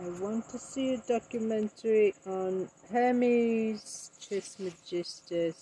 I 0.00 0.08
want 0.20 0.48
to 0.50 0.58
see 0.58 0.94
a 0.94 0.98
documentary 0.98 2.14
on 2.24 2.70
Hermes 2.92 4.12
Trismegistus. 4.20 5.56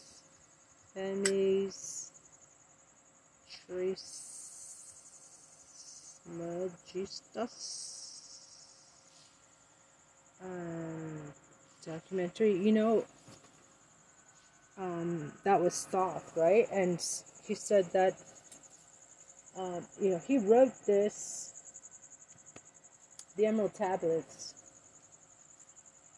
Hermes 0.95 2.13
Trismegistus. 3.67 4.03
Um, 10.45 11.33
documentary. 11.87 12.59
You 12.59 12.73
know, 12.73 13.05
um, 14.77 15.33
that 15.45 15.63
was 15.63 15.87
Thoth, 15.91 16.37
right? 16.37 16.69
And 16.71 17.03
he 17.47 17.55
said 17.55 17.87
that, 17.95 18.13
um, 19.57 19.87
you 19.99 20.11
know, 20.11 20.21
he 20.27 20.37
wrote 20.37 20.75
this 20.85 21.56
the 23.37 23.47
Emerald 23.47 23.75
Tablets, 23.75 24.55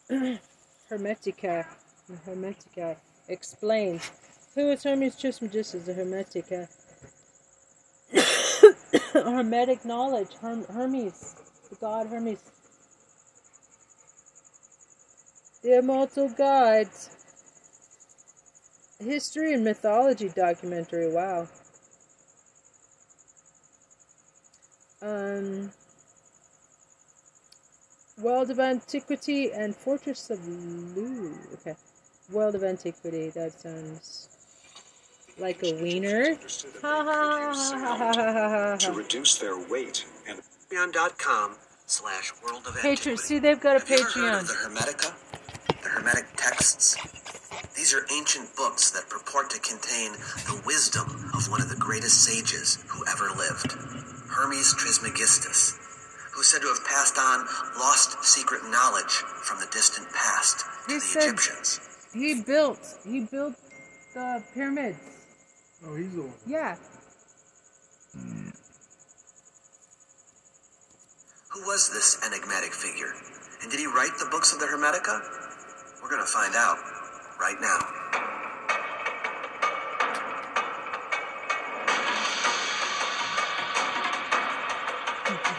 Hermetica, 0.89 1.65
Hermetica 2.25 2.95
explains. 3.27 4.11
Who 4.55 4.71
is 4.71 4.83
Hermes 4.83 5.15
Trismegistus, 5.15 5.85
the 5.85 5.93
Hermetica, 5.93 6.67
Hermetic 9.13 9.85
knowledge, 9.85 10.33
Herm- 10.41 10.65
Hermes, 10.65 11.35
the 11.69 11.75
god 11.75 12.07
Hermes, 12.07 12.39
the 15.61 15.77
immortal 15.77 16.29
gods, 16.29 17.09
history 18.99 19.53
and 19.53 19.63
mythology 19.63 20.29
documentary. 20.29 21.11
Wow. 21.11 21.47
Um, 25.01 25.71
World 28.21 28.49
of 28.51 28.59
Antiquity 28.59 29.51
and 29.51 29.75
Fortress 29.75 30.29
of 30.29 30.45
Lu. 30.47 31.33
Okay. 31.53 31.75
World 32.31 32.55
of 32.55 32.63
Antiquity. 32.63 33.29
That 33.29 33.53
sounds 33.53 34.27
like 35.37 35.63
a 35.63 35.73
wiener. 35.81 36.35
Ha 36.81 37.03
ha 37.03 37.53
ha 37.53 37.97
ha 37.97 38.13
ha 38.13 38.49
ha 38.49 38.75
to 38.77 38.91
reduce 38.91 39.37
their 39.37 39.57
weight 39.69 40.05
and 40.27 40.39
Patreon.com 40.69 41.55
slash 41.85 42.33
world 42.43 42.67
of 42.67 42.75
Patreon. 42.75 42.89
antiquity. 42.89 43.17
See, 43.17 43.39
they've 43.39 43.59
got 43.59 43.77
a 43.77 43.79
Have 43.79 43.89
you 43.89 44.27
of 44.27 44.47
the 44.47 44.53
Hermetica? 44.53 45.13
The 45.81 45.89
Hermetic 45.89 46.25
texts? 46.35 46.95
These 47.75 47.93
are 47.93 48.05
ancient 48.13 48.53
books 48.55 48.91
that 48.91 49.09
purport 49.09 49.49
to 49.51 49.59
contain 49.59 50.11
the 50.45 50.61
wisdom 50.65 51.31
of 51.33 51.49
one 51.49 51.61
of 51.61 51.69
the 51.69 51.77
greatest 51.77 52.23
sages 52.23 52.83
who 52.87 53.05
ever 53.07 53.29
lived, 53.35 53.71
Hermes 54.29 54.73
Trismegistus, 54.75 55.73
who's 56.39 56.47
said 56.47 56.61
to 56.61 56.67
have 56.69 56.85
passed 56.87 57.17
on 57.19 57.43
lost 57.77 58.23
secret 58.23 58.61
knowledge 58.71 59.11
from 59.43 59.59
the 59.59 59.67
distant 59.73 60.07
past 60.13 60.59
to 60.59 60.65
He 60.87 60.93
the 60.93 60.99
said- 61.01 61.23
Egyptians. 61.23 61.81
He 62.13 62.41
built. 62.41 62.79
He 63.05 63.19
built 63.25 63.55
the 64.13 64.41
pyramids. 64.53 64.97
Oh, 65.85 65.95
he's 65.95 66.15
the 66.15 66.21
one. 66.21 66.33
Yeah. 66.47 66.77
Who 71.51 71.61
was 71.67 71.89
this 71.91 72.17
enigmatic 72.25 72.71
figure? 72.71 73.11
And 73.61 73.69
did 73.69 73.81
he 73.81 73.87
write 73.87 74.15
the 74.17 74.27
books 74.31 74.53
of 74.53 74.59
the 74.61 74.65
Hermetica? 74.65 75.19
We're 76.01 76.09
going 76.09 76.21
to 76.21 76.31
find 76.31 76.55
out 76.55 76.77
right 77.41 77.59
now. 77.59 78.38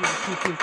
Peter 0.01 0.57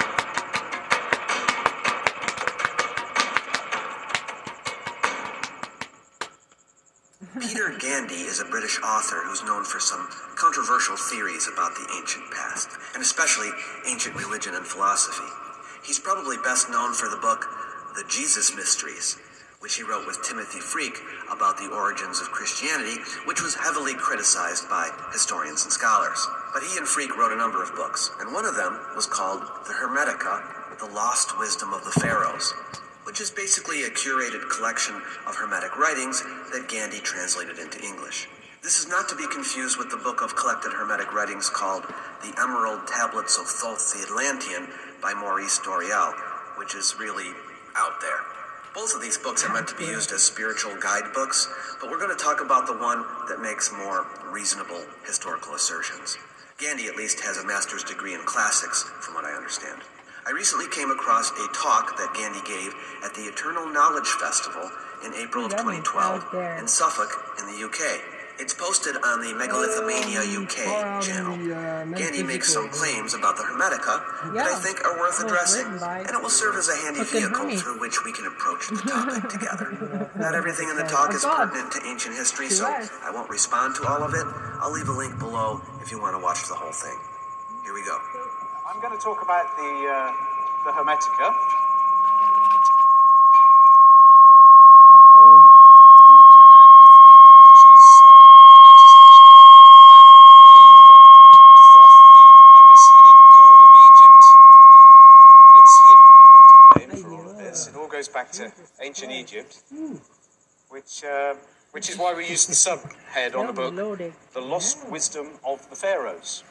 Gandy 7.77 8.15
is 8.15 8.41
a 8.41 8.45
British 8.45 8.81
author 8.81 9.21
who's 9.25 9.43
known 9.43 9.63
for 9.63 9.79
some 9.79 10.09
controversial 10.35 10.97
theories 10.97 11.47
about 11.53 11.75
the 11.75 11.87
ancient 11.99 12.31
past, 12.31 12.69
and 12.95 13.03
especially 13.03 13.51
ancient 13.87 14.15
religion 14.15 14.55
and 14.55 14.65
philosophy. 14.65 15.29
He's 15.85 15.99
probably 15.99 16.37
best 16.43 16.71
known 16.71 16.93
for 16.93 17.07
the 17.07 17.17
book 17.17 17.45
The 17.95 18.05
Jesus 18.09 18.55
Mysteries, 18.55 19.19
which 19.59 19.75
he 19.75 19.83
wrote 19.83 20.07
with 20.07 20.23
Timothy 20.23 20.59
Freke 20.59 20.99
about 21.31 21.59
the 21.59 21.69
origins 21.69 22.21
of 22.21 22.31
Christianity, 22.31 22.99
which 23.25 23.43
was 23.43 23.53
heavily 23.53 23.93
criticized 23.93 24.67
by 24.67 24.89
historians 25.13 25.63
and 25.63 25.71
scholars. 25.71 26.27
But 26.53 26.63
he 26.63 26.77
and 26.77 26.87
Freke 26.87 27.17
wrote 27.17 27.31
a 27.31 27.37
number 27.37 27.61
of 27.61 27.75
books, 27.75 28.09
and 28.19 28.33
one 28.33 28.45
of 28.45 28.55
them 28.55 28.79
was 28.95 29.05
called 29.05 29.41
The 29.67 29.73
Hermetica, 29.73 30.79
The 30.79 30.93
Lost 30.93 31.37
Wisdom 31.37 31.73
of 31.73 31.83
the 31.83 31.91
Pharaohs, 31.99 32.53
which 33.03 33.21
is 33.21 33.31
basically 33.31 33.83
a 33.83 33.89
curated 33.89 34.49
collection 34.49 34.95
of 35.27 35.35
Hermetic 35.35 35.77
writings 35.77 36.23
that 36.51 36.67
Gandy 36.67 36.99
translated 36.99 37.59
into 37.59 37.83
English. 37.83 38.27
This 38.63 38.79
is 38.79 38.87
not 38.89 39.07
to 39.09 39.15
be 39.15 39.27
confused 39.27 39.77
with 39.77 39.91
the 39.91 39.97
book 39.97 40.21
of 40.21 40.35
collected 40.35 40.73
Hermetic 40.73 41.13
writings 41.13 41.49
called 41.49 41.83
The 42.21 42.33
Emerald 42.41 42.87
Tablets 42.87 43.37
of 43.37 43.45
Thoth 43.47 43.93
the 43.93 44.03
Atlantean 44.03 44.67
by 45.01 45.13
Maurice 45.13 45.59
Doreal, 45.59 46.13
which 46.57 46.75
is 46.75 46.95
really 46.99 47.31
out 47.75 48.01
there. 48.01 48.19
Both 48.73 48.93
of 48.93 49.01
these 49.01 49.17
books 49.17 49.43
are 49.45 49.53
meant 49.53 49.67
to 49.69 49.75
be 49.75 49.85
used 49.85 50.11
as 50.11 50.21
spiritual 50.21 50.75
guidebooks, 50.81 51.47
but 51.79 51.89
we're 51.89 51.99
going 51.99 52.15
to 52.15 52.23
talk 52.23 52.41
about 52.41 52.67
the 52.67 52.77
one 52.77 53.05
that 53.29 53.39
makes 53.41 53.71
more 53.71 54.05
reasonable 54.31 54.83
historical 55.05 55.53
assertions. 55.53 56.17
Gandy, 56.57 56.87
at 56.87 56.95
least, 56.95 57.19
has 57.19 57.37
a 57.37 57.45
master's 57.45 57.83
degree 57.83 58.15
in 58.15 58.21
classics, 58.21 58.81
from 58.99 59.13
what 59.13 59.23
I 59.23 59.33
understand. 59.33 59.83
I 60.25 60.31
recently 60.31 60.67
came 60.67 60.89
across 60.89 61.29
a 61.29 61.47
talk 61.53 61.95
that 61.97 62.15
Gandy 62.17 62.41
gave 62.49 62.73
at 63.05 63.13
the 63.13 63.29
Eternal 63.29 63.69
Knowledge 63.69 64.09
Festival 64.17 64.65
in 65.05 65.13
April 65.13 65.45
of 65.45 65.51
2012 65.51 66.33
in 66.57 66.67
Suffolk, 66.67 67.13
in 67.37 67.45
the 67.45 67.63
UK. 67.63 68.16
It's 68.39 68.53
posted 68.53 68.95
on 69.01 69.21
the 69.21 69.33
Megalithomania 69.33 70.21
UK 70.21 71.01
channel. 71.01 71.37
the, 71.37 71.57
uh, 71.57 71.85
Gandy 71.97 72.21
makes 72.21 72.53
some 72.53 72.69
claims 72.69 73.13
about 73.13 73.35
the 73.35 73.43
Hermetica 73.43 74.33
that 74.33 74.45
I 74.45 74.55
think 74.61 74.85
are 74.85 74.97
worth 74.99 75.19
addressing, 75.23 75.65
and 75.65 76.09
it 76.13 76.21
will 76.21 76.29
serve 76.29 76.55
as 76.55 76.69
a 76.69 76.75
handy 76.75 77.01
fucking 77.01 77.21
vehicle 77.21 77.45
Hermes. 77.49 77.61
through 77.63 77.79
which 77.79 78.05
we 78.05 78.13
can 78.13 78.27
approach 78.27 78.69
the 78.69 78.77
topic 78.85 79.29
together. 79.29 80.11
Not 80.15 80.35
everything 80.35 80.69
in 80.69 80.77
the 80.77 80.83
talk 80.85 81.13
is 81.13 81.25
pertinent 81.25 81.71
to 81.73 81.81
ancient 81.89 82.15
history, 82.15 82.49
so 82.49 82.65
I 82.65 83.09
won't 83.11 83.29
respond 83.29 83.75
to 83.81 83.87
all 83.87 84.03
of 84.03 84.13
it. 84.13 84.25
I'll 84.61 84.71
leave 84.71 84.87
a 84.87 84.93
link 84.93 85.17
below 85.17 85.61
if 85.81 85.89
you 85.91 85.99
want 85.99 86.15
to 86.15 86.21
watch 86.21 86.47
the 86.47 86.55
whole 86.55 86.71
thing. 86.73 86.97
Here 87.63 87.73
we 87.73 87.83
go. 87.83 87.97
I'm 88.69 88.79
going 88.81 88.93
to 88.93 89.01
talk 89.01 89.23
about 89.23 89.49
the 89.57 89.71
uh, 89.89 90.13
the 90.63 90.71
Hermetica. 90.77 91.33
which 97.57 97.73
is, 97.73 97.85
um, 98.05 98.21
I 98.53 98.57
noticed 98.69 98.97
actually 99.01 99.35
on 99.41 99.49
the 99.49 99.63
banner 99.89 100.17
up 100.21 100.31
here, 100.37 100.61
you've 100.69 100.87
got 100.93 101.03
Thoth, 101.73 101.97
the 102.13 102.25
ibis-headed 102.61 103.17
god 103.33 103.59
of 103.65 103.71
Egypt. 103.87 104.23
It's 105.57 105.75
him 105.89 105.99
you've 106.21 106.33
got 106.37 106.45
to 106.47 106.57
blame 106.61 106.91
for 107.01 107.09
all 107.17 107.27
of 107.33 107.37
this. 107.37 107.67
It 107.67 107.75
all 107.75 107.86
goes 107.97 108.07
back 108.07 108.31
to 108.31 108.51
ancient 108.79 109.11
Egypt, 109.11 109.63
which 110.69 111.03
uh, 111.03 111.33
which 111.71 111.89
is 111.89 111.97
why 111.97 112.13
we 112.13 112.27
use 112.27 112.45
the 112.45 112.53
subhead 112.53 113.35
on 113.35 113.47
the 113.47 113.53
book, 113.53 113.73
"The 114.33 114.41
Lost 114.41 114.87
Wisdom 114.91 115.31
of 115.43 115.67
the 115.71 115.75
Pharaohs." 115.75 116.43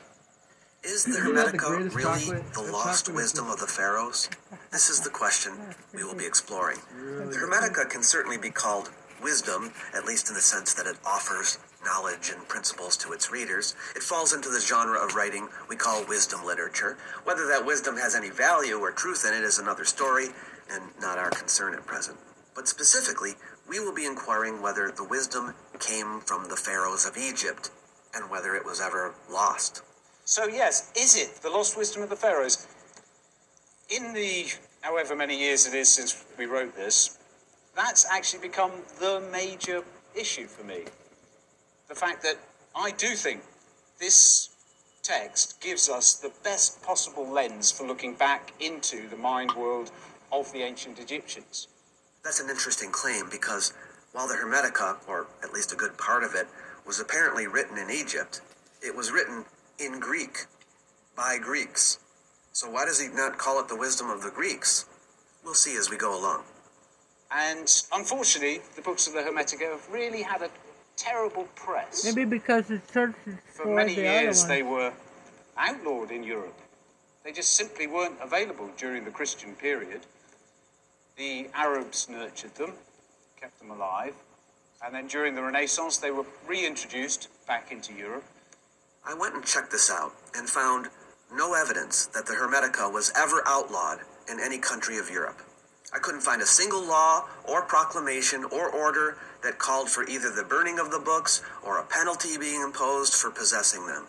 Is 0.82 1.04
the 1.04 1.10
Isn't 1.10 1.34
that 1.34 1.52
the 1.52 1.58
Hermetica 1.58 1.94
really 1.94 2.42
the 2.52 2.70
lost 2.72 3.08
wisdom 3.08 3.50
of 3.50 3.58
the 3.58 3.66
pharaohs? 3.66 4.28
This 4.70 4.88
is 4.88 5.00
the 5.00 5.10
question 5.10 5.52
we 5.94 6.04
will 6.04 6.14
be 6.14 6.26
exploring. 6.26 6.78
The 6.94 7.38
Hermetica 7.42 7.90
can 7.90 8.04
certainly 8.04 8.38
be 8.38 8.50
called 8.50 8.90
wisdom, 9.20 9.72
at 9.94 10.04
least 10.04 10.28
in 10.28 10.34
the 10.34 10.40
sense 10.40 10.74
that 10.74 10.86
it 10.86 10.96
offers 11.04 11.58
knowledge 11.84 12.30
and 12.30 12.46
principles 12.46 12.96
to 12.98 13.12
its 13.12 13.32
readers. 13.32 13.74
It 13.96 14.02
falls 14.02 14.32
into 14.32 14.48
the 14.48 14.60
genre 14.60 14.98
of 14.98 15.14
writing 15.14 15.48
we 15.68 15.76
call 15.76 16.04
wisdom 16.06 16.44
literature. 16.44 16.98
Whether 17.24 17.46
that 17.48 17.66
wisdom 17.66 17.96
has 17.96 18.14
any 18.14 18.30
value 18.30 18.78
or 18.78 18.92
truth 18.92 19.24
in 19.26 19.34
it 19.34 19.42
is 19.42 19.58
another 19.58 19.84
story, 19.84 20.28
and 20.70 20.82
not 21.00 21.18
our 21.18 21.30
concern 21.30 21.74
at 21.74 21.86
present. 21.86 22.18
But 22.54 22.68
specifically, 22.68 23.32
we 23.68 23.80
will 23.80 23.94
be 23.94 24.06
inquiring 24.06 24.62
whether 24.62 24.90
the 24.90 25.04
wisdom 25.04 25.54
came 25.78 26.20
from 26.20 26.48
the 26.48 26.56
pharaohs 26.56 27.06
of 27.06 27.16
Egypt, 27.16 27.70
and 28.14 28.30
whether 28.30 28.54
it 28.54 28.64
was 28.64 28.80
ever 28.80 29.14
lost. 29.30 29.82
So 30.24 30.46
yes, 30.46 30.90
is 30.96 31.16
it 31.16 31.42
the 31.42 31.50
lost 31.50 31.76
wisdom 31.76 32.02
of 32.02 32.08
the 32.08 32.16
pharaohs? 32.16 32.66
In 33.90 34.12
the 34.14 34.46
however 34.80 35.14
many 35.14 35.38
years 35.38 35.66
it 35.66 35.74
is 35.74 35.88
since 35.88 36.24
we 36.38 36.46
wrote 36.46 36.74
this, 36.74 37.18
that's 37.76 38.06
actually 38.10 38.40
become 38.40 38.72
the 38.98 39.22
major 39.30 39.82
issue 40.14 40.46
for 40.46 40.64
me. 40.64 40.84
The 41.88 41.94
fact 41.94 42.22
that 42.22 42.36
I 42.74 42.90
do 42.92 43.08
think 43.08 43.42
this 44.00 44.50
text 45.02 45.60
gives 45.60 45.88
us 45.88 46.14
the 46.14 46.32
best 46.42 46.82
possible 46.82 47.28
lens 47.28 47.70
for 47.70 47.86
looking 47.86 48.14
back 48.14 48.52
into 48.58 49.08
the 49.08 49.16
mind 49.16 49.52
world 49.52 49.90
of 50.32 50.52
the 50.52 50.62
ancient 50.62 50.98
Egyptians. 50.98 51.68
That's 52.24 52.40
an 52.40 52.50
interesting 52.50 52.90
claim 52.90 53.28
because 53.30 53.72
while 54.12 54.28
the 54.28 54.34
Hermetica, 54.34 54.96
or 55.06 55.26
at 55.42 55.52
least 55.52 55.72
a 55.72 55.76
good 55.76 55.96
part 55.98 56.24
of 56.24 56.34
it, 56.34 56.46
was 56.86 57.00
apparently 57.00 57.46
written 57.46 57.78
in 57.78 57.90
Egypt, 57.90 58.40
it 58.82 58.94
was 58.94 59.10
written 59.10 59.44
in 59.78 60.00
Greek 60.00 60.46
by 61.16 61.38
Greeks. 61.38 61.98
So 62.52 62.70
why 62.70 62.84
does 62.84 63.00
he 63.00 63.08
not 63.08 63.38
call 63.38 63.60
it 63.60 63.68
the 63.68 63.76
wisdom 63.76 64.10
of 64.10 64.22
the 64.22 64.30
Greeks? 64.30 64.86
We'll 65.44 65.54
see 65.54 65.76
as 65.76 65.90
we 65.90 65.96
go 65.96 66.18
along. 66.18 66.44
And 67.30 67.70
unfortunately, 67.92 68.60
the 68.76 68.82
books 68.82 69.06
of 69.06 69.12
the 69.12 69.20
Hermetica 69.20 69.70
have 69.70 69.88
really 69.90 70.22
had 70.22 70.42
a 70.42 70.50
terrible 70.96 71.44
press. 71.54 72.04
Maybe 72.04 72.24
because 72.24 72.68
the 72.68 72.80
churches, 72.92 73.36
For 73.52 73.64
for 73.64 73.74
many 73.74 73.94
the 73.94 74.02
years, 74.02 74.46
they 74.46 74.62
were 74.62 74.92
outlawed 75.56 76.10
in 76.10 76.22
Europe. 76.22 76.58
They 77.24 77.32
just 77.32 77.54
simply 77.54 77.86
weren't 77.86 78.16
available 78.22 78.70
during 78.76 79.04
the 79.04 79.10
Christian 79.10 79.54
period. 79.54 80.00
The 81.16 81.48
Arabs 81.54 82.10
nurtured 82.10 82.56
them, 82.56 82.74
kept 83.40 83.58
them 83.58 83.70
alive, 83.70 84.12
and 84.84 84.94
then 84.94 85.06
during 85.06 85.34
the 85.34 85.42
Renaissance, 85.42 85.96
they 85.96 86.10
were 86.10 86.26
reintroduced 86.46 87.28
back 87.46 87.72
into 87.72 87.94
Europe. 87.94 88.24
I 89.02 89.14
went 89.14 89.34
and 89.34 89.42
checked 89.42 89.70
this 89.70 89.90
out 89.90 90.12
and 90.36 90.46
found 90.46 90.88
no 91.32 91.54
evidence 91.54 92.04
that 92.06 92.26
the 92.26 92.34
Hermetica 92.34 92.92
was 92.92 93.12
ever 93.16 93.42
outlawed 93.46 94.00
in 94.30 94.38
any 94.40 94.58
country 94.58 94.98
of 94.98 95.08
Europe. 95.08 95.40
I 95.94 96.00
couldn't 96.00 96.20
find 96.20 96.42
a 96.42 96.46
single 96.46 96.86
law 96.86 97.24
or 97.44 97.62
proclamation 97.62 98.44
or 98.44 98.68
order 98.68 99.16
that 99.42 99.58
called 99.58 99.88
for 99.88 100.06
either 100.06 100.30
the 100.30 100.44
burning 100.44 100.78
of 100.78 100.90
the 100.90 100.98
books 100.98 101.42
or 101.64 101.78
a 101.78 101.84
penalty 101.84 102.36
being 102.36 102.60
imposed 102.60 103.14
for 103.14 103.30
possessing 103.30 103.86
them. 103.86 104.04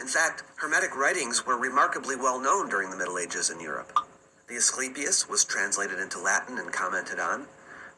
In 0.00 0.06
fact, 0.06 0.44
Hermetic 0.56 0.94
writings 0.94 1.44
were 1.44 1.56
remarkably 1.56 2.14
well 2.14 2.40
known 2.40 2.68
during 2.68 2.90
the 2.90 2.96
Middle 2.96 3.18
Ages 3.18 3.50
in 3.50 3.58
Europe. 3.58 4.03
The 4.48 4.56
Asclepius 4.56 5.28
was 5.28 5.44
translated 5.44 5.98
into 5.98 6.18
Latin 6.20 6.58
and 6.58 6.72
commented 6.72 7.18
on. 7.18 7.46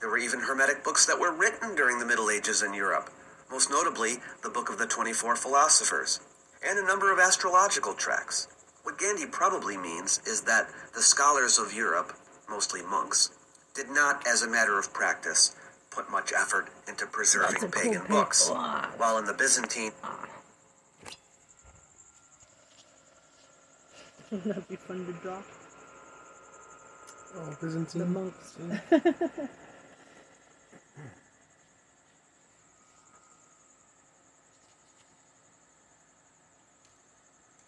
There 0.00 0.08
were 0.08 0.18
even 0.18 0.40
Hermetic 0.40 0.84
books 0.84 1.04
that 1.06 1.18
were 1.18 1.32
written 1.32 1.74
during 1.74 1.98
the 1.98 2.06
Middle 2.06 2.30
Ages 2.30 2.62
in 2.62 2.72
Europe, 2.74 3.10
most 3.50 3.70
notably 3.70 4.18
the 4.42 4.50
Book 4.50 4.68
of 4.70 4.78
the 4.78 4.86
24 4.86 5.36
Philosophers, 5.36 6.20
and 6.66 6.78
a 6.78 6.86
number 6.86 7.12
of 7.12 7.18
astrological 7.18 7.94
tracts. 7.94 8.46
What 8.84 8.98
Gandy 8.98 9.26
probably 9.26 9.76
means 9.76 10.20
is 10.26 10.42
that 10.42 10.68
the 10.94 11.02
scholars 11.02 11.58
of 11.58 11.72
Europe, 11.74 12.12
mostly 12.48 12.82
monks, 12.82 13.30
did 13.74 13.88
not, 13.90 14.24
as 14.26 14.42
a 14.42 14.48
matter 14.48 14.78
of 14.78 14.92
practice, 14.92 15.56
put 15.90 16.10
much 16.10 16.32
effort 16.32 16.68
into 16.86 17.06
preserving 17.06 17.60
That's 17.60 17.64
a 17.64 17.68
cool 17.68 17.82
pagan 17.82 18.06
books, 18.08 18.48
Wow. 18.48 18.88
while 18.96 19.18
in 19.18 19.24
the 19.24 19.34
Byzantine 19.34 19.92
ah. 20.04 20.22
Wouldn't 24.30 24.68
be 24.68 24.76
fun 24.76 25.06
to 25.06 25.12
draw? 25.14 25.42
Oh, 27.36 27.56
Byzantine. 27.60 28.00
The 28.00 28.06
monks. 28.06 28.56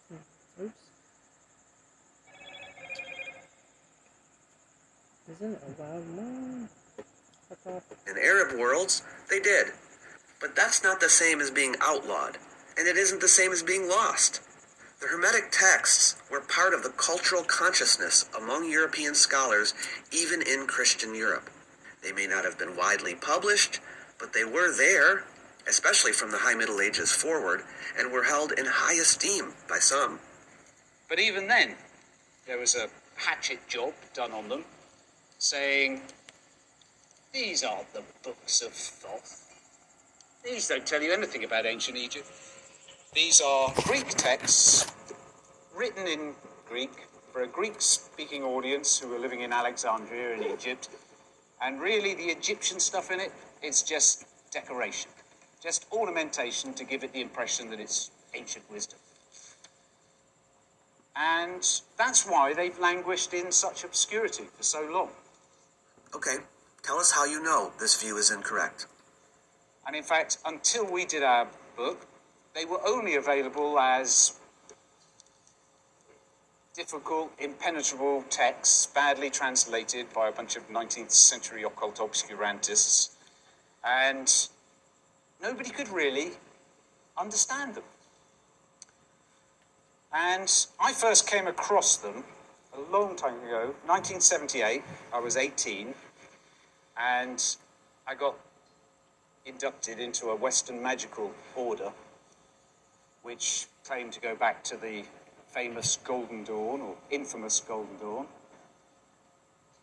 Hmm. 0.09 0.63
Oops. 0.63 0.73
Isn't 5.31 5.53
it 5.53 5.61
a 5.67 5.81
wild 5.81 6.07
moon? 6.07 6.69
In 8.07 8.17
Arab 8.17 8.59
worlds, 8.59 9.03
they 9.29 9.39
did. 9.39 9.67
But 10.41 10.55
that's 10.55 10.83
not 10.83 10.99
the 10.99 11.09
same 11.09 11.41
as 11.41 11.51
being 11.51 11.75
outlawed, 11.81 12.37
and 12.77 12.87
it 12.87 12.97
isn't 12.97 13.21
the 13.21 13.27
same 13.27 13.51
as 13.51 13.61
being 13.61 13.87
lost. 13.87 14.41
The 14.99 15.07
Hermetic 15.07 15.49
texts 15.51 16.21
were 16.29 16.41
part 16.41 16.73
of 16.73 16.83
the 16.83 16.89
cultural 16.89 17.43
consciousness 17.43 18.29
among 18.37 18.69
European 18.69 19.15
scholars, 19.15 19.73
even 20.11 20.41
in 20.41 20.67
Christian 20.67 21.15
Europe. 21.15 21.49
They 22.03 22.11
may 22.11 22.27
not 22.27 22.43
have 22.43 22.59
been 22.59 22.75
widely 22.75 23.15
published, 23.15 23.79
but 24.19 24.33
they 24.33 24.43
were 24.43 24.75
there, 24.75 25.23
especially 25.65 26.11
from 26.11 26.31
the 26.31 26.39
High 26.39 26.53
Middle 26.53 26.81
Ages 26.81 27.13
forward, 27.13 27.61
and 27.97 28.11
were 28.11 28.23
held 28.23 28.51
in 28.51 28.65
high 28.65 28.95
esteem 28.95 29.53
by 29.69 29.79
some. 29.79 30.19
But 31.07 31.19
even 31.19 31.47
then, 31.47 31.75
there 32.45 32.59
was 32.59 32.75
a 32.75 32.89
hatchet 33.15 33.65
job 33.69 33.93
done 34.13 34.33
on 34.33 34.49
them, 34.49 34.65
saying, 35.37 36.01
These 37.31 37.63
aren't 37.63 37.93
the 37.93 38.03
books 38.21 38.61
of 38.61 38.73
Thoth. 38.73 39.45
These 40.43 40.67
don't 40.67 40.85
tell 40.85 41.01
you 41.01 41.13
anything 41.13 41.45
about 41.45 41.65
ancient 41.65 41.97
Egypt. 41.97 42.27
These 43.13 43.41
are 43.41 43.73
Greek 43.85 44.07
texts 44.09 44.85
written 45.75 46.05
in 46.05 46.35
Greek 46.67 46.91
for 47.33 47.41
a 47.41 47.47
Greek 47.47 47.81
speaking 47.81 48.43
audience 48.43 48.99
who 48.99 49.07
were 49.09 49.17
living 49.17 49.41
in 49.41 49.51
Alexandria 49.51 50.35
in 50.35 50.43
Egypt. 50.43 50.89
And 51.59 51.81
really, 51.81 52.13
the 52.13 52.25
Egyptian 52.25 52.79
stuff 52.79 53.09
in 53.09 53.19
it, 53.19 53.31
it's 53.63 53.81
just 53.81 54.25
decoration, 54.51 55.09
just 55.59 55.87
ornamentation 55.91 56.71
to 56.75 56.83
give 56.83 57.03
it 57.03 57.11
the 57.11 57.21
impression 57.21 57.71
that 57.71 57.79
it's 57.79 58.11
ancient 58.35 58.69
wisdom. 58.71 58.99
And 61.15 61.67
that's 61.97 62.29
why 62.29 62.53
they've 62.53 62.77
languished 62.77 63.33
in 63.33 63.51
such 63.51 63.83
obscurity 63.83 64.43
for 64.55 64.61
so 64.61 64.87
long. 64.93 65.09
Okay, 66.13 66.37
tell 66.83 66.99
us 66.99 67.11
how 67.11 67.25
you 67.25 67.41
know 67.41 67.71
this 67.79 67.99
view 67.99 68.17
is 68.17 68.29
incorrect. 68.29 68.85
And 69.87 69.95
in 69.95 70.03
fact, 70.03 70.37
until 70.45 70.85
we 70.85 71.05
did 71.05 71.23
our 71.23 71.47
book, 71.75 72.05
they 72.55 72.65
were 72.65 72.79
only 72.85 73.15
available 73.15 73.79
as 73.79 74.39
difficult, 76.73 77.31
impenetrable 77.39 78.23
texts, 78.29 78.85
badly 78.85 79.29
translated 79.29 80.11
by 80.13 80.29
a 80.29 80.31
bunch 80.31 80.55
of 80.55 80.67
19th 80.69 81.11
century 81.11 81.63
occult 81.63 81.97
obscurantists. 81.97 83.09
And 83.83 84.31
nobody 85.41 85.69
could 85.69 85.89
really 85.89 86.31
understand 87.17 87.75
them. 87.75 87.83
And 90.13 90.49
I 90.79 90.93
first 90.93 91.27
came 91.27 91.47
across 91.47 91.97
them 91.97 92.23
a 92.73 92.91
long 92.91 93.15
time 93.15 93.35
ago, 93.43 93.75
1978. 93.85 94.81
I 95.13 95.19
was 95.19 95.37
18, 95.37 95.93
and 96.97 97.57
I 98.07 98.15
got 98.15 98.35
inducted 99.45 99.99
into 99.99 100.29
a 100.29 100.35
Western 100.35 100.81
magical 100.81 101.31
order, 101.55 101.91
which 103.23 103.67
claimed 103.85 104.13
to 104.13 104.21
go 104.21 104.35
back 104.35 104.63
to 104.65 104.77
the 104.77 105.03
famous 105.47 105.97
Golden 106.03 106.43
Dawn 106.43 106.81
or 106.81 106.95
infamous 107.09 107.59
Golden 107.59 107.97
Dawn. 107.97 108.27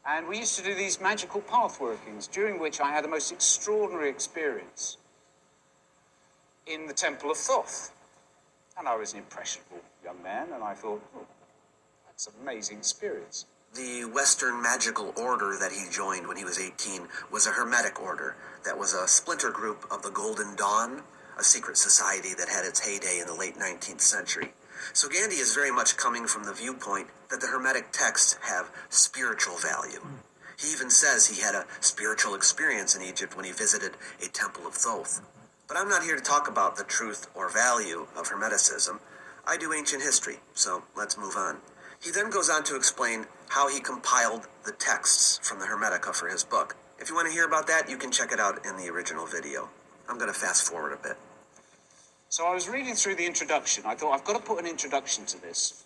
And 0.09 0.29
we 0.29 0.38
used 0.38 0.56
to 0.59 0.65
do 0.65 0.75
these 0.75 1.00
magical 1.00 1.41
path 1.41 1.81
workings, 1.81 2.29
during 2.29 2.61
which 2.61 2.81
I 2.81 2.91
had 2.91 3.05
a 3.05 3.09
most 3.09 3.33
extraordinary 3.33 4.09
experience 4.09 4.99
in 6.67 6.87
the 6.87 6.93
Temple 6.93 7.31
of 7.31 7.37
Thoth. 7.37 7.93
And 8.79 8.87
I 8.87 8.94
was 8.94 9.15
an 9.15 9.21
impressionable 9.21 9.81
young 10.05 10.23
man, 10.23 10.49
and 10.53 10.62
I 10.62 10.75
thought, 10.75 11.03
oh, 11.17 11.27
that's 12.06 12.29
an 12.29 12.35
amazing 12.43 12.79
experience. 12.79 13.47
The 13.75 14.05
Western 14.05 14.62
Magical 14.62 15.12
Order 15.17 15.56
that 15.59 15.73
he 15.73 15.91
joined 15.91 16.29
when 16.29 16.37
he 16.37 16.44
was 16.44 16.60
18 16.60 17.08
was 17.31 17.46
a 17.46 17.51
Hermetic 17.51 18.01
order 18.01 18.37
that 18.65 18.79
was 18.79 18.94
a 18.94 19.08
splinter 19.08 19.51
group 19.51 19.84
of 19.91 20.03
the 20.03 20.10
Golden 20.10 20.55
Dawn, 20.56 21.03
a 21.38 21.44
secret 21.44 21.76
society 21.76 22.34
that 22.38 22.48
had 22.48 22.64
its 22.64 22.86
heyday 22.86 23.19
in 23.20 23.26
the 23.26 23.34
late 23.34 23.56
19th 23.56 24.00
century. 24.00 24.52
So 24.93 25.08
Gandy 25.08 25.36
is 25.36 25.55
very 25.55 25.70
much 25.70 25.96
coming 25.96 26.26
from 26.26 26.44
the 26.44 26.52
viewpoint 26.52 27.08
that 27.31 27.40
the 27.40 27.48
Hermetic 27.48 27.93
texts 27.93 28.38
have 28.43 28.70
spiritual 28.88 29.56
value. 29.56 30.00
He 30.58 30.72
even 30.72 30.90
says 30.90 31.26
he 31.26 31.43
had 31.43 31.55
a 31.55 31.66
spiritual 31.81 32.34
experience 32.34 32.94
in 32.94 33.02
Egypt 33.02 33.36
when 33.36 33.44
he 33.44 33.52
visited 33.52 33.93
a 34.24 34.28
temple 34.28 34.66
of 34.66 34.74
Thoth. 34.74 35.20
But 35.69 35.76
I'm 35.76 35.88
not 35.88 36.05
here 36.05 36.16
to 36.16 36.22
talk 36.22 36.48
about 36.48 36.76
the 36.76 36.84
truth 36.84 37.28
or 37.34 37.48
value 37.48 38.06
of 38.16 38.28
Hermeticism. 38.28 39.00
I 39.46 39.56
do 39.56 39.72
ancient 39.72 40.02
history, 40.02 40.36
so 40.55 40.84
let's 40.96 41.19
move 41.19 41.36
on. 41.36 41.58
He 42.02 42.10
then 42.10 42.31
goes 42.31 42.48
on 42.48 42.64
to 42.64 42.76
explain 42.76 43.26
how 43.48 43.69
he 43.69 43.81
compiled 43.81 44.46
the 44.64 44.72
texts 44.72 45.38
from 45.43 45.58
the 45.58 45.66
Hermetica 45.66 46.14
for 46.14 46.28
his 46.28 46.44
book. 46.44 46.76
If 46.98 47.08
you 47.08 47.14
want 47.14 47.28
to 47.28 47.32
hear 47.32 47.46
about 47.46 47.66
that, 47.66 47.90
you 47.90 47.96
can 47.96 48.10
check 48.10 48.32
it 48.32 48.40
out 48.40 48.64
in 48.64 48.76
the 48.76 48.88
original 48.88 49.26
video. 49.26 49.69
I'm 50.08 50.19
going 50.19 50.32
to 50.32 50.39
fast 50.39 50.70
forward 50.70 50.93
a 50.93 50.96
bit. 50.96 51.17
So 52.29 52.46
I 52.46 52.55
was 52.55 52.69
reading 52.69 52.94
through 52.94 53.17
the 53.17 53.27
introduction. 53.27 53.84
I 53.86 53.94
thought 53.94 54.13
I've 54.13 54.25
got 54.25 54.36
to 54.36 54.43
put 54.43 54.58
an 54.58 54.67
introduction 54.67 55.25
to 55.27 55.41
this 55.41 55.84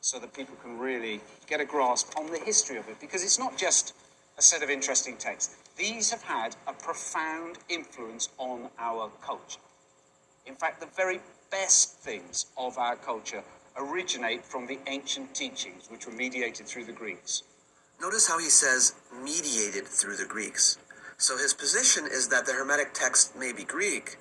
so 0.00 0.18
that 0.18 0.32
people 0.32 0.54
can 0.62 0.78
really 0.78 1.20
get 1.46 1.60
a 1.60 1.64
grasp 1.64 2.16
on 2.16 2.30
the 2.30 2.38
history 2.38 2.78
of 2.78 2.88
it 2.88 3.00
because 3.00 3.22
it's 3.22 3.38
not 3.38 3.56
just 3.58 3.94
a 4.38 4.42
set 4.42 4.62
of 4.62 4.70
interesting 4.70 5.16
texts. 5.16 5.56
These 5.76 6.10
have 6.10 6.22
had 6.22 6.56
a 6.66 6.72
profound 6.72 7.58
influence 7.68 8.28
on 8.38 8.68
our 8.78 9.10
culture. 9.22 9.60
In 10.46 10.54
fact, 10.54 10.80
the 10.80 10.88
very 10.96 11.20
best 11.50 11.98
things 11.98 12.46
of 12.56 12.78
our 12.78 12.96
culture 12.96 13.42
originate 13.76 14.44
from 14.44 14.66
the 14.66 14.78
ancient 14.86 15.34
teachings 15.34 15.88
which 15.90 16.06
were 16.06 16.12
mediated 16.12 16.66
through 16.66 16.84
the 16.84 16.92
Greeks. 16.92 17.42
Notice 18.00 18.28
how 18.28 18.38
he 18.38 18.48
says 18.48 18.94
mediated 19.22 19.86
through 19.86 20.16
the 20.16 20.24
Greeks. 20.24 20.78
So 21.18 21.36
his 21.36 21.52
position 21.52 22.06
is 22.06 22.28
that 22.28 22.46
the 22.46 22.52
Hermetic 22.52 22.94
text 22.94 23.36
may 23.36 23.52
be 23.52 23.64
Greek, 23.64 24.18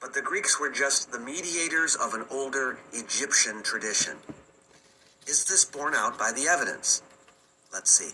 but 0.00 0.14
the 0.14 0.22
Greeks 0.22 0.58
were 0.58 0.70
just 0.70 1.12
the 1.12 1.18
mediators 1.18 1.94
of 1.94 2.14
an 2.14 2.24
older 2.30 2.78
Egyptian 2.94 3.62
tradition. 3.62 4.16
Is 5.26 5.44
this 5.44 5.66
borne 5.66 5.94
out 5.94 6.18
by 6.18 6.32
the 6.32 6.48
evidence? 6.48 7.02
Let's 7.74 7.90
see. 7.90 8.12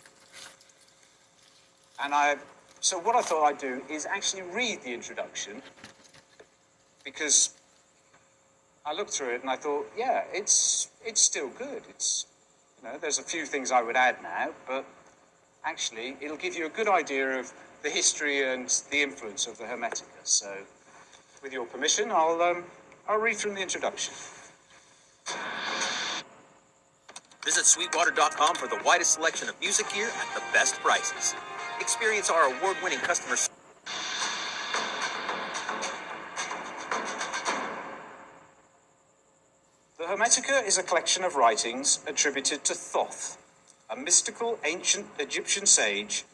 And 2.03 2.13
I, 2.13 2.37
so 2.81 2.99
what 2.99 3.15
I 3.15 3.23
thought 3.23 3.45
I'd 3.45 3.59
do 3.59 3.81
is 3.89 4.07
actually 4.07 4.43
read 4.43 4.83
the 4.83 4.93
introduction 4.93 5.63
because 7.05 7.51
I 8.85 8.93
looked 8.93 9.13
through 9.13 9.37
it 9.37 9.43
and 9.43 9.51
I 9.51 9.57
thought, 9.57 9.87
yeah, 9.97 10.25
it's 10.33 10.91
it's 11.05 11.21
still 11.21 11.49
good. 11.49 11.83
It's 11.89 12.27
you 12.83 12.89
know, 12.89 12.99
there's 12.99 13.19
a 13.19 13.23
few 13.23 13.47
things 13.47 13.71
I 13.71 13.83
would 13.83 13.97
add 13.97 14.21
now, 14.23 14.51
but 14.67 14.85
Actually, 15.67 16.17
it'll 16.21 16.37
give 16.37 16.55
you 16.55 16.67
a 16.67 16.69
good 16.69 16.87
idea 16.87 17.41
of 17.41 17.53
the 17.87 17.93
history 17.93 18.43
and 18.43 18.83
the 18.91 19.01
influence 19.01 19.47
of 19.47 19.57
the 19.59 19.65
Hermetica. 19.65 20.19
So, 20.25 20.53
with 21.41 21.53
your 21.53 21.67
permission, 21.67 22.11
I'll 22.11 22.43
um, 22.43 22.65
I'll 23.09 23.21
read 23.21 23.37
from 23.37 23.55
the 23.55 23.61
introduction. 23.61 24.13
Visit 27.45 27.65
sweetwater.com 27.65 28.57
for 28.57 28.67
the 28.67 28.81
widest 28.85 29.13
selection 29.13 29.49
of 29.49 29.55
music 29.61 29.87
gear 29.95 30.09
at 30.09 30.35
the 30.35 30.43
best 30.53 30.75
prices. 30.81 31.37
Experience 31.81 32.29
our 32.29 32.47
award 32.47 32.77
winning 32.83 32.99
customer 32.99 33.37
service. 33.37 33.55
The 39.97 40.05
Hermetica 40.05 40.67
is 40.67 40.77
a 40.77 40.83
collection 40.83 41.23
of 41.23 41.37
writings 41.37 42.01
attributed 42.09 42.65
to 42.65 42.75
Thoth, 42.75 43.39
a 43.89 43.95
mystical 43.95 44.59
ancient 44.65 45.07
Egyptian 45.21 45.67
sage 45.67 46.25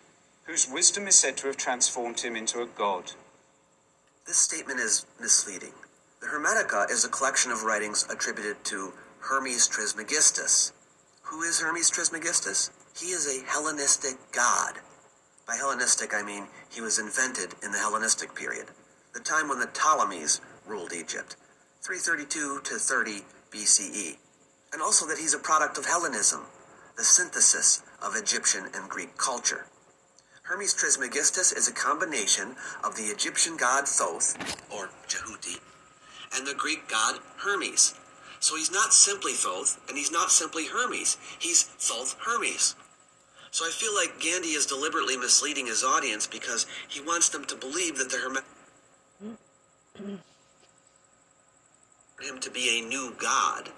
whose 0.44 0.68
wisdom 0.68 1.06
is 1.06 1.14
said 1.14 1.36
to 1.36 1.46
have 1.46 1.56
transformed 1.56 2.20
him 2.20 2.36
into 2.36 2.60
a 2.60 2.66
god. 2.66 3.12
This 4.26 4.38
statement 4.38 4.80
is 4.80 5.06
misleading. 5.20 5.72
The 6.20 6.28
Hermetica 6.28 6.90
is 6.90 7.04
a 7.04 7.08
collection 7.08 7.52
of 7.52 7.64
writings 7.64 8.06
attributed 8.10 8.64
to 8.64 8.92
Hermes 9.20 9.68
Trismegistus. 9.68 10.72
Who 11.22 11.42
is 11.42 11.60
Hermes 11.60 11.90
Trismegistus? 11.90 12.70
He 12.98 13.06
is 13.06 13.26
a 13.26 13.44
Hellenistic 13.50 14.14
god. 14.32 14.74
By 15.46 15.56
Hellenistic, 15.56 16.12
I 16.14 16.22
mean 16.22 16.48
he 16.70 16.80
was 16.80 16.98
invented 16.98 17.54
in 17.62 17.72
the 17.72 17.78
Hellenistic 17.78 18.34
period, 18.34 18.66
the 19.14 19.20
time 19.20 19.48
when 19.48 19.60
the 19.60 19.66
Ptolemies 19.66 20.40
ruled 20.66 20.92
Egypt, 20.92 21.36
332 21.82 22.60
to 22.64 22.74
30 22.78 23.20
BCE. 23.50 24.16
And 24.72 24.82
also 24.82 25.06
that 25.06 25.18
he's 25.18 25.34
a 25.34 25.38
product 25.38 25.78
of 25.78 25.86
Hellenism, 25.86 26.42
the 26.96 27.04
synthesis 27.04 27.82
of 28.00 28.16
Egyptian 28.16 28.68
and 28.74 28.88
Greek 28.88 29.16
culture. 29.16 29.66
Hermes 30.42 30.74
Trismegistus 30.74 31.52
is 31.52 31.68
a 31.68 31.72
combination 31.72 32.56
of 32.82 32.96
the 32.96 33.04
Egyptian 33.04 33.56
god 33.56 33.86
Thoth, 33.86 34.36
or 34.70 34.90
Jehuti, 35.06 35.60
and 36.36 36.44
the 36.46 36.54
Greek 36.54 36.88
god 36.88 37.20
Hermes. 37.38 37.94
So 38.40 38.56
he's 38.56 38.70
not 38.70 38.92
simply 38.92 39.34
Thoth, 39.34 39.78
and 39.88 39.96
he's 39.96 40.10
not 40.10 40.32
simply 40.32 40.66
Hermes. 40.66 41.16
He's 41.38 41.62
Thoth 41.62 42.16
Hermes. 42.26 42.74
So 43.52 43.64
I 43.64 43.70
feel 43.70 43.94
like 43.94 44.20
Gandy 44.20 44.48
is 44.48 44.66
deliberately 44.66 45.16
misleading 45.16 45.66
his 45.66 45.84
audience 45.84 46.26
because 46.26 46.66
he 46.88 47.00
wants 47.00 47.28
them 47.28 47.44
to 47.44 47.54
believe 47.54 47.98
that 47.98 48.10
the 48.10 48.16
Hermes 48.16 48.42
him 52.20 52.40
to 52.40 52.50
be 52.50 52.80
a 52.80 52.88
new 52.88 53.14
god. 53.16 53.68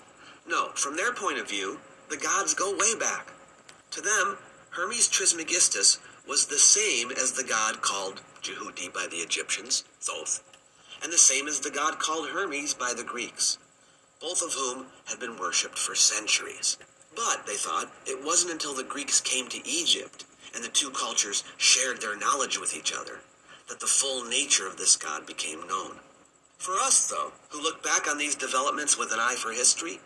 No, 0.47 0.71
from 0.75 0.97
their 0.97 1.13
point 1.13 1.39
of 1.39 1.49
view, 1.49 1.79
the 2.09 2.17
gods 2.17 2.55
go 2.55 2.75
way 2.75 2.95
back. 2.99 3.33
To 3.91 4.01
them, 4.01 4.39
Hermes 4.71 5.09
Trismegistus 5.09 5.99
was 6.27 6.47
the 6.47 6.59
same 6.59 7.11
as 7.11 7.33
the 7.33 7.45
god 7.45 7.83
called 7.83 8.23
Jehuti 8.43 8.93
by 8.93 9.07
the 9.11 9.19
Egyptians, 9.19 9.85
Thoth, 10.01 10.43
and 11.03 11.13
the 11.13 11.19
same 11.19 11.47
as 11.47 11.61
the 11.61 11.71
god 11.71 11.99
called 11.99 12.31
Hermes 12.31 12.75
by 12.75 12.95
the 12.97 13.05
Greeks, 13.05 13.59
both 14.21 14.43
of 14.43 14.55
whom 14.55 14.87
had 15.07 15.21
been 15.21 15.37
worshipped 15.37 15.79
for 15.79 15.95
centuries. 15.95 16.79
But, 17.15 17.47
they 17.47 17.57
thought, 17.57 17.93
it 18.07 18.25
wasn't 18.25 18.53
until 18.53 18.75
the 18.75 18.83
Greeks 18.83 19.21
came 19.21 19.49
to 19.49 19.69
Egypt 19.69 20.25
and 20.55 20.65
the 20.65 20.69
two 20.69 20.91
cultures 20.91 21.45
shared 21.57 22.01
their 22.01 22.17
knowledge 22.17 22.59
with 22.59 22.77
each 22.77 22.93
other 22.93 23.21
that 23.69 23.81
the 23.81 23.87
full 23.87 24.25
nature 24.25 24.67
of 24.67 24.77
this 24.77 24.97
god 24.97 25.27
became 25.27 25.67
known. 25.67 25.97
For 26.59 26.75
us, 26.75 27.07
though, 27.07 27.33
who 27.51 27.63
look 27.63 27.83
back 27.83 28.09
on 28.09 28.19
these 28.19 28.35
developments 28.35 28.99
with 28.99 29.13
an 29.13 29.21
eye 29.21 29.37
for 29.37 29.53
history, 29.53 30.01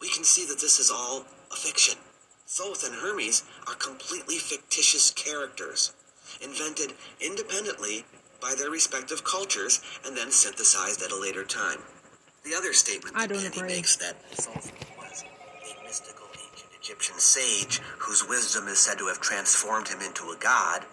we 0.00 0.10
can 0.10 0.24
see 0.24 0.46
that 0.46 0.60
this 0.60 0.78
is 0.78 0.90
all 0.90 1.24
a 1.50 1.56
fiction. 1.56 1.98
Thoth 2.46 2.84
and 2.84 2.96
Hermes 2.96 3.44
are 3.66 3.74
completely 3.74 4.38
fictitious 4.38 5.10
characters, 5.10 5.92
invented 6.40 6.92
independently 7.20 8.04
by 8.40 8.54
their 8.56 8.70
respective 8.70 9.24
cultures 9.24 9.80
and 10.04 10.16
then 10.16 10.30
synthesized 10.30 11.02
at 11.02 11.12
a 11.12 11.16
later 11.18 11.44
time. 11.44 11.78
The 12.44 12.54
other 12.54 12.72
statement 12.72 13.16
I 13.16 13.26
that 13.26 13.56
agree. 13.56 13.68
makes 13.68 13.96
that 13.96 14.20
Thoth 14.32 14.72
was 14.98 15.22
a 15.22 15.82
mystical 15.84 16.26
ancient 16.32 16.70
Egyptian 16.80 17.18
sage 17.18 17.80
whose 17.98 18.26
wisdom 18.28 18.66
is 18.66 18.78
said 18.78 18.98
to 18.98 19.06
have 19.06 19.20
transformed 19.20 19.88
him 19.88 20.00
into 20.00 20.30
a 20.30 20.36
god 20.36 20.84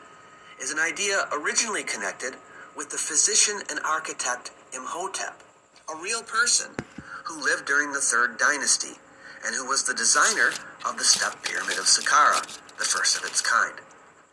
is 0.61 0.71
an 0.71 0.79
idea 0.79 1.27
originally 1.31 1.83
connected 1.83 2.35
with 2.75 2.89
the 2.91 2.97
physician 2.97 3.61
and 3.69 3.79
architect 3.85 4.51
Imhotep, 4.73 5.41
a 5.91 5.95
real 6.01 6.21
person 6.21 6.71
who 7.25 7.43
lived 7.43 7.65
during 7.65 7.91
the 7.91 8.01
third 8.01 8.37
dynasty 8.37 8.99
and 9.45 9.55
who 9.55 9.65
was 9.65 9.83
the 9.83 9.93
designer 9.93 10.51
of 10.85 10.97
the 10.97 11.03
step 11.03 11.43
pyramid 11.43 11.77
of 11.77 11.85
Saqqara, 11.85 12.59
the 12.77 12.85
first 12.85 13.17
of 13.17 13.25
its 13.25 13.41
kind. 13.41 13.75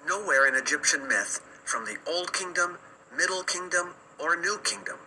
Nowhere 0.07 0.47
in 0.47 0.55
Egyptian 0.55 1.09
myth, 1.09 1.41
from 1.65 1.85
the 1.85 1.97
Old 2.07 2.33
Kingdom, 2.33 2.79
Middle 3.15 3.43
Kingdom, 3.43 3.95
or 4.19 4.37
New 4.37 4.59
Kingdom, 4.63 4.99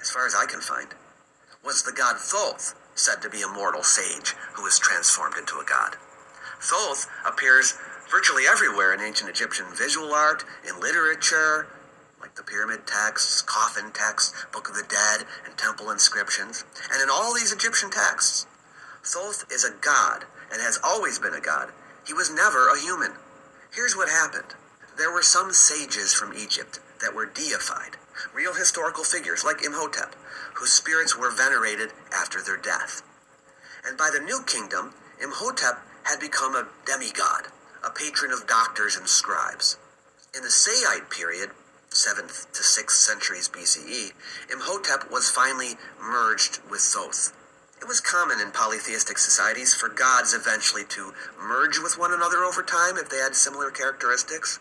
as 0.00 0.10
far 0.10 0.26
as 0.26 0.34
I 0.34 0.46
can 0.46 0.60
find, 0.60 0.88
was 1.64 1.82
the 1.82 1.92
god 1.92 2.16
Thoth 2.16 2.74
said 2.94 3.20
to 3.22 3.30
be 3.30 3.42
a 3.42 3.48
mortal 3.48 3.82
sage 3.82 4.34
who 4.54 4.62
was 4.62 4.78
transformed 4.78 5.36
into 5.36 5.58
a 5.58 5.64
god. 5.64 5.96
Thoth 6.60 7.06
appears 7.26 7.76
virtually 8.10 8.44
everywhere 8.48 8.94
in 8.94 9.00
ancient 9.00 9.28
Egyptian 9.28 9.66
visual 9.76 10.12
art, 10.14 10.44
in 10.66 10.80
literature, 10.80 11.68
like 12.20 12.34
the 12.34 12.42
pyramid 12.42 12.86
texts, 12.86 13.42
coffin 13.42 13.92
texts, 13.92 14.34
Book 14.52 14.68
of 14.68 14.74
the 14.74 14.82
Dead, 14.88 15.26
and 15.44 15.56
temple 15.56 15.90
inscriptions. 15.90 16.64
And 16.90 17.02
in 17.02 17.10
all 17.10 17.34
these 17.34 17.52
Egyptian 17.52 17.90
texts, 17.90 18.46
Thoth 19.04 19.44
is 19.52 19.64
a 19.64 19.76
god 19.80 20.24
and 20.52 20.60
has 20.60 20.78
always 20.82 21.18
been 21.18 21.34
a 21.34 21.40
god. 21.40 21.70
He 22.06 22.12
was 22.12 22.32
never 22.32 22.68
a 22.68 22.80
human. 22.80 23.12
Here's 23.74 23.96
what 23.96 24.08
happened. 24.08 24.54
There 24.96 25.12
were 25.12 25.22
some 25.22 25.52
sages 25.52 26.14
from 26.14 26.34
Egypt 26.34 26.80
that 27.00 27.14
were 27.14 27.26
deified, 27.26 27.96
real 28.34 28.54
historical 28.54 29.04
figures 29.04 29.44
like 29.44 29.62
Imhotep, 29.62 30.16
whose 30.54 30.72
spirits 30.72 31.16
were 31.16 31.30
venerated 31.30 31.92
after 32.12 32.42
their 32.42 32.56
death. 32.56 33.02
And 33.86 33.96
by 33.96 34.10
the 34.12 34.24
New 34.24 34.42
Kingdom, 34.42 34.94
Imhotep 35.22 35.82
had 36.04 36.18
become 36.18 36.54
a 36.54 36.68
demigod, 36.84 37.48
a 37.84 37.90
patron 37.90 38.32
of 38.32 38.46
doctors 38.46 38.96
and 38.96 39.06
scribes. 39.06 39.76
In 40.34 40.42
the 40.42 40.50
Saite 40.50 41.10
period, 41.10 41.50
7th 41.90 42.50
to 42.52 42.62
6th 42.62 42.90
centuries 42.90 43.48
BCE, 43.48 44.12
Imhotep 44.52 45.10
was 45.10 45.30
finally 45.30 45.78
merged 46.00 46.60
with 46.70 46.80
Thoth. 46.80 47.32
It 47.80 47.86
was 47.86 48.00
common 48.00 48.40
in 48.40 48.50
polytheistic 48.50 49.18
societies 49.18 49.72
for 49.72 49.88
gods 49.88 50.34
eventually 50.34 50.84
to 50.90 51.14
merge 51.40 51.78
with 51.78 51.96
one 51.96 52.12
another 52.12 52.38
over 52.38 52.62
time 52.62 52.96
if 52.96 53.08
they 53.08 53.18
had 53.18 53.36
similar 53.36 53.70
characteristics, 53.70 54.58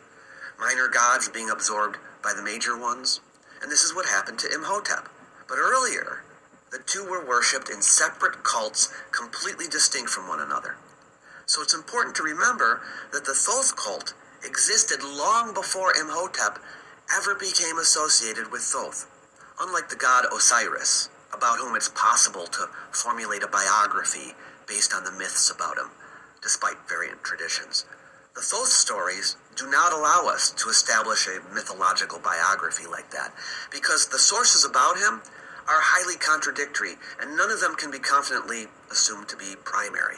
minor 0.59 0.88
gods 0.88 1.27
being 1.27 1.50
absorbed 1.50 1.97
by 2.21 2.33
the 2.33 2.43
major 2.43 2.77
ones. 2.77 3.19
And 3.62 3.71
this 3.71 3.83
is 3.83 3.95
what 3.95 4.05
happened 4.05 4.38
to 4.39 4.53
Imhotep. 4.53 5.09
But 5.47 5.57
earlier, 5.57 6.24
the 6.71 6.79
two 6.86 7.03
were 7.03 7.25
worshipped 7.25 7.69
in 7.69 7.81
separate 7.81 8.43
cults 8.43 8.93
completely 9.12 9.67
distinct 9.67 10.12
from 10.12 10.27
one 10.27 10.39
another. 10.39 10.75
So 11.47 11.62
it's 11.62 11.74
important 11.74 12.15
to 12.17 12.24
remember 12.24 12.81
that 13.12 13.25
the 13.25 13.33
Thoth 13.33 13.75
cult 13.75 14.13
existed 14.45 15.01
long 15.01 15.53
before 15.53 15.95
Imhotep 15.95 16.59
ever 17.12 17.33
became 17.33 17.79
associated 17.79 18.51
with 18.51 18.62
Thoth. 18.62 19.07
Unlike 19.59 19.89
the 19.89 19.95
god 19.95 20.25
Osiris, 20.31 21.09
about 21.34 21.60
whom 21.60 21.75
it's 21.75 21.89
possible 21.89 22.48
to 22.48 22.69
formulate 22.91 23.43
a 23.43 23.48
biography 23.48 24.34
based 24.67 24.93
on 24.93 25.03
the 25.03 25.12
myths 25.12 25.50
about 25.50 25.77
him, 25.77 25.89
despite 26.41 26.89
variant 26.89 27.24
traditions. 27.24 27.86
The 28.36 28.41
Thoth 28.41 28.69
stories 28.69 29.36
do 29.55 29.69
not 29.69 29.91
allow 29.91 30.27
us 30.27 30.51
to 30.51 30.69
establish 30.69 31.27
a 31.27 31.41
mythological 31.53 32.19
biography 32.19 32.86
like 32.86 33.10
that, 33.12 33.34
because 33.72 34.07
the 34.07 34.19
sources 34.19 34.63
about 34.63 34.98
him 34.98 35.22
are 35.67 35.81
highly 35.81 36.17
contradictory, 36.17 36.96
and 37.19 37.36
none 37.36 37.50
of 37.50 37.60
them 37.60 37.75
can 37.75 37.91
be 37.91 38.00
confidently 38.00 38.67
assumed 38.91 39.27
to 39.29 39.36
be 39.36 39.55
primary. 39.63 40.17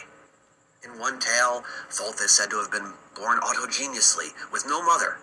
In 0.84 1.00
one 1.00 1.20
tale, 1.20 1.63
Thoth 1.89 2.22
is 2.22 2.32
said 2.32 2.50
to 2.51 2.60
have 2.60 2.72
been 2.72 2.94
born 3.16 3.39
autogenously, 3.39 4.30
with 4.51 4.68
no 4.68 4.84
mother. 4.84 5.18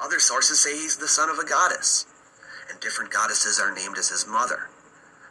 Other 0.00 0.18
sources 0.18 0.60
say 0.60 0.76
he's 0.76 0.98
the 0.98 1.08
son 1.08 1.30
of 1.30 1.38
a 1.38 1.44
goddess, 1.44 2.06
and 2.70 2.78
different 2.80 3.10
goddesses 3.10 3.58
are 3.58 3.74
named 3.74 3.96
as 3.98 4.10
his 4.10 4.26
mother. 4.26 4.68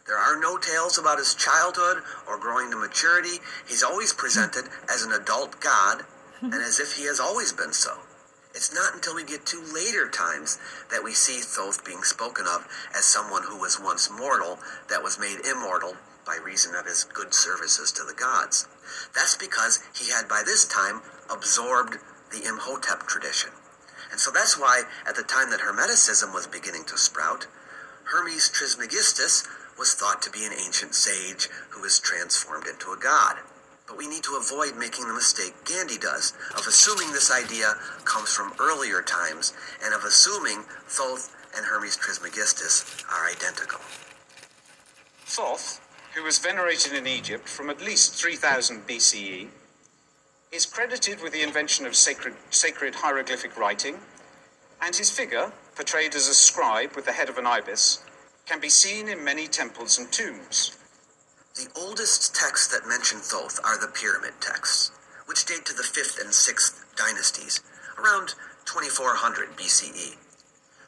There 0.08 0.18
are 0.18 0.40
no 0.40 0.58
tales 0.58 1.00
about 1.00 1.18
his 1.18 1.34
childhood 1.34 2.04
or 2.28 2.38
growing 2.38 2.70
to 2.70 2.78
maturity. 2.78 3.42
He's 3.68 3.82
always 3.82 4.14
presented 4.14 4.70
as 4.88 5.02
an 5.02 5.12
adult 5.12 5.60
god, 5.60 6.04
and 6.42 6.54
as 6.54 6.80
if 6.80 6.94
he 6.94 7.06
has 7.06 7.20
always 7.20 7.52
been 7.52 7.74
so. 7.74 7.98
It's 8.54 8.74
not 8.74 8.94
until 8.94 9.16
we 9.16 9.26
get 9.26 9.48
to 9.48 9.74
later 9.74 10.08
times 10.08 10.60
that 10.92 11.04
we 11.04 11.14
see 11.14 11.42
Thoth 11.42 11.84
being 11.84 12.04
spoken 12.04 12.46
of 12.46 12.68
as 12.96 13.06
someone 13.06 13.44
who 13.44 13.60
was 13.60 13.82
once 13.82 14.10
mortal 14.10 14.60
that 14.90 15.02
was 15.02 15.20
made 15.20 15.44
immortal 15.44 15.96
by 16.24 16.38
reason 16.38 16.76
of 16.76 16.86
his 16.86 17.04
good 17.04 17.34
services 17.34 17.92
to 17.94 18.04
the 18.04 18.14
gods. 18.14 18.68
That's 19.16 19.36
because 19.36 19.84
he 19.98 20.12
had 20.12 20.30
by 20.30 20.44
this 20.46 20.66
time 20.66 21.02
absorbed 21.32 21.98
the 22.32 22.46
Imhotep 22.46 23.08
tradition. 23.08 23.52
And 24.12 24.20
so 24.20 24.30
that's 24.32 24.58
why, 24.58 24.84
at 25.08 25.16
the 25.16 25.24
time 25.24 25.50
that 25.50 25.62
Hermeticism 25.62 26.32
was 26.32 26.46
beginning 26.48 26.86
to 26.86 26.98
sprout, 26.98 27.48
Hermes 28.06 28.50
Trismegistus 28.50 29.48
was 29.78 29.94
thought 29.94 30.22
to 30.22 30.32
be 30.32 30.46
an 30.46 30.54
ancient 30.54 30.96
sage 30.96 31.50
who 31.70 31.82
was 31.82 32.00
transformed 32.00 32.68
into 32.68 32.92
a 32.92 32.98
god. 32.98 33.38
But 33.88 33.98
we 33.98 34.08
need 34.08 34.24
to 34.24 34.38
avoid 34.38 34.78
making 34.78 35.08
the 35.08 35.14
mistake 35.14 35.54
Gandy 35.66 35.98
does 35.98 36.34
of 36.58 36.66
assuming 36.68 37.12
this 37.12 37.32
idea 37.32 37.76
comes 38.04 38.34
from 38.34 38.54
earlier 38.60 39.02
times 39.02 39.54
and 39.84 39.94
of 39.94 40.04
assuming 40.04 40.64
Thoth 40.88 41.36
and 41.56 41.66
Hermes 41.66 41.96
Trismegistus 41.96 43.04
are 43.12 43.28
identical. 43.28 43.80
Thoth, 45.26 45.82
who 46.16 46.24
was 46.24 46.40
venerated 46.40 46.94
in 46.94 47.08
Egypt 47.08 47.48
from 47.48 47.70
at 47.70 47.82
least 47.82 48.14
3000 48.14 48.88
BCE, 48.88 49.48
is 50.52 50.66
credited 50.66 51.22
with 51.22 51.34
the 51.34 51.44
invention 51.44 51.86
of 51.86 51.96
sacred, 51.96 52.34
sacred 52.50 52.96
hieroglyphic 52.96 53.58
writing, 53.58 53.98
and 54.82 54.96
his 54.96 55.12
figure, 55.12 55.52
portrayed 55.76 56.16
as 56.16 56.28
a 56.28 56.34
scribe 56.34 56.96
with 56.96 57.06
the 57.06 57.12
head 57.12 57.30
of 57.30 57.38
an 57.38 57.46
ibis, 57.46 58.00
can 58.46 58.60
be 58.60 58.70
seen 58.70 59.10
in 59.10 59.24
many 59.24 59.48
temples 59.48 59.98
and 59.98 60.12
tombs. 60.12 60.78
The 61.56 61.68
oldest 61.76 62.36
texts 62.36 62.68
that 62.68 62.88
mention 62.88 63.20
Thoth 63.20 63.60
are 63.64 63.80
the 63.80 63.88
pyramid 63.88 64.34
texts, 64.40 64.92
which 65.26 65.46
date 65.46 65.66
to 65.66 65.74
the 65.74 65.84
5th 65.84 66.22
and 66.22 66.30
6th 66.30 66.96
dynasties, 66.96 67.62
around 67.98 68.36
2400 68.66 69.58
BCE. 69.58 70.18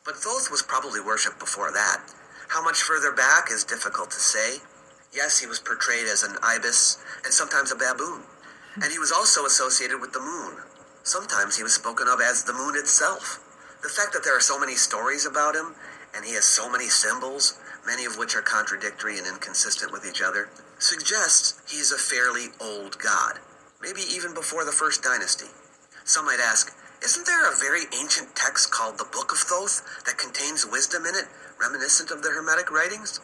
But 0.06 0.18
Thoth 0.18 0.52
was 0.52 0.62
probably 0.62 1.02
worshipped 1.02 1.40
before 1.40 1.72
that. 1.72 2.02
How 2.50 2.64
much 2.64 2.82
further 2.82 3.12
back 3.12 3.50
is 3.52 3.64
difficult 3.64 4.12
to 4.12 4.20
say. 4.20 4.62
Yes, 5.14 5.40
he 5.40 5.48
was 5.48 5.60
portrayed 5.60 6.08
as 6.08 6.24
an 6.24 6.38
ibis 6.44 6.98
and 7.24 7.34
sometimes 7.34 7.72
a 7.72 7.76
baboon. 7.76 8.22
And 8.76 8.92
he 8.92 9.00
was 9.00 9.12
also 9.12 9.46
associated 9.46 10.00
with 10.00 10.14
the 10.14 10.20
moon. 10.20 10.62
Sometimes 11.04 11.58
he 11.58 11.64
was 11.64 11.74
spoken 11.74 12.08
of 12.08 12.22
as 12.22 12.44
the 12.44 12.54
moon 12.54 12.76
itself. 12.76 13.40
The 13.82 13.90
fact 13.90 14.14
that 14.14 14.24
there 14.24 14.36
are 14.36 14.42
so 14.42 14.60
many 14.60 14.76
stories 14.76 15.26
about 15.26 15.56
him, 15.56 15.76
and 16.18 16.26
he 16.26 16.34
has 16.34 16.46
so 16.46 16.68
many 16.70 16.90
symbols, 16.90 17.60
many 17.86 18.04
of 18.04 18.18
which 18.18 18.36
are 18.36 18.42
contradictory 18.42 19.20
and 19.20 19.28
inconsistent 19.28 19.92
with 19.92 20.04
each 20.04 20.20
other, 20.20 20.50
suggests 20.80 21.62
he's 21.70 21.92
a 21.92 21.98
fairly 21.98 22.48
old 22.60 22.98
god, 22.98 23.38
maybe 23.80 24.02
even 24.02 24.34
before 24.34 24.66
the 24.66 24.72
first 24.72 25.04
dynasty. 25.04 25.54
Some 26.04 26.26
might 26.26 26.42
ask, 26.42 26.74
isn't 27.04 27.28
there 27.28 27.46
a 27.46 27.56
very 27.56 27.86
ancient 28.02 28.36
text 28.36 28.72
called 28.72 28.98
the 28.98 29.06
Book 29.06 29.32
of 29.32 29.38
Thoth 29.38 29.86
that 30.06 30.18
contains 30.18 30.66
wisdom 30.66 31.06
in 31.06 31.14
it, 31.14 31.30
reminiscent 31.62 32.10
of 32.10 32.24
the 32.24 32.32
Hermetic 32.32 32.72
writings? 32.72 33.20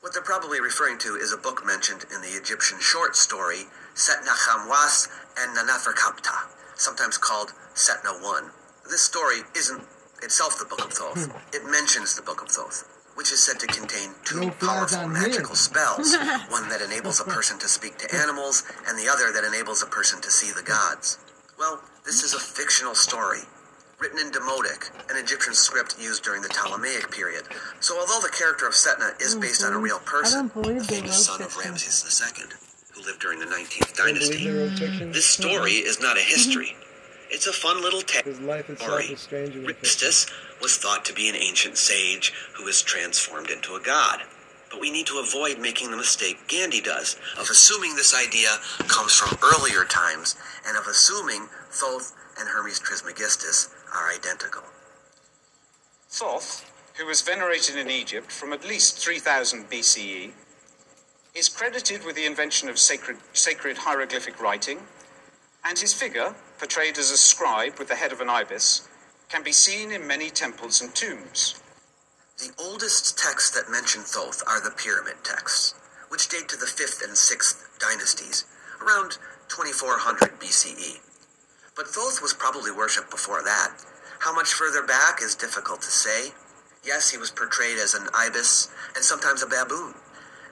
What 0.00 0.14
they're 0.14 0.22
probably 0.22 0.60
referring 0.60 0.98
to 0.98 1.16
is 1.16 1.32
a 1.32 1.36
book 1.36 1.66
mentioned 1.66 2.06
in 2.14 2.22
the 2.22 2.38
Egyptian 2.38 2.78
short 2.78 3.16
story 3.16 3.66
Setna 3.96 4.30
Khamwas 4.46 5.08
and 5.36 5.56
Nanaferkapta, 5.58 6.46
sometimes 6.76 7.18
called 7.18 7.52
Setna 7.74 8.14
I. 8.14 8.50
This 8.88 9.02
story 9.02 9.42
isn't 9.56 9.82
itself 10.22 10.58
the 10.58 10.64
Book 10.66 10.84
of 10.84 10.92
Thoth. 10.92 11.28
It 11.54 11.64
mentions 11.70 12.14
the 12.16 12.22
Book 12.22 12.42
of 12.42 12.48
Thoth, 12.48 12.84
which 13.14 13.32
is 13.32 13.42
said 13.42 13.58
to 13.60 13.66
contain 13.66 14.10
two 14.24 14.40
No 14.40 14.50
powerful 14.50 15.08
magical 15.08 15.50
him. 15.50 15.56
spells, 15.56 16.16
one 16.48 16.68
that 16.68 16.80
enables 16.82 17.20
a 17.20 17.24
person 17.24 17.58
to 17.60 17.68
speak 17.68 17.98
to 17.98 18.14
animals, 18.14 18.64
and 18.88 18.98
the 18.98 19.08
other 19.08 19.32
that 19.32 19.44
enables 19.44 19.82
a 19.82 19.86
person 19.86 20.20
to 20.22 20.30
see 20.30 20.52
the 20.52 20.62
gods. 20.62 21.18
Well, 21.58 21.80
this 22.04 22.22
is 22.22 22.34
a 22.34 22.38
fictional 22.40 22.94
story, 22.94 23.40
written 23.98 24.18
in 24.18 24.30
Demotic, 24.30 24.90
an 25.10 25.16
Egyptian 25.16 25.54
script 25.54 25.96
used 25.98 26.22
during 26.22 26.42
the 26.42 26.48
Ptolemaic 26.48 27.10
period. 27.10 27.44
So 27.80 27.98
although 27.98 28.20
the 28.20 28.32
character 28.36 28.66
of 28.66 28.74
Setna 28.74 29.20
is 29.20 29.34
based 29.34 29.64
on 29.64 29.72
a 29.72 29.78
real 29.78 29.98
person, 30.00 30.48
don't 30.54 30.64
the 30.78 30.84
they 30.84 31.00
famous 31.00 31.24
son 31.26 31.42
of. 31.42 31.56
Ramses 31.56 32.04
II, 32.36 32.44
who 32.94 33.02
lived 33.06 33.20
during 33.20 33.38
the 33.38 33.46
19th 33.46 33.94
dynasty, 33.96 34.44
they 34.44 34.50
wrote 34.50 34.78
fiction. 34.78 35.12
this 35.12 35.24
story 35.26 35.72
is 35.72 36.00
not 36.00 36.16
a 36.18 36.20
history. 36.20 36.76
It's 37.30 37.46
a 37.46 37.52
fun 37.52 37.82
little 37.82 38.02
tale. 38.02 38.22
His 38.24 38.40
life 38.40 38.70
itself 38.70 39.00
Story. 39.00 39.14
is 39.14 39.20
stranger 39.20 39.60
than. 39.60 39.70
Ristus 39.70 40.30
was 40.60 40.76
thought 40.76 41.04
to 41.06 41.12
be 41.12 41.28
an 41.28 41.36
ancient 41.36 41.76
sage 41.76 42.32
who 42.54 42.66
is 42.66 42.82
transformed 42.82 43.50
into 43.50 43.74
a 43.74 43.80
god. 43.80 44.22
But 44.70 44.80
we 44.80 44.90
need 44.90 45.06
to 45.06 45.18
avoid 45.18 45.58
making 45.58 45.90
the 45.90 45.96
mistake 45.96 46.48
Gandy 46.48 46.80
does 46.80 47.16
of 47.38 47.48
assuming 47.50 47.94
this 47.94 48.14
idea 48.14 48.48
comes 48.88 49.14
from 49.14 49.38
earlier 49.42 49.84
times 49.84 50.36
and 50.66 50.76
of 50.76 50.86
assuming 50.86 51.48
Thoth 51.70 52.12
and 52.38 52.48
Hermes 52.48 52.78
Trismegistus 52.80 53.70
are 53.94 54.10
identical. 54.12 54.62
Thoth, 56.10 56.64
who 56.94 57.06
was 57.06 57.22
venerated 57.22 57.76
in 57.76 57.90
Egypt 57.90 58.30
from 58.32 58.52
at 58.52 58.66
least 58.66 58.98
3000 58.98 59.70
BCE, 59.70 60.30
is 61.34 61.48
credited 61.48 62.04
with 62.04 62.16
the 62.16 62.24
invention 62.24 62.68
of 62.68 62.78
sacred, 62.78 63.18
sacred 63.34 63.76
hieroglyphic 63.78 64.40
writing, 64.40 64.78
and 65.64 65.78
his 65.78 65.92
figure, 65.92 66.34
portrayed 66.58 66.98
as 66.98 67.10
a 67.10 67.16
scribe 67.16 67.78
with 67.78 67.88
the 67.88 67.96
head 67.96 68.12
of 68.12 68.20
an 68.20 68.30
ibis, 68.30 68.88
can 69.28 69.42
be 69.42 69.52
seen 69.52 69.92
in 69.92 70.06
many 70.06 70.30
temples 70.30 70.80
and 70.80 70.94
tombs. 70.94 71.60
The 72.38 72.52
oldest 72.58 73.18
texts 73.18 73.50
that 73.50 73.70
mention 73.70 74.02
Thoth 74.02 74.42
are 74.46 74.60
the 74.60 74.70
pyramid 74.70 75.24
texts, 75.24 75.74
which 76.10 76.28
date 76.28 76.48
to 76.48 76.56
the 76.56 76.66
5th 76.66 77.02
and 77.02 77.14
6th 77.16 77.78
dynasties, 77.78 78.44
around 78.80 79.18
2400 79.48 80.38
BCE. 80.38 81.00
But 81.74 81.88
Thoth 81.88 82.22
was 82.22 82.34
probably 82.34 82.70
worshipped 82.70 83.10
before 83.10 83.42
that. 83.42 83.72
How 84.20 84.34
much 84.34 84.52
further 84.52 84.82
back 84.82 85.20
is 85.22 85.34
difficult 85.34 85.82
to 85.82 85.90
say. 85.90 86.32
Yes, 86.84 87.10
he 87.10 87.18
was 87.18 87.30
portrayed 87.30 87.78
as 87.78 87.94
an 87.94 88.08
ibis 88.14 88.68
and 88.94 89.04
sometimes 89.04 89.42
a 89.42 89.46
baboon. 89.46 89.94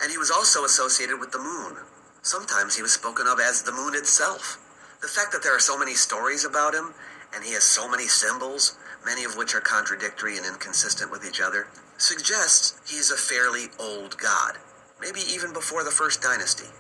And 0.03 0.11
he 0.11 0.19
was 0.19 0.31
also 0.31 0.65
associated 0.65 1.21
with 1.21 1.33
the 1.33 1.39
moon. 1.39 1.77
Sometimes 2.23 2.77
he 2.77 2.83
was 2.83 2.93
spoken 2.93 3.27
of 3.27 3.41
as 3.41 3.63
the 3.63 3.73
moon 3.73 3.95
itself. 3.95 4.59
The 5.05 5.11
fact 5.11 5.33
that 5.33 5.43
there 5.43 5.55
are 5.55 5.61
so 5.61 5.77
many 5.77 5.93
stories 5.93 6.47
about 6.47 6.73
him, 6.73 6.95
and 7.35 7.45
he 7.45 7.53
has 7.53 7.63
so 7.63 7.87
many 7.87 8.09
symbols, 8.09 8.79
many 9.05 9.23
of 9.23 9.37
which 9.37 9.55
are 9.55 9.61
contradictory 9.61 10.39
and 10.39 10.47
inconsistent 10.47 11.11
with 11.11 11.29
each 11.29 11.43
other, 11.43 11.67
suggests 11.99 12.81
he 12.91 12.97
is 12.97 13.11
a 13.11 13.17
fairly 13.21 13.67
old 13.79 14.17
god, 14.17 14.57
maybe 15.03 15.21
even 15.29 15.53
before 15.53 15.85
the 15.85 15.91
first 15.91 16.23
dynasty. 16.23 16.73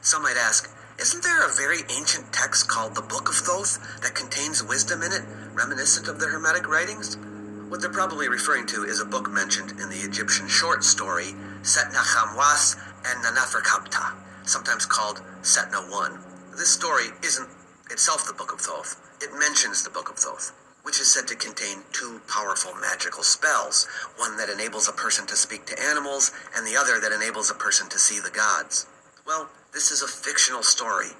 Some 0.00 0.22
might 0.22 0.36
ask, 0.36 0.70
isn't 1.00 1.24
there 1.24 1.44
a 1.44 1.52
very 1.52 1.80
ancient 1.90 2.32
text 2.32 2.68
called 2.68 2.94
the 2.94 3.02
Book 3.02 3.28
of 3.28 3.34
Thoth 3.34 3.82
that 4.00 4.14
contains 4.14 4.62
wisdom 4.62 5.02
in 5.02 5.10
it, 5.10 5.26
reminiscent 5.52 6.06
of 6.06 6.20
the 6.20 6.28
Hermetic 6.28 6.68
writings? 6.68 7.16
What 7.66 7.80
they're 7.80 7.90
probably 7.90 8.28
referring 8.28 8.66
to 8.66 8.84
is 8.84 9.00
a 9.00 9.04
book 9.04 9.28
mentioned 9.28 9.72
in 9.82 9.90
the 9.90 10.06
Egyptian 10.06 10.46
short 10.46 10.84
story 10.84 11.34
Setna 11.62 11.98
Khamwas 11.98 12.78
and 13.10 13.24
Nanaferkapta, 13.24 14.14
sometimes 14.46 14.86
called 14.86 15.20
Setna 15.42 15.82
I. 15.82 16.16
This 16.56 16.72
story 16.72 17.06
isn't 17.24 17.48
itself 17.92 18.26
the 18.26 18.32
Book 18.32 18.52
of 18.52 18.60
Thoth. 18.60 18.96
It 19.20 19.38
mentions 19.38 19.84
the 19.84 19.90
Book 19.90 20.08
of 20.08 20.16
Thoth, 20.16 20.52
which 20.82 20.98
is 20.98 21.12
said 21.12 21.28
to 21.28 21.36
contain 21.36 21.84
two 21.92 22.20
powerful 22.26 22.72
magical 22.74 23.22
spells, 23.22 23.86
one 24.16 24.36
that 24.38 24.48
enables 24.48 24.88
a 24.88 24.92
person 24.92 25.26
to 25.26 25.36
speak 25.36 25.66
to 25.66 25.80
animals, 25.80 26.32
and 26.56 26.66
the 26.66 26.76
other 26.76 26.98
that 26.98 27.12
enables 27.12 27.50
a 27.50 27.54
person 27.54 27.88
to 27.90 27.98
see 27.98 28.18
the 28.18 28.34
gods. 28.34 28.86
Well, 29.26 29.50
this 29.74 29.90
is 29.90 30.02
a 30.02 30.08
fictional 30.08 30.62
story, 30.62 31.12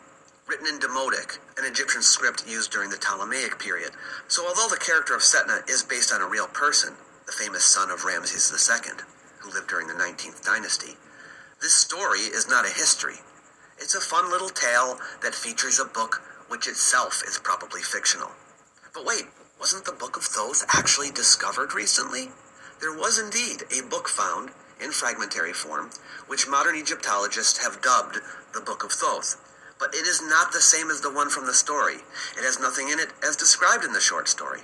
written 0.49 0.67
in 0.67 0.81
Demotic, 0.81 1.39
an 1.59 1.65
Egyptian 1.71 2.03
script 2.03 2.49
used 2.49 2.73
during 2.73 2.91
the 2.91 2.97
Ptolemaic 2.97 3.59
period. 3.59 3.93
So 4.27 4.47
although 4.49 4.69
the 4.73 4.81
character 4.81 5.15
of 5.15 5.21
Setna 5.21 5.69
is 5.69 5.83
based 5.83 6.13
on 6.13 6.23
a 6.23 6.29
real 6.29 6.49
person, 6.49 6.95
the 7.27 7.33
famous 7.33 7.65
son 7.65 7.91
of 7.91 8.05
Ramses 8.05 8.51
II, 8.51 8.93
who 9.41 9.53
lived 9.53 9.69
during 9.69 9.87
the 9.87 9.95
19th 9.95 10.43
dynasty, 10.43 10.97
this 11.61 11.75
story 11.75 12.21
is 12.21 12.49
not 12.49 12.65
a 12.65 12.73
history. 12.73 13.21
It's 13.79 13.95
a 13.95 14.01
fun 14.01 14.31
little 14.31 14.49
tale 14.49 14.99
that 15.23 15.35
features 15.35 15.79
a 15.79 15.85
book 15.85 16.23
which 16.53 16.69
itself 16.69 17.23
is 17.27 17.41
probably 17.43 17.81
fictional. 17.81 18.29
But 18.93 19.07
wait, 19.07 19.25
wasn't 19.59 19.87
the 19.87 19.97
Book 19.97 20.19
of 20.19 20.23
Thoth 20.23 20.67
actually 20.69 21.11
discovered 21.11 21.73
recently? 21.73 22.29
There 22.79 22.93
was 22.93 23.19
indeed 23.19 23.65
a 23.73 23.89
book 23.89 24.07
found, 24.07 24.51
in 24.79 24.93
fragmentary 24.93 25.55
form, 25.55 25.89
which 26.27 26.47
modern 26.47 26.77
Egyptologists 26.77 27.65
have 27.65 27.81
dubbed 27.81 28.21
the 28.53 28.61
Book 28.61 28.85
of 28.85 28.93
Thoth. 28.93 29.41
But 29.79 29.95
it 29.95 30.07
is 30.07 30.21
not 30.21 30.53
the 30.53 30.61
same 30.61 30.91
as 30.91 31.01
the 31.01 31.11
one 31.11 31.31
from 31.31 31.47
the 31.47 31.55
story. 31.55 32.05
It 32.37 32.45
has 32.45 32.61
nothing 32.61 32.91
in 32.91 33.01
it 33.01 33.15
as 33.27 33.35
described 33.35 33.83
in 33.83 33.95
the 33.95 34.01
short 34.05 34.29
story. 34.29 34.61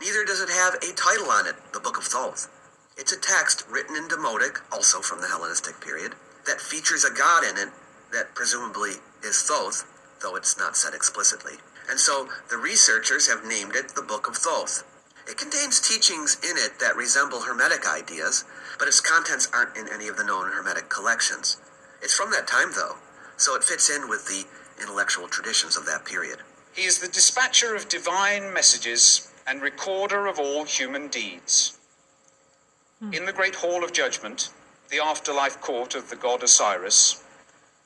Neither 0.00 0.24
does 0.24 0.40
it 0.40 0.50
have 0.50 0.74
a 0.82 0.92
title 0.96 1.30
on 1.30 1.46
it, 1.46 1.54
the 1.72 1.78
Book 1.78 1.98
of 1.98 2.04
Thoth. 2.04 2.50
It's 2.96 3.12
a 3.12 3.20
text 3.20 3.64
written 3.70 3.94
in 3.94 4.08
Demotic, 4.08 4.58
also 4.72 4.98
from 4.98 5.20
the 5.20 5.28
Hellenistic 5.28 5.80
period, 5.80 6.14
that 6.46 6.60
features 6.60 7.04
a 7.04 7.14
god 7.14 7.44
in 7.44 7.56
it 7.56 7.70
that 8.10 8.34
presumably 8.34 8.94
is 9.22 9.40
Thoth, 9.46 9.86
though 10.20 10.36
it's 10.36 10.58
not 10.58 10.76
said 10.76 10.94
explicitly. 10.94 11.54
And 11.88 11.98
so 11.98 12.28
the 12.50 12.58
researchers 12.58 13.28
have 13.28 13.44
named 13.44 13.74
it 13.74 13.94
the 13.94 14.02
Book 14.02 14.28
of 14.28 14.36
Thoth. 14.36 14.84
It 15.26 15.36
contains 15.36 15.80
teachings 15.80 16.38
in 16.42 16.56
it 16.56 16.78
that 16.80 16.96
resemble 16.96 17.42
Hermetic 17.42 17.86
ideas, 17.86 18.44
but 18.78 18.88
its 18.88 19.00
contents 19.00 19.48
aren't 19.52 19.76
in 19.76 19.88
any 19.92 20.08
of 20.08 20.16
the 20.16 20.24
known 20.24 20.52
Hermetic 20.52 20.88
collections. 20.88 21.58
It's 22.02 22.14
from 22.14 22.30
that 22.30 22.46
time, 22.46 22.72
though, 22.74 22.96
so 23.36 23.54
it 23.54 23.64
fits 23.64 23.90
in 23.90 24.08
with 24.08 24.26
the 24.26 24.44
intellectual 24.80 25.28
traditions 25.28 25.76
of 25.76 25.86
that 25.86 26.04
period. 26.04 26.38
He 26.74 26.84
is 26.84 26.98
the 26.98 27.08
dispatcher 27.08 27.74
of 27.74 27.88
divine 27.88 28.52
messages 28.52 29.32
and 29.46 29.60
recorder 29.60 30.26
of 30.26 30.38
all 30.38 30.64
human 30.64 31.08
deeds. 31.08 31.78
Hmm. 33.00 33.12
In 33.12 33.26
the 33.26 33.32
great 33.32 33.56
hall 33.56 33.84
of 33.84 33.92
judgment, 33.92 34.50
the 34.90 35.00
afterlife 35.00 35.60
court 35.60 35.94
of 35.94 36.08
the 36.08 36.16
god 36.16 36.42
Osiris, 36.42 37.22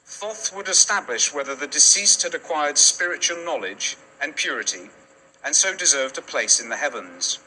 Thoth 0.07 0.55
would 0.55 0.69
establish 0.69 1.35
whether 1.35 1.55
the 1.55 1.67
deceased 1.69 2.23
had 2.23 2.35
acquired 2.35 2.79
spiritual 2.79 3.45
knowledge 3.45 3.97
and 4.21 4.37
purity, 4.37 4.91
and 5.45 5.57
so 5.57 5.75
deserved 5.77 6.19
a 6.19 6.23
place 6.23 6.61
in 6.61 6.69
the 6.71 6.77
heavens. 6.79 7.41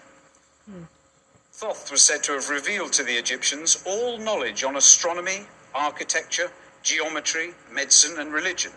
Thoth 1.53 1.91
was 1.91 2.03
said 2.03 2.23
to 2.25 2.33
have 2.33 2.49
revealed 2.49 2.93
to 2.93 3.03
the 3.03 3.17
Egyptians 3.17 3.83
all 3.85 4.17
knowledge 4.17 4.63
on 4.63 4.75
astronomy, 4.77 5.47
architecture, 5.75 6.51
geometry, 6.83 7.53
medicine, 7.71 8.19
and 8.19 8.33
religion. 8.33 8.73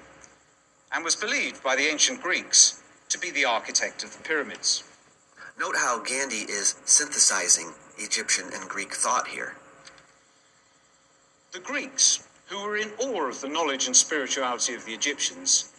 and 0.93 1.05
was 1.05 1.17
believed 1.17 1.63
by 1.63 1.77
the 1.77 1.89
ancient 1.89 2.23
Greeks 2.23 2.83
to 3.11 3.19
be 3.19 3.31
the 3.31 3.45
architect 3.47 4.05
of 4.05 4.17
the 4.17 4.23
pyramids. 4.23 4.85
Note 5.59 5.77
how 5.79 6.01
Gandy 6.01 6.43
is 6.51 6.77
synthesizing 6.87 7.75
Egyptian 7.99 8.51
and 8.55 8.69
Greek 8.69 8.95
thought 8.95 9.29
here. 9.29 9.57
The 11.53 11.61
Greeks, 11.61 12.28
who 12.49 12.63
were 12.63 12.77
in 12.77 12.91
awe 12.99 13.29
of 13.29 13.41
the 13.41 13.49
knowledge 13.49 13.87
and 13.87 13.97
spirituality 13.97 14.75
of 14.75 14.85
the 14.87 14.95
Egyptians, 14.95 15.71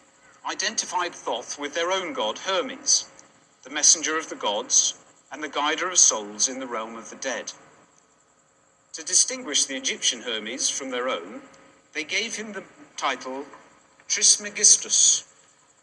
identified 0.48 1.14
Thoth 1.14 1.58
with 1.58 1.74
their 1.74 1.90
own 1.90 2.12
god 2.12 2.38
Hermes, 2.38 3.10
the 3.64 3.70
messenger 3.70 4.16
of 4.16 4.28
the 4.28 4.36
gods 4.36 4.94
and 5.32 5.42
the 5.42 5.48
guider 5.48 5.90
of 5.90 5.98
souls 5.98 6.48
in 6.48 6.60
the 6.60 6.66
realm 6.66 6.96
of 6.96 7.10
the 7.10 7.16
dead. 7.16 7.52
To 8.94 9.04
distinguish 9.04 9.64
the 9.64 9.76
Egyptian 9.76 10.22
Hermes 10.22 10.70
from 10.70 10.90
their 10.90 11.08
own, 11.08 11.42
they 11.92 12.04
gave 12.04 12.36
him 12.36 12.52
the 12.52 12.64
title 12.96 13.44
Trismegistus, 14.08 15.24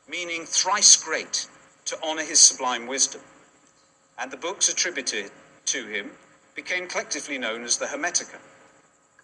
meaning 0.08 0.46
thrice 0.46 0.96
great, 0.96 1.48
to 1.86 1.98
honor 2.04 2.24
his 2.24 2.40
sublime 2.40 2.88
wisdom. 2.88 3.22
And 4.18 4.32
the 4.32 4.38
books 4.38 4.70
attributed 4.70 5.32
to 5.66 5.86
him 5.86 6.12
became 6.56 6.88
collectively 6.88 7.38
known 7.38 7.64
as 7.64 7.78
the 7.78 7.86
Hermetica. 7.88 8.40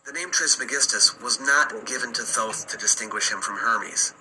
The 0.05 0.11
name 0.11 0.31
Trismegistus 0.31 1.17
was 1.21 1.39
not 1.39 1.85
given 1.85 2.11
to 2.11 2.23
Thoth 2.23 2.67
to 2.67 2.77
distinguish 2.77 3.31
him 3.31 3.39
from 3.39 3.59
Hermes. 3.59 4.13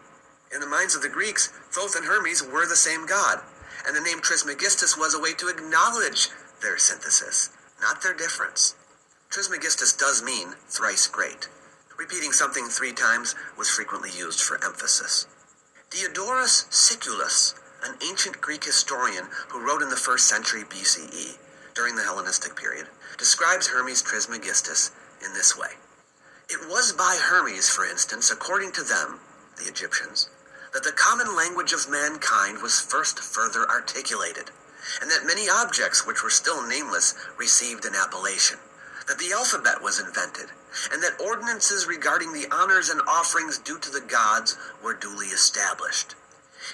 In 0.55 0.61
the 0.61 0.67
minds 0.69 0.95
of 0.95 1.03
the 1.03 1.09
Greeks, 1.09 1.49
Thoth 1.73 1.97
and 1.97 2.07
Hermes 2.07 2.41
were 2.41 2.69
the 2.69 2.77
same 2.77 3.05
god, 3.05 3.41
and 3.85 3.97
the 3.97 4.01
name 4.01 4.21
Trismegistus 4.21 4.97
was 4.97 5.13
a 5.13 5.19
way 5.19 5.35
to 5.35 5.49
acknowledge 5.49 6.29
their 6.63 6.79
synthesis, 6.79 7.51
not 7.81 8.01
their 8.01 8.15
difference. 8.15 8.77
Trismegistus 9.29 9.93
does 9.93 10.23
mean 10.23 10.55
thrice 10.69 11.09
great. 11.09 11.49
Repeating 11.99 12.31
something 12.31 12.69
three 12.69 12.93
times 12.93 13.35
was 13.59 13.69
frequently 13.69 14.11
used 14.17 14.41
for 14.41 14.65
emphasis. 14.65 15.27
Diodorus 15.91 16.69
Siculus, 16.71 17.57
an 17.83 17.97
ancient 18.09 18.41
Greek 18.41 18.63
historian 18.63 19.25
who 19.49 19.67
wrote 19.67 19.83
in 19.83 19.91
the 19.91 19.97
first 19.97 20.29
century 20.29 20.63
BCE, 20.63 21.39
during 21.75 21.97
the 21.97 22.05
Hellenistic 22.05 22.55
period, 22.55 22.87
describes 23.19 23.67
Hermes 23.67 24.01
Trismegistus 24.01 24.93
in 25.25 25.33
this 25.35 25.57
way. 25.57 25.79
It 26.49 26.69
was 26.69 26.93
by 26.93 27.19
Hermes, 27.21 27.69
for 27.69 27.85
instance, 27.85 28.31
according 28.31 28.73
to 28.73 28.83
them, 28.83 29.21
the 29.57 29.69
Egyptians, 29.69 30.29
that 30.75 30.85
the 30.85 30.93
common 30.93 31.37
language 31.37 31.73
of 31.73 31.91
mankind 31.91 32.63
was 32.63 32.81
first 32.81 33.19
further 33.21 33.69
articulated, 33.69 34.51
and 35.01 35.11
that 35.11 35.27
many 35.27 35.49
objects 35.49 36.07
which 36.07 36.23
were 36.23 36.31
still 36.31 36.67
nameless 36.67 37.15
received 37.39 37.85
an 37.85 37.95
appellation, 37.95 38.59
that 39.07 39.19
the 39.19 39.33
alphabet 39.33 39.83
was 39.83 40.01
invented, 40.01 40.51
and 40.93 41.03
that 41.03 41.21
ordinances 41.21 41.87
regarding 41.87 42.33
the 42.33 42.49
honors 42.51 42.89
and 42.89 43.01
offerings 43.07 43.59
due 43.59 43.79
to 43.79 43.91
the 43.91 44.01
gods 44.01 44.57
were 44.83 44.95
duly 44.95 45.27
established. 45.29 46.15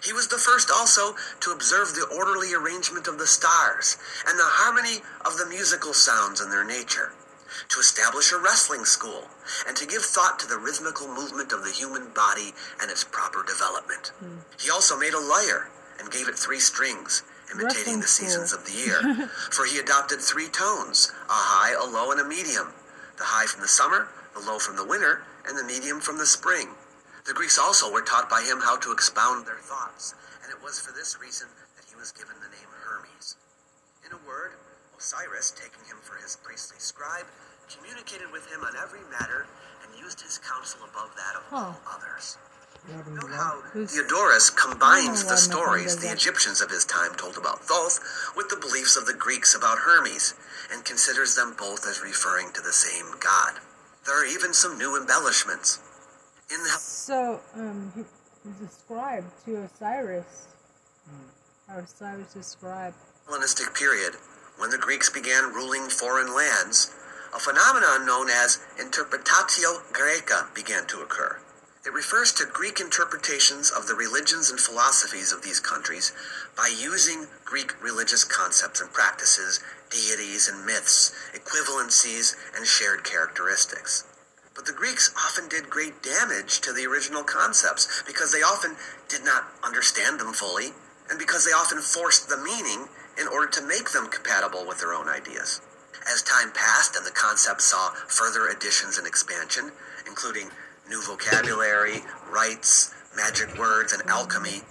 He 0.04 0.12
was 0.12 0.28
the 0.28 0.38
first 0.38 0.70
also 0.70 1.14
to 1.40 1.50
observe 1.50 1.94
the 1.94 2.06
orderly 2.14 2.52
arrangement 2.54 3.08
of 3.08 3.18
the 3.18 3.26
stars 3.26 3.96
and 4.26 4.38
the 4.38 4.44
harmony 4.44 5.02
of 5.24 5.38
the 5.38 5.46
musical 5.46 5.94
sounds 5.94 6.40
in 6.40 6.50
their 6.50 6.64
nature, 6.64 7.12
to 7.68 7.80
establish 7.80 8.32
a 8.32 8.38
wrestling 8.38 8.84
school, 8.84 9.28
and 9.66 9.76
to 9.76 9.87
give 9.87 10.02
thought 10.02 10.38
to 10.40 10.46
the 10.46 10.58
rhythmical 10.58 11.08
movement 11.08 11.52
of 11.52 11.64
the 11.64 11.72
human 11.72 12.08
body 12.14 12.52
and 12.80 12.90
its 12.90 13.04
proper 13.04 13.44
development. 13.44 14.12
Hmm. 14.20 14.44
He 14.61 14.70
also 14.70 14.98
made 14.98 15.14
a 15.14 15.20
lyre 15.20 15.70
and 15.98 16.11
gave 16.11 16.28
it 16.28 16.37
three 16.37 16.61
strings, 16.61 17.22
imitating 17.50 17.98
Wrestling 17.98 18.00
the 18.00 18.06
seasons 18.06 18.50
school. 18.50 18.61
of 18.61 18.66
the 18.66 18.78
year, 18.78 19.28
for 19.50 19.64
he 19.64 19.78
adopted 19.78 20.20
three 20.20 20.48
tones 20.48 21.12
a 21.28 21.32
high, 21.32 21.74
a 21.74 21.84
low, 21.84 22.12
and 22.12 22.20
a 22.20 22.24
medium 22.24 22.72
the 23.18 23.34
high 23.34 23.46
from 23.50 23.61
the 23.61 23.68
summer, 23.68 24.08
the 24.32 24.40
low 24.40 24.58
from 24.58 24.76
the 24.78 24.87
winter, 24.87 25.26
and 25.46 25.58
the 25.58 25.66
medium 25.66 25.98
from 26.00 26.18
the 26.18 26.26
spring. 26.26 26.70
The 27.26 27.34
Greeks 27.34 27.58
also 27.58 27.90
were 27.90 28.00
taught 28.02 28.30
by 28.30 28.46
him 28.46 28.62
how 28.62 28.78
to 28.78 28.92
expound 28.92 29.44
their 29.44 29.58
thoughts, 29.58 30.14
and 30.42 30.54
it 30.54 30.62
was 30.62 30.78
for 30.78 30.94
this 30.94 31.18
reason 31.20 31.48
that 31.76 31.84
he 31.90 31.98
was 31.98 32.14
given 32.14 32.38
the 32.38 32.48
name 32.54 32.70
Hermes. 32.87 33.37
In 34.06 34.14
a 34.14 34.22
word, 34.22 34.54
Osiris, 34.96 35.50
taking 35.50 35.84
him 35.90 35.98
for 36.00 36.14
his 36.22 36.38
priestly 36.40 36.78
scribe, 36.78 37.26
communicated 37.70 38.33
with 38.33 38.50
him 38.52 38.62
on 38.64 38.74
every 38.76 39.00
matter 39.11 39.46
and 39.85 39.98
used 39.98 40.20
his 40.20 40.38
counsel 40.38 40.81
above 40.85 41.11
that 41.16 41.37
of 41.37 41.42
all 41.52 41.81
others. 41.88 42.38
Note 42.88 43.31
how 43.31 43.61
Who's- 43.72 43.92
Diodorus 43.92 44.48
combines 44.50 44.81
I 44.81 45.04
don't 45.04 45.04
know 45.04 45.24
why 45.24 45.24
my 45.24 45.31
the 45.31 45.37
stories 45.37 45.96
the. 45.96 46.12
Egyptians 46.12 46.61
of 46.62 46.70
his 46.70 46.85
time 46.87 47.14
told 47.16 47.37
about 47.37 47.61
Thoth 47.64 48.00
with 48.35 48.48
the 48.48 48.57
beliefs 48.57 48.96
of 48.96 49.04
the 49.04 49.12
Greeks 49.12 49.54
about 49.54 49.78
Hermes 49.81 50.35
and 50.72 50.85
considers 50.85 51.35
them 51.35 51.54
both 51.59 51.87
as 51.87 52.00
referring 52.02 52.52
to 52.52 52.62
the 52.62 52.72
same 52.72 53.12
god. 53.20 53.61
There 54.07 54.18
are 54.18 54.24
even 54.24 54.54
some 54.54 54.78
new 54.78 54.96
embellishments. 54.96 55.81
In 56.50 56.62
the 56.62 56.70
So, 56.70 57.40
um, 57.54 57.92
he, 57.94 58.04
he's 58.48 58.61
a 58.62 58.72
scribe 58.72 59.24
to 59.44 59.57
Osiris. 59.57 60.46
Or 61.68 61.81
Osiris 61.81 62.37
is 62.37 62.46
scribe. 62.46 62.94
Hellenistic 63.26 63.74
period, 63.74 64.14
when 64.57 64.70
the 64.70 64.78
Greeks 64.78 65.11
began 65.11 65.52
ruling 65.52 65.90
foreign 65.90 66.35
lands, 66.35 66.94
a 67.35 67.38
phenomenon 67.38 68.07
known 68.07 68.31
as 68.31 68.59
interpretatio 68.79 69.83
Graeca 69.93 70.55
began 70.55 70.87
to 70.87 71.01
occur. 71.01 71.38
It 71.85 71.93
refers 71.93 72.33
to 72.35 72.45
Greek 72.45 72.81
interpretations 72.81 73.71
of 73.71 73.87
the 73.87 73.95
religions 73.95 74.51
and 74.51 74.59
philosophies 74.59 75.33
of 75.33 75.43
these 75.43 75.61
countries 75.61 76.12
by 76.57 76.69
using 76.69 77.29
Greek 77.45 77.81
religious 77.83 78.25
concepts 78.25 78.81
and 78.81 78.93
practices, 78.93 79.61
deities 79.91 80.49
and 80.49 80.67
myths, 80.67 81.12
equivalencies, 81.33 82.37
and 82.57 82.67
shared 82.67 83.05
characteristics. 83.05 84.05
But 84.55 84.67
the 84.67 84.73
Greeks 84.73 85.14
often 85.17 85.49
did 85.49 85.71
great 85.71 86.03
damage 86.03 86.61
to 86.62 86.73
the 86.73 86.87
original 86.87 87.23
concepts 87.23 88.03
because 88.07 88.33
they 88.33 88.43
often 88.43 88.77
did 89.09 89.25
not 89.25 89.49
understand 89.62 90.19
them 90.19 90.33
fully, 90.33 90.73
and 91.09 91.19
because 91.19 91.45
they 91.45 91.53
often 91.53 91.81
forced 91.81 92.29
the 92.29 92.37
meaning 92.37 92.88
in 93.19 93.29
order 93.29 93.47
to 93.47 93.67
make 93.67 93.91
them 93.93 94.09
compatible 94.09 94.67
with 94.67 94.81
their 94.81 94.93
own 94.93 95.09
ideas. 95.09 95.61
As 96.11 96.23
time 96.23 96.53
passed 96.53 96.97
and 96.97 97.05
the 97.05 97.11
concept 97.11 97.61
saw 97.61 97.90
further 98.09 98.49
additions 98.49 98.97
and 98.97 99.07
expansion, 99.07 99.71
including 100.07 100.49
new 100.88 101.03
vocabulary, 101.03 102.01
rites, 102.31 102.94
magic 103.14 103.59
words, 103.59 103.92
and 103.92 104.03
alchemy, 104.09 104.62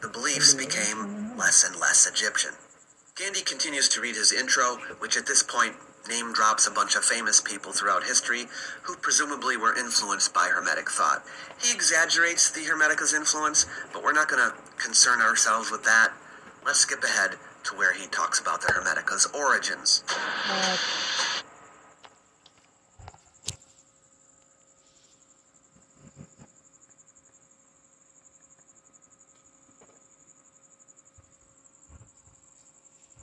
the 0.00 0.08
beliefs 0.08 0.54
became 0.54 1.36
less 1.36 1.64
and 1.64 1.78
less 1.78 2.06
Egyptian. 2.06 2.52
Gandy 3.14 3.42
continues 3.42 3.90
to 3.90 4.00
read 4.00 4.16
his 4.16 4.32
intro, 4.32 4.78
which 4.98 5.16
at 5.18 5.26
this 5.26 5.42
point 5.42 5.74
name 6.08 6.32
drops 6.32 6.66
a 6.66 6.70
bunch 6.70 6.94
of 6.96 7.04
famous 7.04 7.40
people 7.40 7.72
throughout 7.72 8.04
history 8.04 8.46
who 8.82 8.96
presumably 8.96 9.56
were 9.56 9.76
influenced 9.76 10.32
by 10.32 10.48
Hermetic 10.48 10.88
thought. 10.88 11.24
He 11.60 11.74
exaggerates 11.74 12.50
the 12.50 12.64
Hermetica's 12.64 13.12
influence, 13.12 13.66
but 13.92 14.02
we're 14.02 14.12
not 14.12 14.28
going 14.28 14.50
to 14.50 14.56
concern 14.82 15.20
ourselves 15.20 15.70
with 15.70 15.84
that. 15.84 16.12
Let's 16.64 16.80
skip 16.80 17.02
ahead 17.04 17.36
to 17.66 17.74
where 17.74 17.92
he 17.92 18.06
talks 18.06 18.38
about 18.38 18.60
the 18.60 18.72
Hermetica's 18.72 19.26
origins. 19.34 20.04
Uh, 20.48 20.76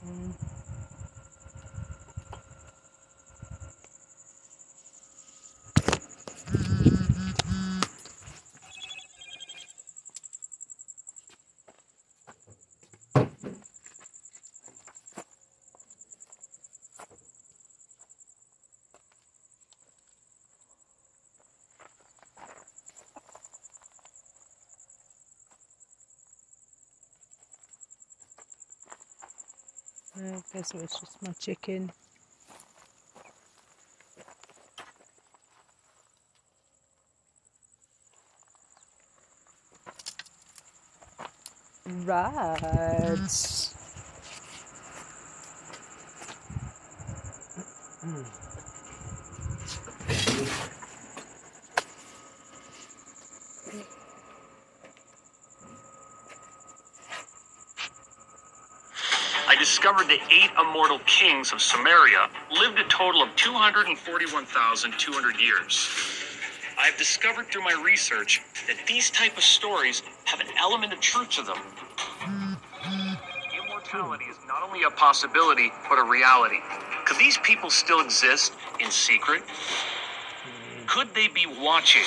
I 0.06 0.33
guess 30.72 30.82
it's 30.82 31.00
just 31.00 31.22
my 31.22 31.32
chicken. 31.32 31.92
Right. 42.06 42.56
I 48.02 48.43
discovered 59.96 60.12
the 60.12 60.34
eight 60.34 60.50
immortal 60.60 60.98
kings 61.06 61.52
of 61.52 61.60
Samaria 61.62 62.28
lived 62.50 62.78
a 62.78 62.84
total 62.84 63.22
of 63.22 63.34
241,200 63.36 65.40
years. 65.40 65.88
I've 66.78 66.96
discovered 66.98 67.46
through 67.46 67.62
my 67.62 67.80
research 67.84 68.42
that 68.66 68.76
these 68.88 69.10
type 69.10 69.36
of 69.36 69.42
stories 69.44 70.02
have 70.24 70.40
an 70.40 70.48
element 70.58 70.92
of 70.92 71.00
truth 71.00 71.30
to 71.30 71.42
them. 71.42 71.56
Immortality 73.56 74.24
is 74.24 74.36
not 74.48 74.62
only 74.64 74.82
a 74.84 74.90
possibility, 74.90 75.70
but 75.88 75.98
a 75.98 76.04
reality. 76.04 76.58
Could 77.04 77.18
these 77.18 77.38
people 77.38 77.70
still 77.70 78.00
exist 78.00 78.52
in 78.80 78.90
secret? 78.90 79.42
Could 80.86 81.14
they 81.14 81.28
be 81.28 81.46
watching? 81.60 82.02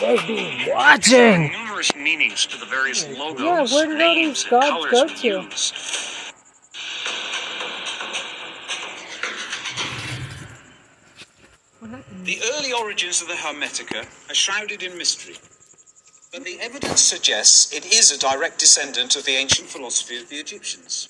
They 0.00 0.16
be 0.26 0.70
watching. 0.72 1.50
Numerous 1.52 1.94
meanings 1.94 2.46
to 2.46 2.58
the 2.58 2.66
various 2.66 3.06
logos, 3.18 3.42
Yeah, 3.42 3.66
where 3.76 3.86
did 3.86 4.00
all 4.00 4.14
these 4.14 4.44
gods 4.44 4.86
go 4.90 5.06
to? 5.06 5.26
use. 5.28 5.99
Origins 13.00 13.22
of 13.22 13.28
the 13.28 13.34
Hermetica 13.34 14.04
are 14.30 14.34
shrouded 14.34 14.82
in 14.82 14.98
mystery. 14.98 15.36
But 16.34 16.44
the 16.44 16.60
evidence 16.60 17.00
suggests 17.00 17.72
it 17.72 17.86
is 17.86 18.12
a 18.12 18.18
direct 18.18 18.58
descendant 18.58 19.16
of 19.16 19.24
the 19.24 19.36
ancient 19.36 19.70
philosophy 19.70 20.18
of 20.18 20.28
the 20.28 20.36
Egyptians. 20.36 21.08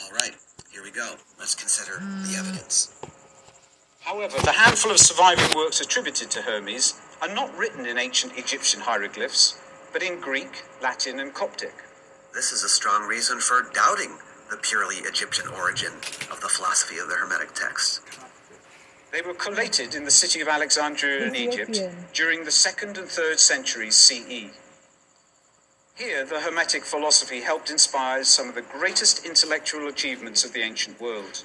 All 0.00 0.12
right, 0.12 0.36
here 0.70 0.84
we 0.84 0.92
go. 0.92 1.16
Let's 1.40 1.56
consider 1.56 1.98
the 1.98 2.36
evidence. 2.38 2.94
However, 4.02 4.38
the 4.38 4.52
handful 4.52 4.92
of 4.92 4.98
surviving 4.98 5.50
works 5.56 5.80
attributed 5.80 6.30
to 6.30 6.42
Hermes 6.42 6.94
are 7.20 7.34
not 7.34 7.58
written 7.58 7.86
in 7.86 7.98
ancient 7.98 8.38
Egyptian 8.38 8.82
hieroglyphs, 8.82 9.60
but 9.92 10.04
in 10.04 10.20
Greek, 10.20 10.62
Latin, 10.80 11.18
and 11.18 11.34
Coptic. 11.34 11.74
This 12.32 12.52
is 12.52 12.62
a 12.62 12.68
strong 12.68 13.08
reason 13.08 13.40
for 13.40 13.68
doubting 13.74 14.16
the 14.48 14.58
purely 14.58 14.98
Egyptian 14.98 15.48
origin 15.48 15.94
of 16.30 16.40
the 16.40 16.48
philosophy 16.48 16.98
of 16.98 17.08
the 17.08 17.16
Hermetic 17.16 17.52
text. 17.54 18.00
They 19.12 19.20
were 19.20 19.34
collated 19.34 19.94
in 19.94 20.04
the 20.04 20.10
city 20.10 20.40
of 20.40 20.48
Alexandria 20.48 21.26
in 21.26 21.36
Egypt 21.36 21.78
during 22.14 22.44
the 22.44 22.50
second 22.50 22.96
and 22.96 23.06
third 23.06 23.38
centuries 23.38 23.94
CE. 23.94 24.50
Here, 25.94 26.24
the 26.24 26.40
Hermetic 26.40 26.84
philosophy 26.84 27.42
helped 27.42 27.68
inspire 27.68 28.24
some 28.24 28.48
of 28.48 28.54
the 28.54 28.62
greatest 28.62 29.26
intellectual 29.26 29.86
achievements 29.88 30.46
of 30.46 30.54
the 30.54 30.62
ancient 30.62 30.98
world. 30.98 31.44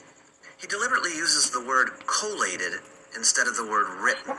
He 0.58 0.66
deliberately 0.66 1.12
uses 1.12 1.52
the 1.52 1.64
word 1.64 1.90
collated 2.08 2.80
instead 3.18 3.48
of 3.48 3.58
the 3.58 3.68
word 3.68 3.88
written. 4.00 4.34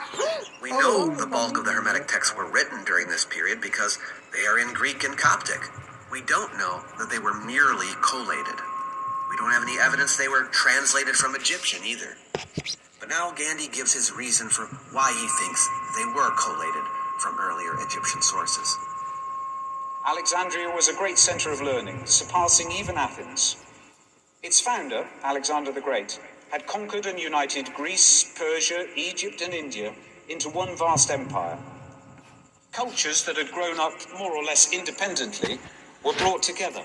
We 0.62 0.70
know 0.70 1.12
oh. 1.12 1.14
the 1.14 1.26
bulk 1.26 1.58
of 1.58 1.66
the 1.66 1.72
Hermetic 1.72 2.08
texts 2.08 2.34
were 2.34 2.50
written 2.50 2.82
during 2.84 3.08
this 3.08 3.26
period 3.26 3.60
because 3.60 3.98
they 4.32 4.46
are 4.46 4.58
in 4.58 4.72
Greek 4.72 5.04
and 5.04 5.16
Coptic. 5.18 5.60
We 6.10 6.22
don't 6.22 6.56
know 6.56 6.80
that 6.98 7.10
they 7.10 7.18
were 7.18 7.34
merely 7.34 7.92
collated. 8.02 8.58
We 9.28 9.36
don't 9.36 9.52
have 9.52 9.62
any 9.62 9.78
evidence 9.78 10.16
they 10.16 10.28
were 10.28 10.44
translated 10.44 11.14
from 11.14 11.34
Egyptian 11.34 11.84
either. 11.84 12.16
But 13.00 13.08
now 13.08 13.32
Gandy 13.32 13.68
gives 13.68 13.92
his 13.92 14.12
reason 14.12 14.48
for 14.48 14.66
why 14.92 15.12
he 15.12 15.44
thinks 15.44 15.68
they 15.96 16.04
were 16.06 16.30
collated 16.36 16.84
from 17.18 17.38
earlier 17.38 17.74
Egyptian 17.74 18.22
sources. 18.22 18.76
Alexandria 20.06 20.70
was 20.70 20.88
a 20.88 20.94
great 20.94 21.18
center 21.18 21.52
of 21.52 21.60
learning, 21.60 22.06
surpassing 22.06 22.70
even 22.72 22.96
Athens. 22.96 23.56
Its 24.42 24.60
founder, 24.60 25.06
Alexander 25.22 25.72
the 25.72 25.80
Great, 25.80 26.18
had 26.50 26.66
conquered 26.66 27.06
and 27.06 27.18
united 27.18 27.72
Greece, 27.74 28.32
Persia, 28.36 28.86
Egypt, 28.96 29.42
and 29.42 29.52
India 29.52 29.92
into 30.28 30.48
one 30.48 30.76
vast 30.76 31.10
empire. 31.10 31.58
Cultures 32.72 33.24
that 33.24 33.36
had 33.36 33.50
grown 33.52 33.78
up 33.80 33.94
more 34.18 34.34
or 34.34 34.44
less 34.44 34.72
independently 34.72 35.58
were 36.04 36.14
brought 36.14 36.42
together, 36.42 36.82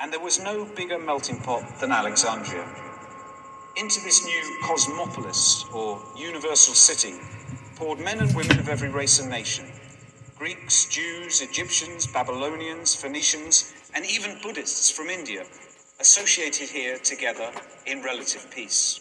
and 0.00 0.12
there 0.12 0.20
was 0.20 0.40
no 0.40 0.64
bigger 0.64 0.98
melting 0.98 1.40
pot 1.40 1.78
than 1.80 1.92
Alexandria. 1.92 2.91
Into 3.74 4.00
this 4.00 4.22
new 4.26 4.58
cosmopolis, 4.62 5.64
or 5.72 5.98
universal 6.14 6.74
city, 6.74 7.14
poured 7.76 8.00
men 8.00 8.20
and 8.20 8.36
women 8.36 8.58
of 8.58 8.68
every 8.68 8.90
race 8.90 9.18
and 9.18 9.30
nation. 9.30 9.64
Greeks, 10.36 10.84
Jews, 10.84 11.40
Egyptians, 11.40 12.06
Babylonians, 12.06 12.94
Phoenicians, 12.94 13.72
and 13.94 14.04
even 14.04 14.38
Buddhists 14.42 14.90
from 14.90 15.08
India, 15.08 15.46
associated 16.00 16.68
here 16.68 16.98
together 16.98 17.50
in 17.86 18.02
relative 18.02 18.46
peace. 18.50 19.00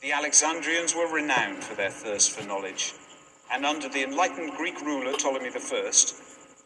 The 0.00 0.10
Alexandrians 0.10 0.96
were 0.96 1.06
renowned 1.06 1.62
for 1.62 1.76
their 1.76 1.90
thirst 1.90 2.32
for 2.32 2.44
knowledge, 2.44 2.94
and 3.52 3.64
under 3.64 3.88
the 3.88 4.02
enlightened 4.02 4.56
Greek 4.56 4.80
ruler 4.80 5.12
Ptolemy 5.12 5.50
I, 5.54 5.92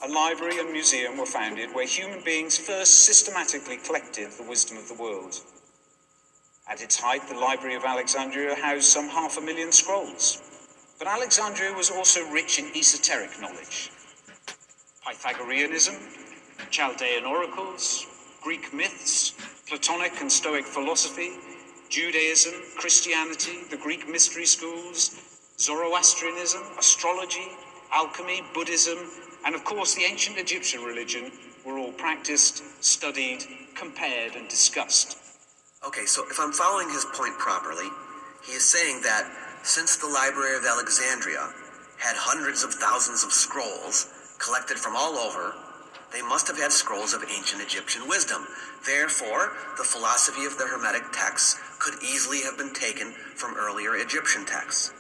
a 0.03 0.09
library 0.09 0.59
and 0.61 0.73
museum 0.73 1.19
were 1.19 1.27
founded 1.27 1.75
where 1.75 1.87
human 1.87 2.25
beings 2.25 2.57
first 2.57 3.01
systematically 3.01 3.77
collected 3.77 4.31
the 4.33 4.49
wisdom 4.49 4.79
of 4.79 4.89
the 4.89 4.95
world. 4.95 5.43
At 6.69 6.83
its 6.83 6.99
height, 6.99 7.29
the 7.29 7.39
Library 7.39 7.77
of 7.77 7.85
Alexandria 7.85 8.57
housed 8.57 8.87
some 8.87 9.09
half 9.09 9.39
a 9.39 9.41
million 9.41 9.71
scrolls. 9.71 10.43
But 10.99 11.07
Alexandria 11.07 11.73
was 11.73 11.91
also 11.91 12.29
rich 12.31 12.59
in 12.59 12.77
esoteric 12.77 13.41
knowledge. 13.41 13.91
Pythagoreanism, 15.07 15.95
Chaldean 16.71 17.25
oracles, 17.25 18.07
Greek 18.43 18.75
myths, 18.75 19.33
Platonic 19.69 20.21
and 20.21 20.31
Stoic 20.31 20.65
philosophy, 20.65 21.33
Judaism, 21.89 22.55
Christianity, 22.77 23.59
the 23.71 23.77
Greek 23.77 24.09
mystery 24.09 24.47
schools, 24.47 25.21
Zoroastrianism, 25.59 26.63
astrology, 26.79 27.47
alchemy, 27.93 28.43
Buddhism, 28.55 28.99
and 29.45 29.55
of 29.55 29.65
course 29.65 29.95
the 29.95 30.03
ancient 30.03 30.37
Egyptian 30.37 30.83
religion 30.83 31.31
were 31.65 31.79
all 31.79 31.93
practiced, 31.93 32.63
studied, 32.85 33.45
compared, 33.77 34.35
and 34.35 34.49
discussed. 34.49 35.26
Okay, 35.85 36.07
so 36.07 36.25
if 36.31 36.41
I'm 36.41 36.53
following 36.53 36.89
his 36.89 37.05
point 37.05 37.39
properly, 37.39 37.89
he 38.45 38.53
is 38.53 38.65
saying 38.65 39.03
that 39.03 39.29
since 39.63 39.97
the 39.97 40.07
Library 40.09 40.57
of 40.57 40.65
Alexandria 40.65 41.53
had 41.99 42.17
hundreds 42.17 42.63
of 42.65 42.73
thousands 42.73 43.25
of 43.25 43.33
scrolls 43.33 44.09
collected 44.39 44.79
from 44.79 44.97
all 44.97 45.17
over, 45.17 45.55
they 46.13 46.23
must 46.23 46.47
have 46.47 46.59
had 46.59 46.73
scrolls 46.73 47.13
of 47.13 47.25
ancient 47.29 47.63
Egyptian 47.63 48.09
wisdom. 48.09 48.47
Therefore, 48.87 49.53
the 49.77 49.85
philosophy 49.85 50.45
of 50.45 50.57
the 50.57 50.67
Hermetic 50.67 51.13
texts 51.13 51.59
could 51.79 51.95
easily 52.03 52.41
have 52.43 52.57
been 52.57 52.73
taken 52.73 53.13
from 53.35 53.57
earlier 53.57 53.97
Egyptian 53.97 54.47
texts. 54.47 54.93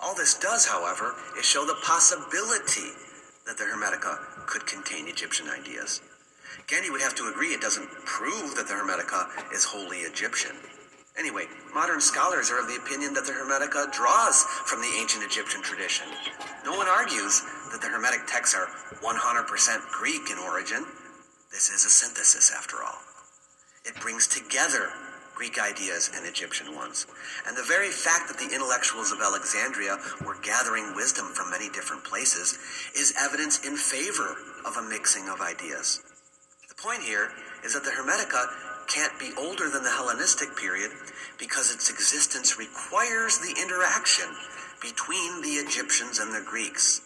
All 0.00 0.14
this 0.14 0.34
does, 0.34 0.66
however, 0.66 1.14
is 1.38 1.44
show 1.44 1.64
the 1.64 1.78
possibility 1.82 2.92
that 3.46 3.56
the 3.56 3.64
Hermetica 3.64 4.18
could 4.46 4.66
contain 4.66 5.08
Egyptian 5.08 5.48
ideas. 5.48 6.00
Gandy 6.66 6.90
would 6.90 7.00
have 7.00 7.14
to 7.16 7.28
agree 7.28 7.48
it 7.48 7.60
doesn't 7.60 7.88
prove 8.04 8.54
that 8.56 8.68
the 8.68 8.74
Hermetica 8.74 9.52
is 9.52 9.64
wholly 9.64 9.98
Egyptian. 9.98 10.56
Anyway, 11.18 11.46
modern 11.74 12.00
scholars 12.00 12.50
are 12.50 12.60
of 12.60 12.68
the 12.68 12.76
opinion 12.76 13.12
that 13.14 13.26
the 13.26 13.32
Hermetica 13.32 13.90
draws 13.92 14.44
from 14.66 14.80
the 14.80 14.96
ancient 15.00 15.24
Egyptian 15.24 15.62
tradition. 15.62 16.06
No 16.64 16.76
one 16.76 16.86
argues 16.86 17.42
that 17.72 17.80
the 17.80 17.88
Hermetic 17.88 18.26
texts 18.26 18.54
are 18.54 18.68
100% 19.02 19.90
Greek 19.90 20.30
in 20.30 20.38
origin. 20.38 20.84
This 21.50 21.70
is 21.70 21.84
a 21.84 21.90
synthesis, 21.90 22.52
after 22.56 22.76
all. 22.84 22.98
It 23.84 23.98
brings 24.00 24.28
together 24.28 24.90
Greek 25.34 25.58
ideas 25.58 26.10
and 26.14 26.26
Egyptian 26.26 26.74
ones. 26.74 27.06
And 27.46 27.56
the 27.56 27.62
very 27.62 27.90
fact 27.90 28.28
that 28.28 28.38
the 28.38 28.52
intellectuals 28.54 29.12
of 29.12 29.20
Alexandria 29.20 29.98
were 30.26 30.36
gathering 30.42 30.94
wisdom 30.94 31.26
from 31.26 31.50
many 31.50 31.68
different 31.70 32.04
places 32.04 32.58
is 32.94 33.14
evidence 33.18 33.64
in 33.64 33.76
favor 33.76 34.36
of 34.66 34.76
a 34.76 34.82
mixing 34.82 35.28
of 35.28 35.40
ideas. 35.40 36.02
Point 36.82 37.02
here 37.02 37.32
is 37.64 37.74
that 37.74 37.82
the 37.82 37.90
Hermetica 37.90 38.46
can't 38.86 39.18
be 39.18 39.32
older 39.36 39.68
than 39.68 39.82
the 39.82 39.90
Hellenistic 39.90 40.54
period 40.56 40.92
because 41.36 41.74
its 41.74 41.90
existence 41.90 42.56
requires 42.56 43.38
the 43.38 43.52
interaction 43.60 44.26
between 44.80 45.42
the 45.42 45.58
Egyptians 45.58 46.20
and 46.20 46.32
the 46.32 46.46
Greeks. 46.48 47.00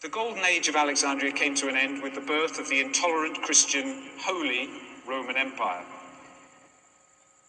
The 0.00 0.08
golden 0.08 0.44
age 0.44 0.68
of 0.68 0.76
Alexandria 0.76 1.32
came 1.32 1.56
to 1.56 1.66
an 1.66 1.76
end 1.76 2.04
with 2.04 2.14
the 2.14 2.20
birth 2.20 2.60
of 2.60 2.68
the 2.68 2.80
intolerant 2.80 3.42
Christian 3.42 4.04
Holy 4.20 4.70
Roman 5.08 5.36
Empire. 5.36 5.84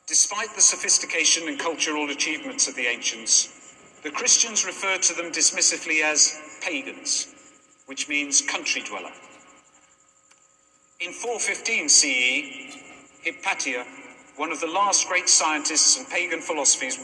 Despite 0.08 0.56
the 0.56 0.62
sophistication 0.62 1.48
and 1.48 1.60
cultural 1.60 2.10
achievements 2.10 2.68
of 2.68 2.76
the 2.76 2.88
ancients, 2.88 3.54
the 4.02 4.10
Christians 4.10 4.66
referred 4.66 5.04
to 5.04 5.14
them 5.14 5.32
dismissively 5.32 6.04
as 6.04 6.40
pagans, 6.60 7.28
which 7.86 8.10
means 8.10 8.42
country 8.42 8.82
dweller. 8.82 9.12
In 11.00 11.12
415 11.12 11.90
CE, 11.90 12.76
Hypatia, 13.24 13.86
one 14.36 14.52
of 14.52 14.60
the 14.60 14.66
last 14.66 15.08
great 15.08 15.30
scientists 15.30 15.96
and 15.96 16.10
pagan 16.10 16.42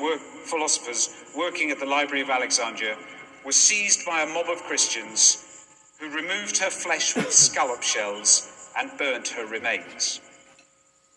work, 0.01 0.19
philosophers 0.19 1.13
working 1.38 1.69
at 1.69 1.79
the 1.79 1.86
Library 1.86 2.21
of 2.21 2.32
Alexandria, 2.32 2.97
was 3.45 3.56
seized 3.56 4.03
by 4.03 4.23
a 4.23 4.25
mob 4.25 4.49
of 4.49 4.63
Christians 4.63 5.67
who 5.99 6.10
removed 6.10 6.58
her 6.58 6.71
flesh 6.71 7.15
with 7.15 7.32
scallop 7.45 7.84
shells 7.84 8.67
and 8.75 8.89
burnt 8.97 9.27
her 9.27 9.45
remains. 9.45 10.19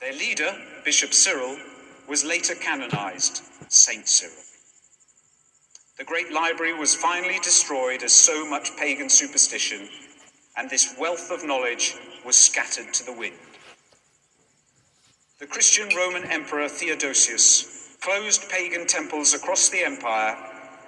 Their 0.03 0.13
leader, 0.13 0.55
Bishop 0.85 1.15
Cyril, 1.15 1.57
was 2.07 2.27
later 2.27 2.55
canonized 2.55 3.41
Saint 3.69 4.07
Cyril. 4.07 4.37
The 5.97 6.05
great 6.05 6.31
library 6.31 6.75
was 6.75 6.95
finally 6.95 7.39
destroyed 7.39 8.03
as 8.03 8.13
so 8.13 8.45
much 8.45 8.77
pagan 8.77 9.09
superstition, 9.09 9.89
and 10.59 10.69
this 10.69 10.95
wealth 10.99 11.31
of 11.31 11.43
knowledge 11.43 11.97
was 12.27 12.37
scattered 12.37 12.93
to 12.93 13.05
the 13.05 13.13
wind. 13.13 13.39
The 15.39 15.47
Christian 15.47 15.89
Roman 15.97 16.25
Emperor 16.25 16.69
Theodosius 16.69 17.97
closed 18.01 18.51
pagan 18.51 18.87
temples 18.87 19.33
across 19.33 19.69
the 19.69 19.85
empire 19.85 20.37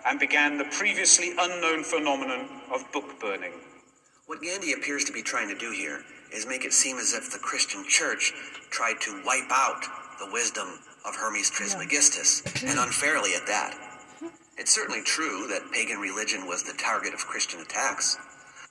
and 0.05 0.19
began 0.19 0.59
the 0.59 0.65
previously 0.65 1.35
unknown 1.39 1.85
phenomenon 1.85 2.49
of 2.73 2.91
book 2.93 3.21
burning. 3.21 3.53
What 4.27 4.43
Gandy 4.43 4.73
appears 4.73 5.05
to 5.05 5.13
be 5.13 5.23
trying 5.23 5.49
to 5.49 5.55
do 5.55 5.71
here 5.71 6.03
is 6.33 6.47
make 6.47 6.65
it 6.65 6.73
seem 6.73 6.99
as 6.99 7.15
if 7.15 7.31
the 7.31 7.39
Christian 7.39 7.85
church 7.89 8.33
tried 8.71 9.01
to 9.03 9.23
wipe 9.25 9.51
out 9.51 9.85
the 10.19 10.31
wisdom 10.33 10.81
of 11.05 11.15
Hermes 11.15 11.51
Trismegistus, 11.51 12.43
and 12.65 12.79
unfairly 12.79 13.35
at 13.35 13.47
that. 13.47 13.77
It's 14.59 14.75
certainly 14.75 15.03
true 15.03 15.47
that 15.49 15.71
pagan 15.73 15.99
religion 15.99 16.47
was 16.47 16.65
the 16.65 16.77
target 16.77 17.15
of 17.15 17.21
Christian 17.27 17.61
attacks, 17.61 18.19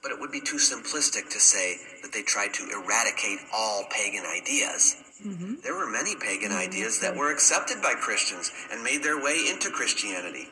but 0.01 0.11
it 0.11 0.19
would 0.19 0.31
be 0.31 0.41
too 0.41 0.57
simplistic 0.57 1.29
to 1.29 1.39
say 1.39 1.77
that 2.01 2.11
they 2.13 2.21
tried 2.21 2.53
to 2.53 2.69
eradicate 2.69 3.39
all 3.53 3.85
pagan 3.89 4.23
ideas. 4.25 4.95
Mm-hmm. 5.25 5.55
There 5.63 5.75
were 5.75 5.89
many 5.89 6.15
pagan 6.15 6.51
mm-hmm. 6.51 6.69
ideas 6.69 6.99
that 7.01 7.15
were 7.15 7.31
accepted 7.31 7.81
by 7.81 7.93
Christians 7.93 8.51
and 8.71 8.83
made 8.83 9.03
their 9.03 9.21
way 9.21 9.47
into 9.49 9.69
Christianity. 9.69 10.47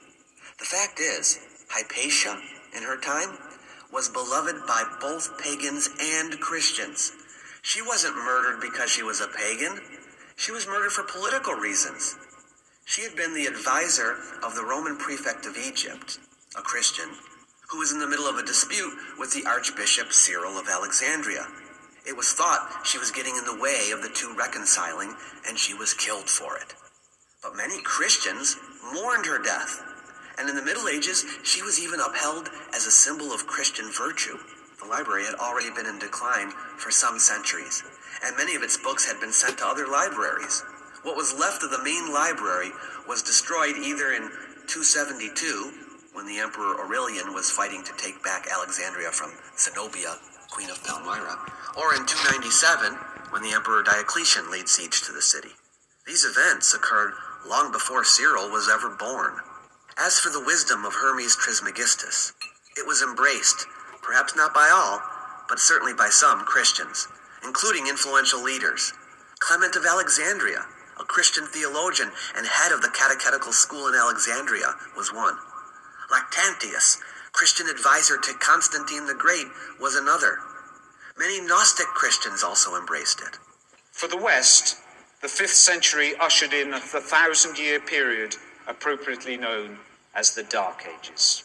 The 0.58 0.66
fact 0.66 1.00
is, 1.00 1.40
Hypatia, 1.70 2.40
in 2.76 2.84
her 2.84 2.98
time, 2.98 3.38
was 3.92 4.10
beloved 4.10 4.66
by 4.68 4.84
both 5.00 5.38
pagans 5.38 5.90
and 6.02 6.40
Christians. 6.40 7.12
She 7.62 7.82
wasn't 7.82 8.16
murdered 8.16 8.60
because 8.62 8.90
she 8.90 9.04
was 9.04 9.22
a 9.22 9.28
pagan. 9.28 9.80
She 10.36 10.52
was 10.52 10.68
murdered 10.68 10.92
for 10.92 11.04
political 11.04 11.54
reasons. 11.54 12.16
She 12.86 13.04
had 13.04 13.16
been 13.16 13.34
the 13.34 13.48
advisor 13.48 14.18
of 14.44 14.56
the 14.56 14.64
Roman 14.64 14.98
prefect 14.98 15.46
of 15.46 15.58
Egypt, 15.58 16.20
a 16.58 16.62
Christian, 16.62 17.10
who 17.70 17.80
was 17.80 17.92
in 17.92 18.00
the 18.00 18.08
middle 18.08 18.28
of 18.28 18.38
a 18.38 18.46
dispute 18.46 18.94
with 19.18 19.34
the 19.34 19.46
Archbishop 19.46 20.12
Cyril 20.14 20.58
of 20.58 20.68
Alexandria. 20.70 21.48
It 22.06 22.16
was 22.16 22.34
thought 22.34 22.82
she 22.84 23.00
was 23.00 23.12
getting 23.12 23.36
in 23.36 23.46
the 23.46 23.60
way 23.60 23.90
of 23.92 24.02
the 24.02 24.14
two 24.14 24.36
reconciling, 24.38 25.16
and 25.48 25.58
she 25.58 25.74
was 25.74 25.94
killed 25.94 26.30
for 26.30 26.58
it. 26.58 26.76
But 27.42 27.56
many 27.56 27.82
Christians 27.82 28.58
mourned 28.94 29.26
her 29.26 29.42
death, 29.42 29.82
and 30.38 30.50
in 30.50 30.56
the 30.56 30.62
Middle 30.62 30.88
Ages, 30.88 31.26
she 31.44 31.64
was 31.64 31.80
even 31.80 32.00
upheld 32.00 32.50
as 32.74 32.86
a 32.86 32.92
symbol 32.92 33.34
of 33.34 33.48
Christian 33.48 33.90
virtue. 33.92 34.38
The 34.82 34.88
library 34.88 35.26
had 35.26 35.36
already 35.36 35.72
been 35.72 35.88
in 35.88 35.98
decline 35.98 36.52
for 36.78 36.92
some 36.92 37.18
centuries, 37.18 37.84
and 38.24 38.38
many 38.38 38.56
of 38.56 38.62
its 38.62 38.78
books 38.78 39.06
had 39.06 39.20
been 39.20 39.34
sent 39.34 39.58
to 39.60 39.68
other 39.68 39.88
libraries. 39.88 40.64
What 41.02 41.16
was 41.16 41.38
left 41.38 41.64
of 41.64 41.72
the 41.72 41.84
main 41.84 42.14
library 42.14 42.72
was 43.08 43.24
destroyed 43.24 43.78
either 43.78 44.12
in 44.12 44.30
272, 44.68 45.85
when 46.16 46.26
the 46.26 46.40
Emperor 46.40 46.80
Aurelian 46.80 47.34
was 47.34 47.52
fighting 47.52 47.84
to 47.84 47.94
take 47.98 48.24
back 48.24 48.48
Alexandria 48.48 49.12
from 49.12 49.36
Zenobia, 49.60 50.16
Queen 50.50 50.70
of 50.70 50.82
Palmyra, 50.82 51.36
or 51.76 51.92
in 51.94 52.08
297, 52.08 52.96
when 53.32 53.44
the 53.44 53.52
Emperor 53.52 53.84
Diocletian 53.84 54.50
laid 54.50 54.70
siege 54.70 55.02
to 55.02 55.12
the 55.12 55.22
city. 55.22 55.52
These 56.08 56.24
events 56.24 56.74
occurred 56.74 57.12
long 57.46 57.70
before 57.72 58.06
Cyril 58.06 58.50
was 58.50 58.70
ever 58.72 58.90
born. 58.90 59.36
As 59.98 60.18
for 60.18 60.30
the 60.30 60.44
wisdom 60.44 60.86
of 60.86 60.94
Hermes 60.94 61.36
Trismegistus, 61.36 62.32
it 62.78 62.88
was 62.88 63.04
embraced, 63.04 63.68
perhaps 64.02 64.38
not 64.38 64.54
by 64.54 64.72
all, 64.74 65.02
but 65.50 65.60
certainly 65.60 65.94
by 65.94 66.08
some 66.08 66.46
Christians, 66.46 67.10
including 67.44 67.88
influential 67.88 68.42
leaders. 68.42 68.94
Clement 69.40 69.76
of 69.76 69.86
Alexandria, 69.86 70.66
a 70.98 71.04
Christian 71.04 71.46
theologian 71.48 72.12
and 72.38 72.48
head 72.48 72.72
of 72.72 72.82
the 72.82 72.90
catechetical 72.90 73.52
school 73.52 73.88
in 73.88 73.96
Alexandria, 73.96 74.76
was 74.96 75.12
one. 75.12 75.36
Lactantius, 76.12 76.98
Christian 77.32 77.68
advisor 77.68 78.18
to 78.18 78.34
Constantine 78.34 79.06
the 79.06 79.14
Great, 79.14 79.48
was 79.80 79.96
another. 79.96 80.40
Many 81.18 81.42
Gnostic 81.42 81.88
Christians 81.88 82.44
also 82.44 82.76
embraced 82.76 83.22
it. 83.22 83.38
For 83.92 84.08
the 84.08 84.18
West, 84.18 84.78
the 85.22 85.28
5th 85.28 85.48
century 85.50 86.14
ushered 86.20 86.54
in 86.54 86.72
the 86.72 86.80
thousand 86.80 87.58
year 87.58 87.80
period 87.80 88.36
appropriately 88.68 89.38
known 89.38 89.78
as 90.14 90.34
the 90.36 90.44
Dark 90.44 90.86
Ages. 90.88 91.44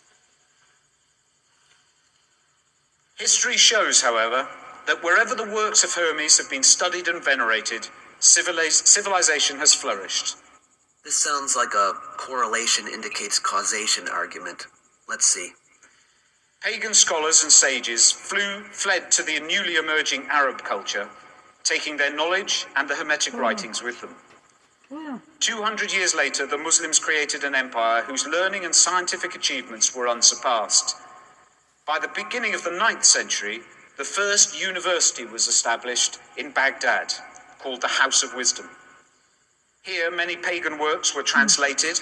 History 3.17 3.57
shows, 3.57 4.03
however, 4.03 4.49
that 4.87 5.05
wherever 5.05 5.35
the 5.35 5.45
works 5.45 5.85
of 5.85 5.95
Hermes 5.95 6.39
have 6.39 6.51
been 6.51 6.63
studied 6.63 7.07
and 7.07 7.23
venerated, 7.23 7.89
civiliz- 8.19 8.87
civilization 8.87 9.59
has 9.59 9.75
flourished. 9.75 10.37
This 11.05 11.17
sounds 11.17 11.57
like 11.57 11.73
a 11.75 11.95
correlation 12.19 12.87
indicates 12.87 13.39
causation 13.39 14.07
argument. 14.09 14.67
Let's 15.09 15.27
see. 15.27 15.53
Pagan 16.63 16.93
scholars 16.93 17.43
and 17.43 17.51
sages 17.51 18.13
flew, 18.13 18.65
fled 18.65 19.11
to 19.13 19.23
the 19.23 19.41
newly 19.41 19.77
emerging 19.77 20.27
Arab 20.29 20.63
culture, 20.63 21.09
taking 21.65 21.97
their 21.97 22.15
knowledge 22.15 22.67
and 22.77 22.89
the 22.89 22.95
Hermetic 22.95 23.33
hmm. 23.33 23.41
writings 23.41 23.83
with 23.83 24.03
them. 24.03 24.15
Hmm. 24.91 25.13
Wow. 25.13 25.21
200 25.41 25.91
years 25.91 26.15
later, 26.15 26.47
the 26.47 26.59
Muslims 26.59 26.99
created 26.99 27.45
an 27.45 27.55
empire 27.55 28.03
whose 28.03 28.27
learning 28.27 28.67
and 28.67 28.75
scientific 28.75 29.35
achievements 29.35 29.97
were 29.97 30.07
unsurpassed. 30.07 30.97
By 31.87 31.99
the 31.99 32.09
beginning 32.15 32.55
of 32.55 32.63
the 32.63 32.71
9th 32.71 33.05
century, 33.05 33.61
the 33.97 34.05
first 34.05 34.61
university 34.61 35.25
was 35.25 35.49
established 35.49 36.19
in 36.37 36.51
Baghdad, 36.51 37.15
called 37.59 37.81
the 37.81 37.89
House 37.89 38.23
of 38.23 38.35
Wisdom. 38.35 38.69
Here, 39.83 40.11
many 40.11 40.37
pagan 40.37 40.79
works 40.79 41.15
were 41.15 41.23
translated. 41.23 41.99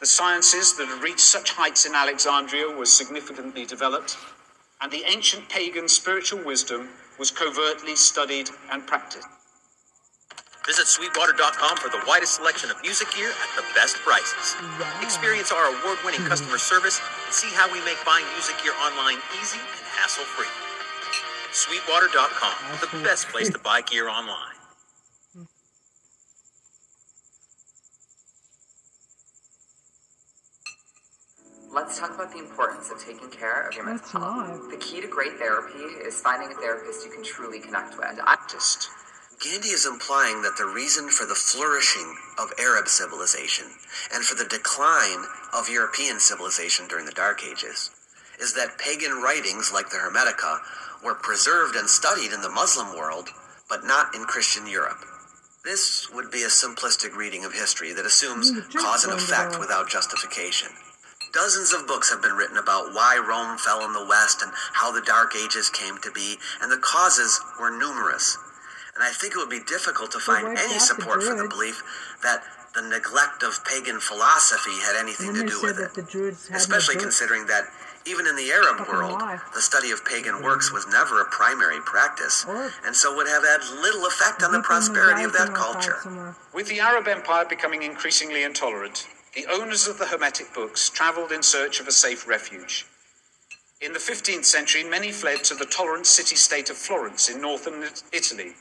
The 0.00 0.06
sciences 0.06 0.76
that 0.78 0.88
had 0.88 1.02
reached 1.02 1.20
such 1.20 1.52
heights 1.52 1.84
in 1.84 1.94
Alexandria 1.94 2.68
were 2.72 2.86
significantly 2.86 3.66
developed, 3.66 4.16
and 4.80 4.90
the 4.90 5.04
ancient 5.06 5.48
pagan 5.50 5.88
spiritual 5.88 6.42
wisdom 6.42 6.88
was 7.18 7.30
covertly 7.30 7.94
studied 7.96 8.48
and 8.72 8.86
practiced. 8.86 9.28
Visit 10.66 10.86
Sweetwater.com 10.86 11.76
for 11.76 11.90
the 11.90 12.00
widest 12.08 12.36
selection 12.36 12.70
of 12.70 12.80
music 12.80 13.12
gear 13.14 13.28
at 13.28 13.50
the 13.56 13.64
best 13.74 13.96
prices. 13.96 14.56
Experience 15.02 15.52
our 15.52 15.66
award 15.66 15.98
winning 16.02 16.24
customer 16.24 16.56
service 16.56 16.98
and 17.26 17.34
see 17.34 17.52
how 17.52 17.70
we 17.70 17.84
make 17.84 18.00
buying 18.06 18.24
music 18.32 18.56
gear 18.64 18.72
online 18.80 19.20
easy 19.40 19.60
and 19.60 19.86
hassle 20.00 20.24
free. 20.24 20.48
Sweetwater.com, 21.52 22.80
the 22.80 23.04
best 23.04 23.28
place 23.28 23.50
to 23.50 23.58
buy 23.58 23.82
gear 23.82 24.08
online. 24.08 24.63
Let's 31.74 31.98
talk 31.98 32.14
about 32.14 32.30
the 32.30 32.38
importance 32.38 32.92
of 32.92 33.04
taking 33.04 33.28
care 33.30 33.66
of 33.66 33.74
your 33.74 33.84
mental 33.84 34.20
health. 34.20 34.70
The 34.70 34.76
key 34.76 35.00
to 35.00 35.08
great 35.08 35.38
therapy 35.38 35.82
is 36.06 36.20
finding 36.20 36.52
a 36.52 36.54
therapist 36.54 37.04
you 37.04 37.10
can 37.10 37.24
truly 37.24 37.58
connect 37.58 37.98
with. 37.98 38.16
I 38.22 38.36
just 38.48 38.90
Gandy 39.42 39.70
is 39.70 39.84
implying 39.84 40.42
that 40.42 40.56
the 40.56 40.66
reason 40.66 41.08
for 41.08 41.26
the 41.26 41.34
flourishing 41.34 42.16
of 42.38 42.52
Arab 42.60 42.86
civilization 42.86 43.66
and 44.14 44.24
for 44.24 44.36
the 44.36 44.48
decline 44.48 45.26
of 45.52 45.68
European 45.68 46.20
civilization 46.20 46.86
during 46.86 47.06
the 47.06 47.12
Dark 47.12 47.42
Ages 47.44 47.90
is 48.38 48.54
that 48.54 48.78
pagan 48.78 49.20
writings 49.20 49.72
like 49.72 49.90
the 49.90 49.96
Hermetica 49.96 50.60
were 51.02 51.16
preserved 51.16 51.74
and 51.74 51.90
studied 51.90 52.32
in 52.32 52.40
the 52.40 52.50
Muslim 52.50 52.96
world, 52.96 53.30
but 53.68 53.84
not 53.84 54.14
in 54.14 54.22
Christian 54.24 54.68
Europe. 54.68 55.04
This 55.64 56.08
would 56.14 56.30
be 56.30 56.44
a 56.44 56.54
simplistic 56.54 57.16
reading 57.16 57.44
of 57.44 57.52
history 57.52 57.92
that 57.94 58.06
assumes 58.06 58.52
the 58.52 58.62
church 58.62 58.80
cause 58.80 59.04
and 59.04 59.12
effect 59.12 59.58
without 59.58 59.88
justification. 59.88 60.68
Dozens 61.34 61.72
of 61.72 61.88
books 61.88 62.10
have 62.10 62.22
been 62.22 62.38
written 62.38 62.56
about 62.56 62.94
why 62.94 63.18
Rome 63.18 63.58
fell 63.58 63.84
in 63.84 63.92
the 63.92 64.06
West 64.06 64.40
and 64.40 64.52
how 64.54 64.92
the 64.92 65.02
Dark 65.02 65.34
Ages 65.34 65.68
came 65.68 65.98
to 65.98 66.10
be, 66.12 66.38
and 66.62 66.70
the 66.70 66.78
causes 66.78 67.40
were 67.58 67.76
numerous. 67.76 68.38
And 68.94 69.02
I 69.02 69.10
think 69.10 69.34
it 69.34 69.38
would 69.38 69.50
be 69.50 69.58
difficult 69.66 70.12
to 70.12 70.20
find 70.20 70.46
wiped 70.46 70.60
any 70.60 70.74
out 70.74 70.78
the 70.78 70.86
support 70.86 71.22
for 71.24 71.34
the 71.34 71.48
belief 71.48 71.82
that 72.22 72.44
the 72.74 72.82
neglect 72.82 73.42
of 73.42 73.64
pagan 73.64 73.98
philosophy 73.98 74.78
had 74.86 74.94
anything 74.94 75.34
to 75.34 75.44
do 75.44 75.58
with 75.62 75.78
it. 75.80 75.94
the 75.94 76.02
Druids 76.02 76.46
had 76.46 76.56
Especially 76.56 76.94
no 76.94 77.02
considering 77.02 77.46
that 77.46 77.66
even 78.06 78.26
in 78.26 78.36
the 78.36 78.52
Arab 78.52 78.86
world, 78.86 79.18
lie. 79.18 79.40
the 79.54 79.62
study 79.62 79.90
of 79.90 80.04
pagan 80.04 80.42
works 80.42 80.70
was 80.70 80.86
never 80.86 81.20
a 81.20 81.24
primary 81.26 81.80
practice, 81.80 82.46
and 82.84 82.94
so 82.94 83.16
would 83.16 83.26
have 83.26 83.42
had 83.42 83.60
little 83.82 84.06
effect 84.06 84.42
on 84.42 84.52
the 84.52 84.60
prosperity 84.60 85.24
of 85.24 85.32
that 85.32 85.54
culture. 85.54 85.98
With 86.52 86.68
the 86.68 86.80
Arab 86.80 87.08
Empire 87.08 87.46
becoming 87.48 87.82
increasingly 87.82 88.44
intolerant, 88.44 89.08
the 89.34 89.46
owners 89.52 89.88
of 89.88 89.98
the 89.98 90.06
Hermetic 90.06 90.54
books 90.54 90.88
traveled 90.88 91.32
in 91.32 91.42
search 91.42 91.80
of 91.80 91.88
a 91.88 91.92
safe 91.92 92.26
refuge. 92.26 92.86
In 93.80 93.92
the 93.92 93.98
15th 93.98 94.44
century, 94.44 94.84
many 94.84 95.10
fled 95.10 95.42
to 95.44 95.54
the 95.54 95.66
tolerant 95.66 96.06
city 96.06 96.36
state 96.36 96.70
of 96.70 96.76
Florence 96.76 97.28
in 97.28 97.40
northern 97.40 97.84
Italy, 98.12 98.52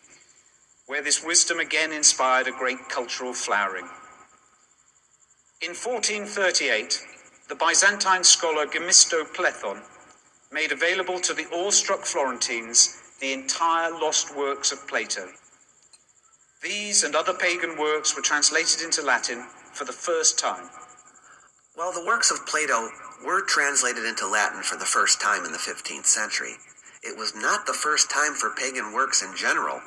where 0.87 1.03
this 1.03 1.23
wisdom 1.23 1.59
again 1.59 1.91
inspired 1.91 2.47
a 2.47 2.51
great 2.51 2.89
cultural 2.89 3.33
flowering. 3.33 3.87
In 5.61 5.69
1438, 5.69 7.05
the 7.49 7.55
Byzantine 7.55 8.23
scholar 8.23 8.65
Gemisto 8.65 9.23
Plethon 9.25 9.81
made 10.51 10.71
available 10.71 11.19
to 11.19 11.33
the 11.33 11.47
awestruck 11.53 12.01
Florentines 12.01 12.97
the 13.21 13.31
entire 13.31 13.91
lost 13.91 14.35
works 14.35 14.71
of 14.71 14.87
Plato. 14.87 15.27
These 16.63 17.03
and 17.03 17.15
other 17.15 17.33
pagan 17.33 17.77
works 17.77 18.15
were 18.15 18.21
translated 18.21 18.81
into 18.81 19.03
Latin 19.03 19.45
for 19.73 19.85
the 19.85 19.91
first 19.91 20.37
time. 20.37 20.69
While 21.75 21.91
the 21.91 22.05
works 22.05 22.29
of 22.29 22.45
Plato 22.45 22.89
were 23.25 23.41
translated 23.41 24.05
into 24.05 24.27
Latin 24.27 24.61
for 24.61 24.77
the 24.77 24.85
first 24.85 25.19
time 25.19 25.43
in 25.43 25.51
the 25.51 25.57
15th 25.57 26.05
century, 26.05 26.53
it 27.01 27.17
was 27.17 27.35
not 27.35 27.65
the 27.65 27.73
first 27.73 28.09
time 28.09 28.33
for 28.33 28.51
pagan 28.51 28.93
works 28.93 29.23
in 29.23 29.35
general. 29.35 29.81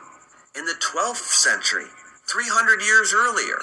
In 0.56 0.64
the 0.64 0.74
12th 0.74 1.30
century, 1.30 1.86
300 2.28 2.82
years 2.82 3.14
earlier, 3.14 3.58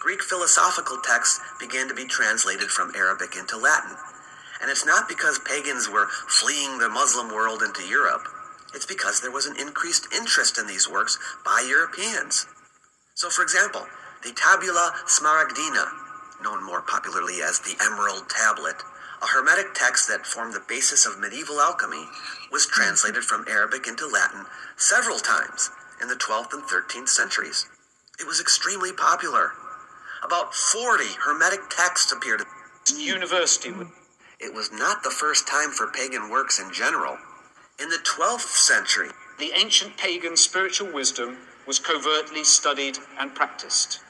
Greek 0.00 0.22
philosophical 0.22 0.98
texts 1.04 1.40
began 1.60 1.86
to 1.86 1.94
be 1.94 2.04
translated 2.04 2.68
from 2.68 2.92
Arabic 2.96 3.36
into 3.36 3.56
Latin. 3.56 3.96
And 4.60 4.70
it's 4.70 4.84
not 4.84 5.08
because 5.08 5.38
pagans 5.38 5.88
were 5.88 6.08
fleeing 6.26 6.78
the 6.78 6.88
Muslim 6.88 7.28
world 7.28 7.62
into 7.62 7.86
Europe. 7.86 8.26
It's 8.74 8.86
because 8.86 9.20
there 9.20 9.30
was 9.30 9.46
an 9.46 9.58
increased 9.60 10.08
interest 10.12 10.58
in 10.58 10.66
these 10.66 10.90
works 10.90 11.18
by 11.44 11.64
Europeans. 11.68 12.46
So, 13.14 13.30
for 13.30 13.42
example, 13.42 13.86
the 14.22 14.32
Tabula 14.32 14.92
Smaragdina, 15.06 15.90
known 16.42 16.64
more 16.64 16.80
popularly 16.80 17.42
as 17.42 17.58
the 17.58 17.74
Emerald 17.82 18.28
Tablet, 18.28 18.76
a 19.20 19.26
Hermetic 19.26 19.74
text 19.74 20.06
that 20.08 20.26
formed 20.26 20.54
the 20.54 20.62
basis 20.68 21.06
of 21.06 21.18
medieval 21.18 21.60
alchemy, 21.60 22.06
was 22.50 22.66
translated 22.66 23.24
from 23.24 23.44
Arabic 23.48 23.88
into 23.88 24.06
Latin 24.06 24.46
several 24.76 25.18
times 25.18 25.70
in 26.00 26.06
the 26.06 26.14
12th 26.14 26.52
and 26.52 26.62
13th 26.62 27.08
centuries. 27.08 27.66
It 28.20 28.26
was 28.26 28.40
extremely 28.40 28.92
popular. 28.92 29.52
About 30.24 30.54
40 30.54 31.04
Hermetic 31.24 31.68
texts 31.68 32.12
appeared. 32.12 32.42
University 32.96 33.72
It 34.38 34.54
was 34.54 34.70
not 34.72 35.02
the 35.02 35.10
first 35.10 35.48
time 35.48 35.70
for 35.70 35.88
pagan 35.88 36.30
works 36.30 36.60
in 36.60 36.72
general. 36.72 37.18
In 37.80 37.88
the 37.88 38.04
12th 38.04 38.54
century, 38.54 39.10
the 39.38 39.50
ancient 39.56 39.96
pagan 39.96 40.36
spiritual 40.36 40.92
wisdom 40.92 41.38
was 41.66 41.80
covertly 41.80 42.44
studied 42.44 42.98
and 43.18 43.34
practiced. 43.34 44.00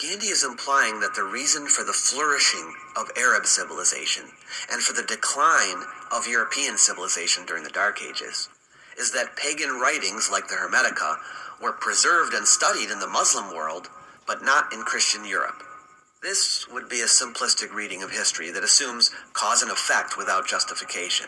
Gandy 0.00 0.28
is 0.28 0.42
implying 0.42 1.00
that 1.00 1.14
the 1.14 1.24
reason 1.24 1.66
for 1.66 1.84
the 1.84 1.92
flourishing 1.92 2.72
of 2.96 3.10
Arab 3.18 3.44
civilization 3.44 4.24
and 4.72 4.80
for 4.80 4.94
the 4.94 5.02
decline 5.02 5.84
of 6.10 6.26
European 6.26 6.78
civilization 6.78 7.44
during 7.44 7.64
the 7.64 7.70
Dark 7.70 8.00
Ages 8.02 8.48
is 8.96 9.12
that 9.12 9.36
pagan 9.36 9.78
writings 9.78 10.30
like 10.32 10.48
the 10.48 10.54
Hermetica 10.54 11.18
were 11.60 11.72
preserved 11.72 12.32
and 12.32 12.48
studied 12.48 12.90
in 12.90 12.98
the 12.98 13.06
Muslim 13.06 13.54
world, 13.54 13.90
but 14.26 14.42
not 14.42 14.72
in 14.72 14.84
Christian 14.84 15.26
Europe. 15.26 15.62
This 16.22 16.66
would 16.72 16.88
be 16.88 17.02
a 17.02 17.04
simplistic 17.04 17.70
reading 17.74 18.02
of 18.02 18.10
history 18.10 18.50
that 18.52 18.64
assumes 18.64 19.10
cause 19.34 19.60
and 19.60 19.70
effect 19.70 20.16
without 20.16 20.48
justification. 20.48 21.26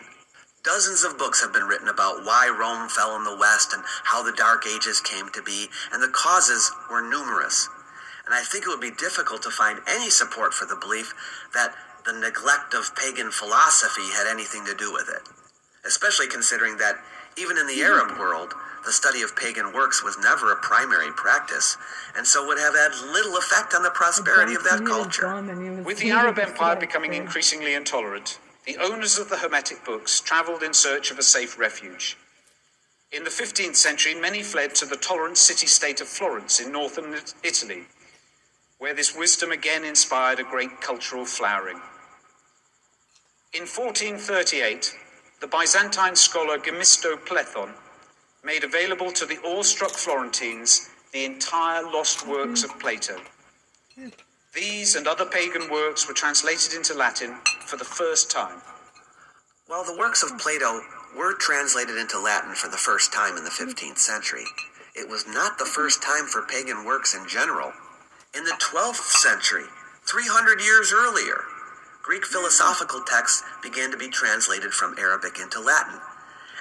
Dozens 0.63 1.03
of 1.03 1.19
books 1.19 1.41
have 1.41 1.53
been 1.53 1.67
written 1.67 1.89
about 1.89 2.25
why 2.25 2.49
Rome 2.49 2.89
fell 2.89 3.15
in 3.15 3.23
the 3.23 3.37
West 3.37 3.71
and 3.71 3.83
how 3.85 4.23
the 4.23 4.35
Dark 4.35 4.65
Ages 4.65 4.99
came 4.99 5.29
to 5.29 5.43
be, 5.43 5.67
and 5.91 6.01
the 6.01 6.07
causes 6.07 6.71
were 6.89 7.07
numerous. 7.07 7.69
And 8.25 8.33
I 8.33 8.41
think 8.41 8.65
it 8.65 8.69
would 8.69 8.81
be 8.81 8.91
difficult 8.91 9.43
to 9.43 9.51
find 9.51 9.79
any 9.87 10.09
support 10.09 10.53
for 10.53 10.65
the 10.65 10.75
belief 10.75 11.13
that 11.53 11.75
the 12.05 12.13
neglect 12.13 12.73
of 12.73 12.95
pagan 12.95 13.31
philosophy 13.31 14.11
had 14.13 14.27
anything 14.27 14.65
to 14.65 14.75
do 14.75 14.91
with 14.91 15.09
it. 15.09 15.21
Especially 15.85 16.27
considering 16.27 16.77
that 16.77 16.95
even 17.37 17.57
in 17.57 17.67
the 17.67 17.81
Arab 17.81 18.17
world, 18.17 18.53
the 18.85 18.91
study 18.91 19.21
of 19.21 19.35
pagan 19.35 19.73
works 19.73 20.03
was 20.03 20.17
never 20.19 20.51
a 20.51 20.55
primary 20.57 21.11
practice, 21.11 21.77
and 22.17 22.27
so 22.27 22.45
would 22.45 22.59
have 22.59 22.75
had 22.75 22.91
little 23.11 23.37
effect 23.37 23.73
on 23.73 23.83
the 23.83 23.89
prosperity 23.89 24.55
of 24.55 24.63
that 24.63 24.85
culture. 24.85 25.27
With 25.83 25.99
the 25.99 26.11
Arab 26.11 26.37
Empire 26.37 26.75
becoming 26.75 27.13
increasingly 27.13 27.73
intolerant, 27.73 28.39
the 28.65 28.77
owners 28.77 29.17
of 29.17 29.29
the 29.29 29.37
Hermetic 29.37 29.83
books 29.85 30.19
traveled 30.19 30.63
in 30.63 30.73
search 30.73 31.11
of 31.11 31.19
a 31.19 31.23
safe 31.23 31.57
refuge. 31.57 32.17
In 33.11 33.23
the 33.23 33.29
15th 33.29 33.75
century, 33.75 34.15
many 34.15 34.41
fled 34.43 34.75
to 34.75 34.85
the 34.85 34.95
tolerant 34.97 35.37
city 35.37 35.67
state 35.67 36.01
of 36.01 36.07
Florence 36.07 36.59
in 36.59 36.71
northern 36.71 37.15
Italy, 37.43 37.83
where 38.83 38.93
this 38.93 39.15
wisdom 39.15 39.49
again 39.49 39.85
inspired 39.85 40.41
a 40.41 40.43
great 40.43 40.81
cultural 40.81 41.23
flowering. 41.23 41.79
In 43.53 43.61
1438, 43.61 44.93
the 45.39 45.47
Byzantine 45.47 46.17
scholar 46.17 46.57
Gemisto 46.57 47.15
Plethon 47.15 47.69
made 48.43 48.65
available 48.65 49.09
to 49.13 49.25
the 49.25 49.39
awestruck 49.45 49.91
Florentines 49.91 50.89
the 51.13 51.23
entire 51.23 51.81
lost 51.81 52.27
works 52.27 52.65
of 52.65 52.77
Plato. 52.77 53.15
These 54.53 54.97
and 54.97 55.07
other 55.07 55.27
pagan 55.27 55.71
works 55.71 56.05
were 56.05 56.13
translated 56.13 56.73
into 56.73 56.93
Latin 56.93 57.37
for 57.65 57.77
the 57.77 57.85
first 57.85 58.29
time. 58.29 58.59
While 59.67 59.85
the 59.85 59.97
works 59.97 60.23
of 60.23 60.37
Plato 60.37 60.81
were 61.17 61.35
translated 61.35 61.95
into 61.95 62.19
Latin 62.19 62.53
for 62.53 62.67
the 62.67 62.75
first 62.75 63.13
time 63.13 63.37
in 63.37 63.45
the 63.45 63.49
15th 63.49 63.99
century, 63.99 64.43
it 64.93 65.07
was 65.07 65.25
not 65.25 65.57
the 65.57 65.71
first 65.73 66.03
time 66.03 66.25
for 66.25 66.41
pagan 66.41 66.83
works 66.83 67.15
in 67.15 67.25
general. 67.29 67.71
In 68.35 68.45
the 68.45 68.57
12th 68.57 69.13
century, 69.21 69.69
300 70.09 70.59
years 70.59 70.91
earlier, 70.91 71.43
Greek 72.01 72.25
philosophical 72.25 73.01
texts 73.05 73.43
began 73.61 73.91
to 73.91 73.97
be 73.97 74.09
translated 74.09 74.73
from 74.73 74.97
Arabic 74.97 75.37
into 75.37 75.61
Latin. 75.61 76.01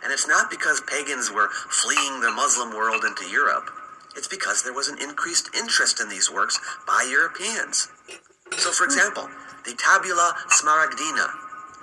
And 0.04 0.12
it's 0.12 0.28
not 0.28 0.50
because 0.50 0.82
pagans 0.82 1.32
were 1.32 1.48
fleeing 1.48 2.20
the 2.20 2.30
Muslim 2.30 2.76
world 2.76 3.04
into 3.06 3.24
Europe. 3.24 3.70
It's 4.14 4.28
because 4.28 4.62
there 4.62 4.74
was 4.74 4.88
an 4.88 5.00
increased 5.00 5.48
interest 5.56 5.98
in 5.98 6.10
these 6.10 6.30
works 6.30 6.60
by 6.86 7.08
Europeans. 7.08 7.88
So, 8.58 8.70
for 8.70 8.84
example, 8.84 9.30
the 9.64 9.72
Tabula 9.72 10.36
Smaragdina, 10.52 11.32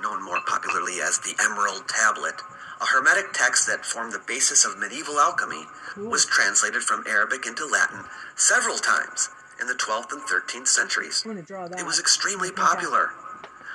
known 0.03 0.23
more 0.23 0.41
popularly 0.45 1.01
as 1.01 1.17
the 1.17 1.33
Emerald 1.41 1.87
Tablet, 1.87 2.35
a 2.79 2.85
Hermetic 2.85 3.33
text 3.33 3.65
that 3.65 3.83
formed 3.83 4.13
the 4.13 4.21
basis 4.27 4.65
of 4.65 4.77
medieval 4.77 5.17
alchemy, 5.17 5.65
was 5.97 6.27
translated 6.27 6.83
from 6.83 7.03
Arabic 7.07 7.47
into 7.47 7.65
Latin 7.65 8.05
several 8.35 8.77
times 8.77 9.29
in 9.59 9.67
the 9.67 9.73
12th 9.75 10.11
and 10.11 10.21
13th 10.21 10.67
centuries. 10.67 11.23
I'm 11.25 11.31
gonna 11.31 11.43
draw 11.43 11.67
that. 11.67 11.79
It 11.79 11.85
was 11.85 11.99
extremely 11.99 12.51
popular. 12.51 13.11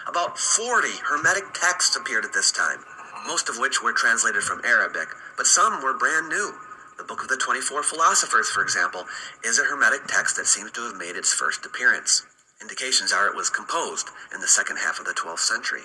About 0.09 0.39
40 0.39 0.89
Hermetic 1.09 1.55
texts 1.55 1.97
appeared 1.97 2.25
at 2.25 2.33
this 2.33 2.53
time, 2.53 2.85
most 3.27 3.49
of 3.49 3.59
which 3.59 3.83
were 3.83 3.93
translated 3.93 4.43
from 4.43 4.65
Arabic, 4.65 5.09
but 5.37 5.47
some 5.47 5.83
were 5.83 5.97
brand 5.97 6.29
new. 6.29 6.53
The 6.99 7.05
Book 7.05 7.23
of 7.23 7.29
the 7.29 7.37
24 7.37 7.83
Philosophers, 7.83 8.49
for 8.49 8.63
example, 8.63 9.05
is 9.43 9.59
a 9.59 9.65
Hermetic 9.65 10.07
text 10.07 10.37
that 10.37 10.47
seems 10.47 10.71
to 10.73 10.83
have 10.83 10.97
made 10.97 11.17
its 11.17 11.33
first 11.33 11.67
appearance. 11.67 12.25
Indications 12.61 13.13
are 13.13 13.27
it 13.27 13.35
was 13.35 13.51
composed 13.51 14.11
in 14.33 14.41
the 14.41 14.47
second 14.47 14.77
half 14.77 14.99
of 15.01 15.05
the 15.05 15.15
12th 15.15 15.41
century. 15.41 15.83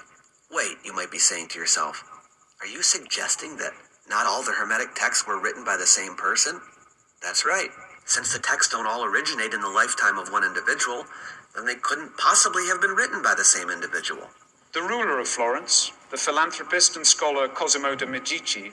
Wait, 0.51 0.77
you 0.83 0.93
might 0.93 1.11
be 1.11 1.17
saying 1.17 1.47
to 1.49 1.59
yourself, 1.59 2.03
are 2.61 2.67
you 2.67 2.83
suggesting 2.83 3.57
that 3.57 3.73
not 4.09 4.27
all 4.27 4.43
the 4.43 4.51
Hermetic 4.53 4.93
texts 4.95 5.25
were 5.25 5.41
written 5.41 5.63
by 5.63 5.77
the 5.77 5.87
same 5.87 6.15
person? 6.15 6.61
That's 7.21 7.45
right. 7.45 7.69
Since 8.09 8.33
the 8.33 8.39
texts 8.39 8.73
don't 8.73 8.87
all 8.87 9.05
originate 9.05 9.53
in 9.53 9.61
the 9.61 9.69
lifetime 9.69 10.17
of 10.17 10.31
one 10.31 10.43
individual, 10.43 11.05
then 11.55 11.67
they 11.67 11.75
couldn't 11.75 12.17
possibly 12.17 12.65
have 12.65 12.81
been 12.81 12.95
written 12.95 13.21
by 13.21 13.35
the 13.35 13.43
same 13.43 13.69
individual. 13.69 14.23
The 14.73 14.81
ruler 14.81 15.19
of 15.19 15.27
Florence, 15.27 15.91
the 16.09 16.17
philanthropist 16.17 16.95
and 16.95 17.05
scholar 17.05 17.47
Cosimo 17.47 17.93
de' 17.93 18.07
Medici, 18.07 18.71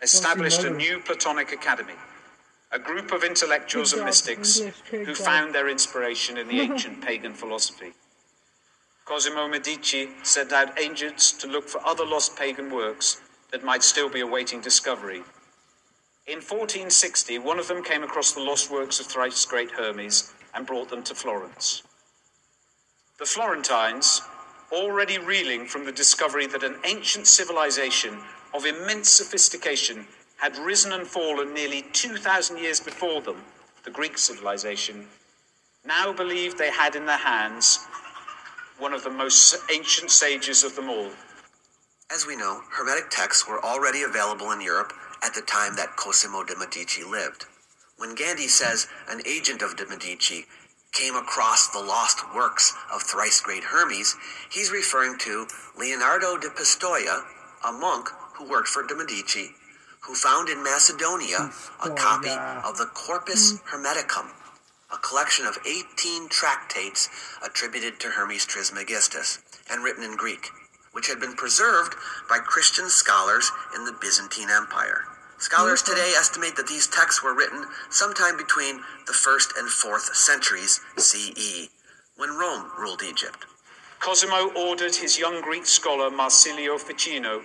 established 0.00 0.62
a 0.62 0.70
new 0.70 1.00
Platonic 1.00 1.50
academy, 1.50 1.96
a 2.70 2.78
group 2.78 3.10
of 3.10 3.24
intellectuals 3.24 3.94
and 3.94 4.04
mystics 4.04 4.60
who 4.92 5.12
found 5.12 5.52
their 5.52 5.68
inspiration 5.68 6.38
in 6.38 6.46
the 6.46 6.60
ancient 6.60 7.00
pagan 7.04 7.34
philosophy. 7.34 7.94
Cosimo 9.04 9.48
Medici 9.48 10.10
sent 10.22 10.52
out 10.52 10.78
agents 10.78 11.32
to 11.32 11.48
look 11.48 11.68
for 11.68 11.84
other 11.84 12.06
lost 12.06 12.36
pagan 12.36 12.70
works 12.70 13.20
that 13.50 13.64
might 13.64 13.82
still 13.82 14.08
be 14.08 14.20
awaiting 14.20 14.60
discovery. 14.60 15.24
In 16.28 16.42
1460, 16.42 17.38
one 17.38 17.58
of 17.58 17.68
them 17.68 17.82
came 17.82 18.02
across 18.02 18.32
the 18.32 18.42
lost 18.42 18.70
works 18.70 19.00
of 19.00 19.06
thrice 19.06 19.46
great 19.46 19.70
Hermes 19.70 20.30
and 20.52 20.66
brought 20.66 20.90
them 20.90 21.02
to 21.04 21.14
Florence. 21.14 21.82
The 23.18 23.24
Florentines, 23.24 24.20
already 24.70 25.16
reeling 25.16 25.64
from 25.64 25.86
the 25.86 25.92
discovery 25.92 26.46
that 26.48 26.62
an 26.62 26.76
ancient 26.84 27.26
civilization 27.26 28.18
of 28.52 28.66
immense 28.66 29.08
sophistication 29.08 30.06
had 30.36 30.58
risen 30.58 30.92
and 30.92 31.06
fallen 31.06 31.54
nearly 31.54 31.86
2,000 31.94 32.58
years 32.58 32.78
before 32.78 33.22
them, 33.22 33.42
the 33.84 33.90
Greek 33.90 34.18
civilization, 34.18 35.06
now 35.86 36.12
believed 36.12 36.58
they 36.58 36.70
had 36.70 36.94
in 36.94 37.06
their 37.06 37.16
hands 37.16 37.86
one 38.78 38.92
of 38.92 39.02
the 39.02 39.08
most 39.08 39.56
ancient 39.72 40.10
sages 40.10 40.62
of 40.62 40.76
them 40.76 40.90
all. 40.90 41.10
As 42.10 42.26
we 42.26 42.36
know, 42.36 42.60
Hermetic 42.70 43.08
texts 43.08 43.48
were 43.48 43.64
already 43.64 44.02
available 44.02 44.50
in 44.52 44.60
Europe 44.60 44.92
at 45.22 45.34
the 45.34 45.42
time 45.42 45.76
that 45.76 45.96
Cosimo 45.96 46.44
de' 46.44 46.56
Medici 46.56 47.04
lived. 47.04 47.46
When 47.96 48.14
Gandy 48.14 48.48
says 48.48 48.86
an 49.08 49.22
agent 49.26 49.62
of 49.62 49.76
de' 49.76 49.86
Medici 49.86 50.46
came 50.92 51.16
across 51.16 51.68
the 51.68 51.80
lost 51.80 52.34
works 52.34 52.74
of 52.92 53.02
thrice 53.02 53.40
great 53.40 53.64
Hermes, 53.64 54.16
he's 54.50 54.70
referring 54.70 55.18
to 55.18 55.46
Leonardo 55.76 56.36
de 56.38 56.48
Pistoia, 56.48 57.24
a 57.64 57.72
monk 57.72 58.08
who 58.34 58.48
worked 58.48 58.68
for 58.68 58.86
de' 58.86 58.94
Medici, 58.94 59.54
who 60.00 60.14
found 60.14 60.48
in 60.48 60.62
Macedonia 60.62 61.50
a 61.84 61.90
copy 61.90 62.30
of 62.30 62.78
the 62.78 62.86
Corpus 62.86 63.60
Hermeticum, 63.70 64.30
a 64.92 64.96
collection 64.98 65.44
of 65.46 65.58
18 65.66 66.28
tractates 66.28 67.08
attributed 67.44 68.00
to 68.00 68.08
Hermes 68.08 68.46
Trismegistus 68.46 69.40
and 69.70 69.84
written 69.84 70.04
in 70.04 70.16
Greek, 70.16 70.50
which 70.92 71.08
had 71.08 71.20
been 71.20 71.34
preserved 71.34 71.94
by 72.28 72.38
Christian 72.38 72.88
scholars 72.88 73.50
in 73.76 73.84
the 73.84 73.96
Byzantine 74.00 74.50
Empire. 74.50 75.04
Scholars 75.38 75.82
mm-hmm. 75.82 75.94
today 75.94 76.12
estimate 76.16 76.56
that 76.56 76.66
these 76.66 76.86
texts 76.88 77.22
were 77.22 77.34
written 77.34 77.64
sometime 77.90 78.36
between 78.36 78.78
the 79.06 79.12
1st 79.12 79.58
and 79.58 79.68
4th 79.68 80.14
centuries 80.14 80.80
CE, 80.96 81.68
when 82.16 82.36
Rome 82.36 82.70
ruled 82.78 83.02
Egypt. 83.02 83.46
Cosimo 84.00 84.52
ordered 84.54 84.94
his 84.94 85.18
young 85.18 85.40
Greek 85.40 85.66
scholar 85.66 86.10
Marsilio 86.10 86.78
Ficino 86.78 87.42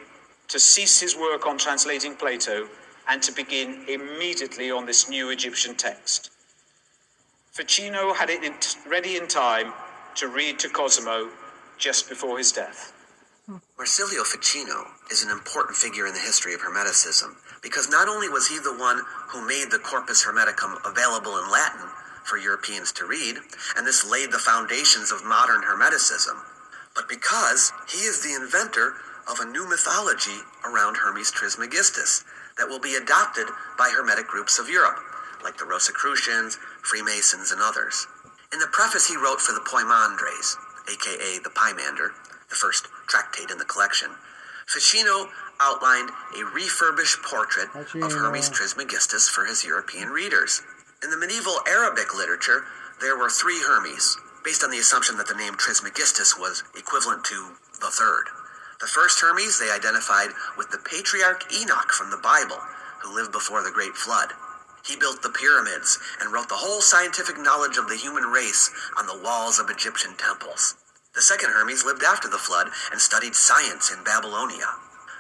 to 0.48 0.60
cease 0.60 1.00
his 1.00 1.16
work 1.16 1.46
on 1.46 1.58
translating 1.58 2.16
Plato 2.16 2.68
and 3.10 3.22
to 3.22 3.32
begin 3.32 3.86
immediately 3.88 4.72
on 4.72 4.86
this 4.86 5.10
new 5.10 5.30
Egyptian 5.30 5.76
text. 5.76 6.32
Ficino 7.52 8.14
had 8.14 8.30
it 8.30 8.76
ready 8.88 9.18
in 9.18 9.28
time 9.28 9.74
to 10.16 10.28
read 10.28 10.60
to 10.60 10.70
Cosimo 10.70 11.30
just 11.78 12.08
before 12.08 12.38
his 12.38 12.52
death. 12.52 12.93
Marsilio 13.78 14.24
Ficino 14.24 14.88
is 15.12 15.22
an 15.22 15.30
important 15.30 15.76
figure 15.76 16.08
in 16.08 16.14
the 16.14 16.20
history 16.20 16.54
of 16.54 16.62
Hermeticism 16.62 17.36
because 17.62 17.90
not 17.90 18.08
only 18.08 18.30
was 18.30 18.48
he 18.48 18.58
the 18.58 18.78
one 18.78 19.02
who 19.30 19.46
made 19.46 19.68
the 19.70 19.80
Corpus 19.80 20.24
Hermeticum 20.24 20.80
available 20.86 21.38
in 21.38 21.52
Latin 21.52 21.90
for 22.24 22.38
Europeans 22.38 22.94
to 22.94 23.06
read, 23.06 23.36
and 23.76 23.86
this 23.86 24.10
laid 24.10 24.32
the 24.32 24.40
foundations 24.40 25.12
of 25.12 25.26
modern 25.26 25.64
Hermeticism, 25.64 26.40
but 26.96 27.10
because 27.10 27.74
he 27.92 28.08
is 28.08 28.24
the 28.24 28.34
inventor 28.34 28.96
of 29.28 29.40
a 29.40 29.52
new 29.52 29.68
mythology 29.68 30.48
around 30.64 30.96
Hermes 30.96 31.32
Trismegistus 31.32 32.24
that 32.58 32.70
will 32.70 32.80
be 32.80 32.96
adopted 32.96 33.48
by 33.78 33.92
Hermetic 33.94 34.28
groups 34.28 34.58
of 34.58 34.70
Europe, 34.70 35.00
like 35.44 35.58
the 35.58 35.66
Rosicrucians, 35.66 36.56
Freemasons, 36.82 37.52
and 37.52 37.60
others. 37.62 38.08
In 38.54 38.60
the 38.60 38.72
preface 38.72 39.10
he 39.10 39.18
wrote 39.18 39.42
for 39.42 39.52
the 39.52 39.68
Poimandres, 39.68 40.56
aka 40.88 41.40
the 41.44 41.50
Pymander, 41.50 42.12
the 42.50 42.56
first 42.56 42.88
tractate 43.08 43.50
in 43.52 43.58
the 43.58 43.66
collection, 43.66 44.10
Ficino 44.68 45.30
outlined 45.60 46.10
a 46.38 46.46
refurbished 46.46 47.22
portrait 47.22 47.70
of 47.76 48.14
Hermes 48.14 48.50
Trismegistus 48.50 49.30
for 49.30 49.46
his 49.46 49.64
European 49.64 50.10
readers. 50.10 50.62
In 51.04 51.10
the 51.10 51.18
medieval 51.18 51.60
Arabic 51.68 52.16
literature, 52.16 52.66
there 53.02 53.18
were 53.18 53.30
three 53.30 53.62
Hermes, 53.62 54.18
based 54.44 54.64
on 54.64 54.72
the 54.72 54.80
assumption 54.80 55.18
that 55.18 55.28
the 55.28 55.36
name 55.36 55.56
Trismegistus 55.56 56.38
was 56.38 56.64
equivalent 56.78 57.24
to 57.26 57.54
the 57.82 57.92
third. 57.92 58.30
The 58.80 58.88
first 58.88 59.20
Hermes 59.22 59.60
they 59.60 59.72
identified 59.72 60.30
with 60.58 60.72
the 60.72 60.78
patriarch 60.78 61.52
Enoch 61.54 61.92
from 61.92 62.10
the 62.10 62.18
Bible, 62.18 62.60
who 63.02 63.14
lived 63.16 63.32
before 63.32 63.64
the 63.64 63.72
Great 63.72 63.96
Flood. 63.96 64.34
He 64.86 64.96
built 64.96 65.22
the 65.22 65.30
pyramids 65.30 66.00
and 66.20 66.34
wrote 66.34 66.50
the 66.50 66.56
whole 66.56 66.82
scientific 66.82 67.38
knowledge 67.40 67.78
of 67.78 67.88
the 67.88 67.96
human 67.96 68.26
race 68.26 68.72
on 68.98 69.08
the 69.08 69.18
walls 69.24 69.60
of 69.60 69.70
Egyptian 69.70 70.16
temples. 70.18 70.76
The 71.16 71.22
second 71.22 71.52
Hermes 71.52 71.86
lived 71.86 72.04
after 72.04 72.28
the 72.28 72.42
flood 72.42 72.70
and 72.92 73.00
studied 73.00 73.36
science 73.36 73.92
in 73.92 74.04
Babylonia. 74.04 74.66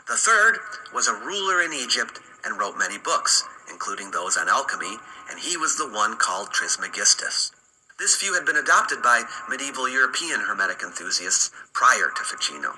The 0.07 0.17
third 0.17 0.57
was 0.93 1.07
a 1.07 1.13
ruler 1.13 1.61
in 1.61 1.71
Egypt 1.71 2.19
and 2.43 2.59
wrote 2.59 2.77
many 2.77 2.97
books, 2.97 3.43
including 3.69 4.11
those 4.11 4.35
on 4.35 4.49
alchemy, 4.49 4.97
and 5.29 5.39
he 5.39 5.55
was 5.55 5.77
the 5.77 5.87
one 5.87 6.17
called 6.17 6.51
Trismegistus. 6.51 7.51
This 7.99 8.19
view 8.19 8.33
had 8.33 8.45
been 8.45 8.57
adopted 8.57 9.01
by 9.03 9.23
medieval 9.47 9.87
European 9.87 10.41
Hermetic 10.41 10.81
enthusiasts 10.81 11.51
prior 11.73 12.11
to 12.15 12.23
Ficino. 12.23 12.73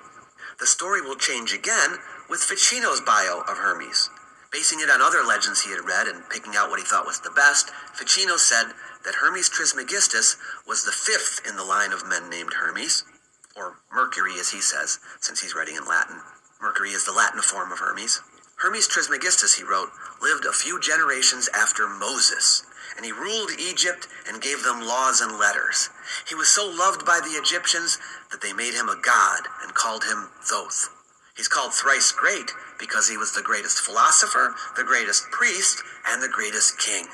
The 0.59 0.67
story 0.67 1.01
will 1.01 1.15
change 1.15 1.53
again 1.53 1.97
with 2.29 2.43
Ficino's 2.43 3.01
bio 3.01 3.41
of 3.47 3.57
Hermes. 3.57 4.09
Basing 4.51 4.79
it 4.81 4.89
on 4.89 5.01
other 5.01 5.23
legends 5.23 5.63
he 5.63 5.71
had 5.71 5.87
read 5.87 6.07
and 6.07 6.29
picking 6.29 6.55
out 6.55 6.69
what 6.69 6.79
he 6.79 6.85
thought 6.85 7.05
was 7.05 7.19
the 7.19 7.31
best, 7.31 7.71
Ficino 7.93 8.37
said 8.37 8.67
that 9.05 9.15
Hermes 9.21 9.49
Trismegistus 9.49 10.37
was 10.67 10.83
the 10.83 10.91
fifth 10.91 11.41
in 11.47 11.55
the 11.55 11.63
line 11.63 11.93
of 11.93 12.07
men 12.07 12.29
named 12.29 12.53
Hermes, 12.53 13.05
or 13.55 13.77
Mercury 13.93 14.33
as 14.39 14.49
he 14.49 14.59
says, 14.59 14.99
since 15.21 15.41
he's 15.41 15.55
writing 15.55 15.75
in 15.75 15.85
Latin. 15.87 16.19
Mercury 16.61 16.91
is 16.91 17.05
the 17.05 17.13
Latin 17.13 17.41
form 17.41 17.71
of 17.71 17.79
Hermes. 17.79 18.21
Hermes 18.57 18.87
Trismegistus, 18.87 19.55
he 19.55 19.63
wrote, 19.63 19.89
lived 20.21 20.45
a 20.45 20.51
few 20.51 20.79
generations 20.79 21.49
after 21.53 21.87
Moses, 21.87 22.63
and 22.95 23.05
he 23.05 23.11
ruled 23.11 23.51
Egypt 23.59 24.07
and 24.27 24.41
gave 24.41 24.63
them 24.63 24.81
laws 24.81 25.21
and 25.21 25.37
letters. 25.37 25.89
He 26.27 26.35
was 26.35 26.49
so 26.49 26.65
loved 26.65 27.05
by 27.05 27.19
the 27.19 27.37
Egyptians 27.37 27.99
that 28.31 28.41
they 28.41 28.53
made 28.53 28.73
him 28.73 28.89
a 28.89 28.99
god 28.99 29.47
and 29.61 29.73
called 29.73 30.05
him 30.05 30.29
Thoth. 30.41 30.89
He's 31.35 31.49
called 31.49 31.73
thrice 31.73 32.11
great 32.13 32.51
because 32.79 33.09
he 33.09 33.17
was 33.17 33.33
the 33.33 33.41
greatest 33.41 33.79
philosopher, 33.79 34.55
the 34.77 34.83
greatest 34.85 35.29
priest, 35.31 35.83
and 36.07 36.23
the 36.23 36.29
greatest 36.29 36.79
king. 36.79 37.07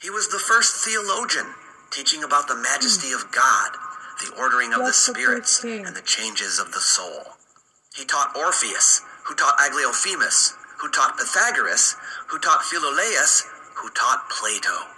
He 0.00 0.08
was 0.08 0.28
the 0.28 0.38
first 0.38 0.82
theologian, 0.84 1.54
teaching 1.90 2.24
about 2.24 2.48
the 2.48 2.56
majesty 2.56 3.12
of 3.12 3.30
God, 3.30 3.76
the 4.24 4.32
ordering 4.38 4.72
of 4.72 4.80
the 4.80 4.84
That's 4.86 5.06
the 5.06 5.12
spirits, 5.12 5.62
and 5.62 5.94
the 5.94 6.00
changes 6.00 6.58
of 6.58 6.72
the 6.72 6.80
soul. 6.80 7.36
He 7.94 8.06
taught 8.06 8.36
Orpheus, 8.36 9.02
who 9.24 9.34
taught 9.34 9.58
Aglaophemus, 9.58 10.56
who 10.80 10.88
taught 10.90 11.18
Pythagoras, 11.18 11.96
who 12.28 12.38
taught 12.38 12.62
Philolaus, 12.62 13.44
who 13.76 13.90
taught 13.90 14.30
Plato. 14.30 14.88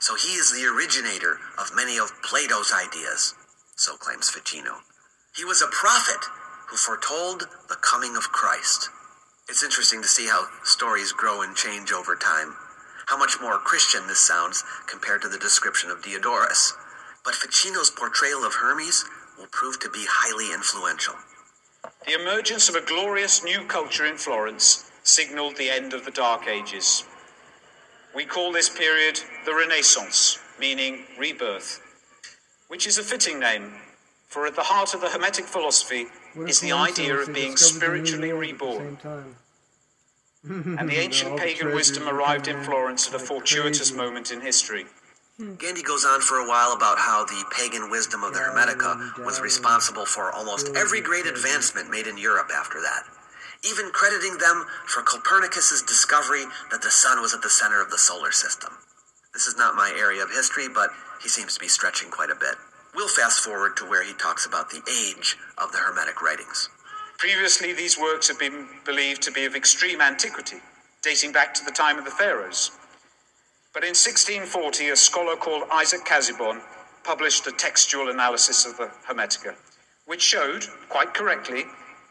So 0.00 0.16
he 0.16 0.34
is 0.34 0.50
the 0.52 0.66
originator 0.66 1.38
of 1.56 1.74
many 1.74 1.96
of 1.96 2.10
Plato's 2.22 2.72
ideas, 2.72 3.34
so 3.76 3.96
claims 3.96 4.28
Ficino. 4.30 4.78
He 5.36 5.44
was 5.44 5.62
a 5.62 5.68
prophet 5.68 6.24
who 6.68 6.76
foretold 6.76 7.46
the 7.68 7.76
coming 7.76 8.16
of 8.16 8.32
Christ. 8.32 8.90
It's 9.48 9.62
interesting 9.62 10.02
to 10.02 10.08
see 10.08 10.26
how 10.26 10.46
stories 10.64 11.12
grow 11.12 11.42
and 11.42 11.54
change 11.54 11.92
over 11.92 12.16
time. 12.16 12.56
How 13.08 13.16
much 13.16 13.40
more 13.40 13.56
Christian 13.56 14.06
this 14.06 14.18
sounds 14.18 14.64
compared 14.86 15.22
to 15.22 15.28
the 15.28 15.38
description 15.38 15.90
of 15.90 16.02
Diodorus. 16.02 16.74
But 17.24 17.34
Ficino's 17.34 17.90
portrayal 17.90 18.44
of 18.44 18.52
Hermes 18.52 19.06
will 19.38 19.46
prove 19.50 19.80
to 19.80 19.88
be 19.88 20.04
highly 20.06 20.52
influential. 20.52 21.14
The 22.06 22.20
emergence 22.20 22.68
of 22.68 22.74
a 22.74 22.84
glorious 22.84 23.42
new 23.42 23.64
culture 23.64 24.04
in 24.04 24.18
Florence 24.18 24.90
signaled 25.04 25.56
the 25.56 25.70
end 25.70 25.94
of 25.94 26.04
the 26.04 26.10
Dark 26.10 26.46
Ages. 26.46 27.04
We 28.14 28.26
call 28.26 28.52
this 28.52 28.68
period 28.68 29.18
the 29.46 29.54
Renaissance, 29.54 30.38
meaning 30.60 31.06
rebirth, 31.18 31.80
which 32.68 32.86
is 32.86 32.98
a 32.98 33.02
fitting 33.02 33.40
name, 33.40 33.72
for 34.26 34.46
at 34.46 34.54
the 34.54 34.64
heart 34.64 34.92
of 34.92 35.00
the 35.00 35.08
Hermetic 35.08 35.46
philosophy 35.46 36.08
What 36.34 36.50
is 36.50 36.62
a 36.62 36.66
the 36.66 36.72
idea 36.72 37.16
of 37.16 37.32
being 37.32 37.52
discovered 37.52 38.00
the 38.00 38.02
New 38.02 38.06
spiritually 38.06 38.32
World 38.34 38.44
at 38.44 38.58
the 38.58 39.08
reborn. 39.08 39.36
Same 40.48 40.64
time. 40.64 40.78
And 40.78 40.88
the 40.88 40.96
ancient 40.96 41.32
All 41.32 41.38
pagan 41.38 41.74
wisdom 41.74 42.08
arrived 42.08 42.48
in 42.48 42.58
in 42.58 42.64
Florence 42.64 43.08
at 43.08 43.14
a 43.14 43.18
fortuitous 43.18 43.92
moment 43.92 44.30
in 44.30 44.40
history. 44.40 44.86
Gandy 45.58 45.82
goes 45.82 46.04
on 46.04 46.20
for 46.20 46.38
a 46.38 46.48
while 46.48 46.72
about 46.72 46.98
how 46.98 47.24
the 47.24 47.44
pagan 47.56 47.90
wisdom 47.90 48.24
of 48.24 48.34
the 48.34 48.40
Hermetica 48.40 49.24
was 49.24 49.40
responsible 49.40 50.04
for 50.04 50.32
almost 50.32 50.74
every 50.74 51.00
great 51.00 51.26
advancement 51.26 51.88
made 51.88 52.08
in 52.08 52.18
Europe 52.18 52.50
after 52.52 52.80
that, 52.80 53.04
even 53.62 53.90
crediting 53.92 54.38
them 54.38 54.66
for 54.86 55.02
Copernicus's 55.02 55.82
discovery 55.82 56.44
that 56.72 56.82
the 56.82 56.90
sun 56.90 57.22
was 57.22 57.34
at 57.34 57.42
the 57.42 57.50
center 57.50 57.80
of 57.80 57.90
the 57.90 57.98
solar 57.98 58.32
system. 58.32 58.72
This 59.32 59.46
is 59.46 59.56
not 59.56 59.76
my 59.76 59.94
area 59.96 60.24
of 60.24 60.30
history, 60.32 60.68
but 60.68 60.90
he 61.22 61.28
seems 61.28 61.54
to 61.54 61.60
be 61.60 61.68
stretching 61.68 62.10
quite 62.10 62.30
a 62.30 62.34
bit. 62.34 62.56
We'll 62.96 63.06
fast 63.06 63.38
forward 63.38 63.76
to 63.76 63.84
where 63.84 64.02
he 64.02 64.14
talks 64.14 64.44
about 64.44 64.70
the 64.70 64.82
age 64.90 65.36
of 65.56 65.70
the 65.70 65.78
Hermetic 65.78 66.20
writings. 66.20 66.68
Previously, 67.18 67.72
these 67.72 67.98
works 67.98 68.28
have 68.28 68.38
been 68.38 68.68
believed 68.84 69.22
to 69.22 69.32
be 69.32 69.44
of 69.44 69.56
extreme 69.56 70.00
antiquity, 70.00 70.58
dating 71.02 71.32
back 71.32 71.52
to 71.54 71.64
the 71.64 71.72
time 71.72 71.98
of 71.98 72.04
the 72.04 72.12
pharaohs. 72.12 72.70
But 73.74 73.82
in 73.82 73.88
1640, 73.88 74.90
a 74.90 74.96
scholar 74.96 75.34
called 75.34 75.64
Isaac 75.72 76.04
Casaubon 76.04 76.60
published 77.02 77.44
a 77.48 77.52
textual 77.52 78.10
analysis 78.10 78.64
of 78.64 78.76
the 78.76 78.92
Hermetica, 79.08 79.56
which 80.06 80.22
showed, 80.22 80.64
quite 80.88 81.12
correctly, 81.12 81.64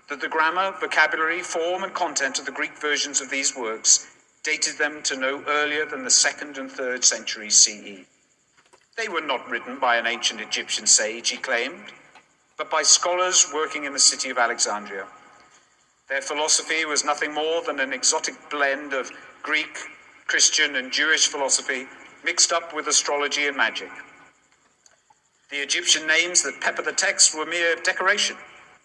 that 0.09 0.19
the 0.19 0.27
grammar, 0.27 0.75
vocabulary, 0.81 1.41
form, 1.41 1.83
and 1.83 1.93
content 1.93 2.37
of 2.39 2.45
the 2.45 2.51
Greek 2.51 2.77
versions 2.77 3.21
of 3.21 3.29
these 3.29 3.55
works 3.55 4.07
dated 4.43 4.77
them 4.77 5.01
to 5.03 5.15
no 5.15 5.41
earlier 5.47 5.85
than 5.85 6.03
the 6.03 6.09
second 6.09 6.57
and 6.57 6.69
third 6.69 7.05
centuries 7.05 7.55
CE. 7.55 8.05
They 8.97 9.07
were 9.07 9.21
not 9.21 9.49
written 9.49 9.79
by 9.79 9.95
an 9.95 10.07
ancient 10.07 10.41
Egyptian 10.41 10.85
sage, 10.85 11.29
he 11.29 11.37
claimed, 11.37 11.93
but 12.57 12.69
by 12.69 12.81
scholars 12.81 13.51
working 13.53 13.85
in 13.85 13.93
the 13.93 13.99
city 13.99 14.29
of 14.29 14.37
Alexandria. 14.37 15.05
Their 16.09 16.21
philosophy 16.21 16.85
was 16.85 17.05
nothing 17.05 17.33
more 17.33 17.61
than 17.63 17.79
an 17.79 17.93
exotic 17.93 18.35
blend 18.49 18.93
of 18.93 19.11
Greek, 19.43 19.77
Christian, 20.27 20.75
and 20.75 20.91
Jewish 20.91 21.27
philosophy 21.27 21.85
mixed 22.23 22.51
up 22.51 22.73
with 22.73 22.87
astrology 22.87 23.47
and 23.47 23.57
magic. 23.57 23.91
The 25.51 25.57
Egyptian 25.57 26.07
names 26.07 26.43
that 26.43 26.59
pepper 26.61 26.81
the 26.81 26.91
text 26.91 27.37
were 27.37 27.45
mere 27.45 27.75
decoration. 27.75 28.35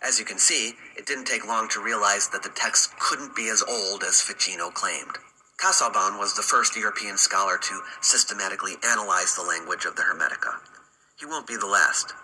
As 0.02 0.18
you 0.18 0.24
can 0.24 0.38
see, 0.38 0.74
it 0.96 1.06
didn't 1.06 1.26
take 1.26 1.46
long 1.46 1.68
to 1.70 1.82
realize 1.82 2.28
that 2.28 2.42
the 2.42 2.52
text 2.54 2.96
couldn't 2.98 3.34
be 3.34 3.48
as 3.48 3.62
old 3.62 4.02
as 4.02 4.20
Ficino 4.20 4.70
claimed. 4.70 5.16
Casaubon 5.58 6.18
was 6.18 6.34
the 6.34 6.42
first 6.42 6.76
European 6.76 7.16
scholar 7.16 7.56
to 7.56 7.80
systematically 8.00 8.74
analyze 8.84 9.34
the 9.34 9.42
language 9.42 9.84
of 9.84 9.94
the 9.94 10.02
Hermetica. 10.02 10.58
He 11.18 11.26
won't 11.26 11.46
be 11.46 11.56
the 11.56 11.66
last. 11.66 12.14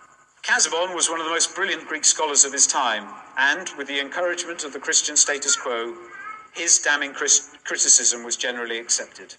Casaubon 0.43 0.95
was 0.95 1.09
one 1.09 1.19
of 1.19 1.25
the 1.25 1.31
most 1.31 1.53
brilliant 1.55 1.87
Greek 1.87 2.05
scholars 2.05 2.45
of 2.45 2.53
his 2.53 2.65
time, 2.65 3.07
and 3.37 3.69
with 3.77 3.87
the 3.87 3.99
encouragement 3.99 4.63
of 4.63 4.73
the 4.73 4.79
Christian 4.79 5.17
status 5.17 5.55
quo, 5.55 5.95
his 6.53 6.79
damning 6.79 7.13
criticism 7.13 8.23
was 8.23 8.35
generally 8.35 8.79
accepted. 8.79 9.35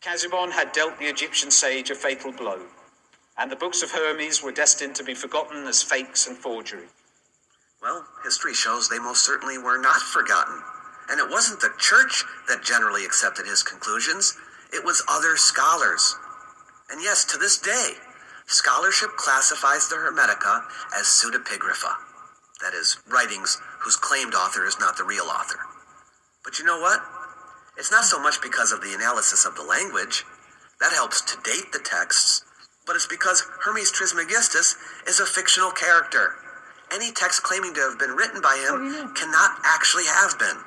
Casaubon 0.00 0.50
had 0.50 0.72
dealt 0.72 0.98
the 0.98 1.06
Egyptian 1.06 1.50
sage 1.50 1.90
a 1.90 1.94
fatal 1.94 2.32
blow, 2.32 2.60
and 3.38 3.50
the 3.50 3.56
books 3.56 3.82
of 3.82 3.92
Hermes 3.92 4.42
were 4.42 4.52
destined 4.52 4.96
to 4.96 5.04
be 5.04 5.14
forgotten 5.14 5.66
as 5.66 5.82
fakes 5.82 6.26
and 6.26 6.36
forgery. 6.36 6.88
Well, 7.80 8.06
history 8.24 8.54
shows 8.54 8.88
they 8.88 8.98
most 8.98 9.24
certainly 9.24 9.58
were 9.58 9.80
not 9.80 10.00
forgotten. 10.00 10.62
And 11.10 11.20
it 11.20 11.30
wasn't 11.30 11.60
the 11.60 11.72
church 11.78 12.24
that 12.48 12.64
generally 12.64 13.04
accepted 13.04 13.46
his 13.46 13.62
conclusions, 13.62 14.36
it 14.72 14.84
was 14.84 15.04
other 15.08 15.36
scholars. 15.36 16.16
And 16.90 17.02
yes, 17.02 17.24
to 17.26 17.38
this 17.38 17.58
day, 17.58 17.92
scholarship 18.46 19.10
classifies 19.16 19.88
the 19.88 19.96
Hermetica 19.96 20.64
as 20.94 21.06
pseudepigrapha. 21.06 21.94
That 22.60 22.74
is, 22.74 22.98
writings 23.08 23.60
whose 23.80 23.96
claimed 23.96 24.34
author 24.34 24.64
is 24.66 24.78
not 24.78 24.96
the 24.96 25.04
real 25.04 25.24
author. 25.24 25.58
But 26.44 26.58
you 26.58 26.64
know 26.64 26.80
what? 26.80 27.00
It's 27.76 27.90
not 27.90 28.04
so 28.04 28.20
much 28.20 28.40
because 28.42 28.72
of 28.72 28.80
the 28.80 28.94
analysis 28.94 29.44
of 29.44 29.56
the 29.56 29.64
language. 29.64 30.24
That 30.80 30.92
helps 30.92 31.20
to 31.22 31.36
date 31.42 31.72
the 31.72 31.78
texts, 31.78 32.44
but 32.86 32.96
it's 32.96 33.06
because 33.06 33.46
Hermes 33.64 33.90
Trismegistus 33.90 34.76
is 35.06 35.20
a 35.20 35.26
fictional 35.26 35.70
character. 35.70 36.34
Any 36.92 37.12
text 37.12 37.42
claiming 37.42 37.74
to 37.74 37.80
have 37.80 37.98
been 37.98 38.10
written 38.10 38.40
by 38.40 38.62
How 38.68 38.76
do 38.76 38.84
you 38.84 38.96
him 39.02 39.14
cannot 39.14 39.58
actually 39.64 40.04
have 40.06 40.38
been. 40.38 40.58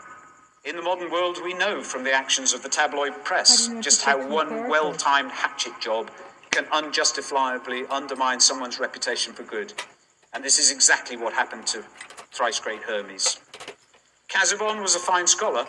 In 0.63 0.76
the 0.76 0.82
modern 0.82 1.11
world, 1.11 1.38
we 1.43 1.53
know 1.53 1.84
from 1.84 2.03
the 2.03 2.11
actions 2.11 2.53
of 2.53 2.63
the 2.63 2.69
tabloid 2.69 3.23
press 3.23 3.49
How 3.49 3.57
do 3.57 3.69
you 3.69 3.73
know 3.76 3.80
it's 3.80 3.86
just 3.86 4.01
how 4.03 4.28
one 4.28 4.67
well 4.67 4.93
timed 4.93 5.32
hatchet 5.32 5.73
job 5.80 6.09
can 6.52 6.66
unjustifiably 6.72 7.86
undermine 7.89 8.39
someone's 8.39 8.80
reputation 8.80 9.34
for 9.34 9.43
good. 9.43 9.74
And 10.34 10.43
this 10.43 10.60
is 10.60 10.72
exactly 10.72 11.18
what 11.18 11.34
happened 11.34 11.68
to 11.68 11.84
thrice 12.32 12.60
great 12.60 12.84
Hermes. 12.84 13.39
Casaubon 14.28 14.82
was 14.82 14.96
a 14.96 15.00
fine 15.00 15.28
scholar, 15.28 15.66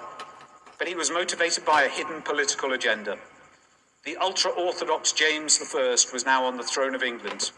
but 0.79 0.89
he 0.89 0.95
was 0.95 1.11
motivated 1.11 1.65
by 1.65 1.83
a 1.83 1.89
hidden 1.89 2.23
political 2.23 2.73
agenda. 2.73 3.19
The 4.05 4.17
ultra 4.17 4.51
orthodox 4.51 5.13
James 5.13 5.61
I 5.75 5.97
was 6.13 6.25
now 6.27 6.45
on 6.45 6.57
the 6.57 6.63
throne 6.63 6.95
of 6.95 7.03
England, 7.03 7.51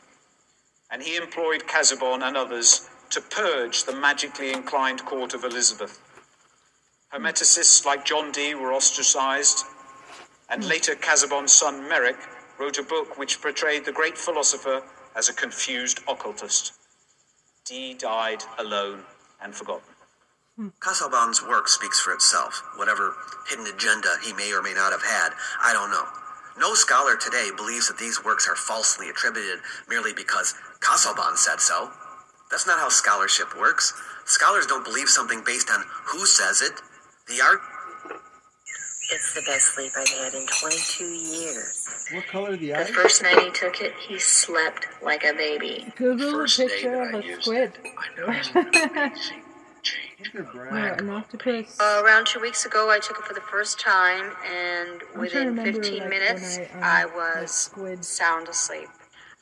and 0.91 1.03
he 1.03 1.17
employed 1.17 1.67
Casaubon 1.67 2.23
and 2.23 2.37
others 2.37 2.89
to 3.11 3.21
purge 3.21 3.85
the 3.85 3.97
magically 3.97 4.53
inclined 4.53 5.05
court 5.05 5.35
of 5.35 5.45
Elizabeth. 5.45 6.01
Hermeticists 7.13 7.87
like 7.87 8.05
John 8.05 8.33
Dee 8.33 8.55
were 8.55 8.73
ostracized, 8.73 9.65
and 10.51 10.65
later 10.65 10.95
Casaubon's 10.95 11.53
son 11.53 11.89
Meric 11.89 12.17
wrote 12.59 12.79
a 12.79 12.83
book 12.83 13.19
which 13.19 13.41
portrayed 13.41 13.85
the 13.85 13.93
great 13.93 14.19
philosopher 14.19 14.83
as 15.17 15.29
a 15.29 15.35
confused 15.35 16.01
occultist. 16.09 16.73
Dee 17.65 17.95
died 17.95 18.43
alone 18.59 19.03
and 19.43 19.55
forgotten. 19.55 19.95
Casaubon's 20.81 21.41
work 21.47 21.69
speaks 21.69 22.01
for 22.01 22.13
itself. 22.13 22.63
Whatever 22.77 23.15
hidden 23.49 23.67
agenda 23.67 24.09
he 24.25 24.33
may 24.33 24.53
or 24.53 24.63
may 24.63 24.75
not 24.75 24.91
have 24.91 25.05
had, 25.05 25.31
I 25.63 25.73
don't 25.73 25.91
know. 25.91 26.05
No 26.59 26.75
scholar 26.75 27.17
today 27.17 27.51
believes 27.57 27.87
that 27.87 27.99
these 27.99 28.25
works 28.25 28.49
are 28.49 28.57
falsely 28.57 29.09
attributed 29.09 29.61
merely 29.89 30.13
because 30.13 30.55
Casaubon 30.81 31.37
said 31.37 31.61
so. 31.61 31.93
That's 32.51 32.67
not 32.67 32.81
how 32.81 32.89
scholarship 32.89 33.57
works. 33.57 33.95
Scholars 34.25 34.67
don't 34.67 34.85
believe 34.85 35.09
something 35.09 35.45
based 35.47 35.71
on 35.71 35.85
who 36.07 36.27
says 36.27 36.61
it. 36.61 36.73
The 37.29 37.41
art 37.41 37.61
It's 39.11 39.33
the 39.35 39.41
best 39.43 39.75
sleep 39.75 39.93
I've 39.97 40.09
had 40.09 40.35
in 40.35 40.47
22 40.47 41.05
years. 41.05 42.07
What 42.13 42.27
color 42.27 42.51
are 42.53 42.57
the 42.57 42.75
eyes? 42.75 42.89
The 42.89 42.93
first 42.93 43.23
night 43.23 43.41
he 43.43 43.51
took 43.51 43.81
it, 43.81 43.95
he 44.07 44.19
slept 44.19 44.87
like 45.03 45.25
a 45.25 45.33
baby. 45.33 45.91
Google 45.97 46.31
First 46.33 46.59
day 46.59 46.67
picture 46.69 46.91
that 46.91 47.09
of 47.09 47.15
I 47.15 47.19
a 47.19 47.23
used 47.27 47.43
squid. 47.43 47.73
I 47.85 48.21
noticed 48.21 48.55
an 48.55 48.67
amazing 48.69 49.43
change. 49.83 50.33
They're 50.35 50.43
Or 50.43 50.45
brown. 50.53 50.99
an 51.01 51.09
octopus. 51.11 51.79
Uh, 51.81 52.03
around 52.05 52.27
two 52.27 52.41
weeks 52.41 52.67
ago, 52.67 52.91
I 52.91 52.99
took 52.99 53.19
it 53.19 53.25
for 53.25 53.33
the 53.35 53.41
first 53.41 53.81
time, 53.81 54.33
and 54.47 55.01
I'm 55.15 55.21
within 55.21 55.47
remember, 55.49 55.73
15 55.83 56.01
like, 56.01 56.11
minutes, 56.11 56.59
I, 56.59 56.63
um, 56.75 56.81
I 56.83 57.07
was 57.07 57.51
squid. 57.51 58.05
sound 58.05 58.49
asleep. 58.49 58.89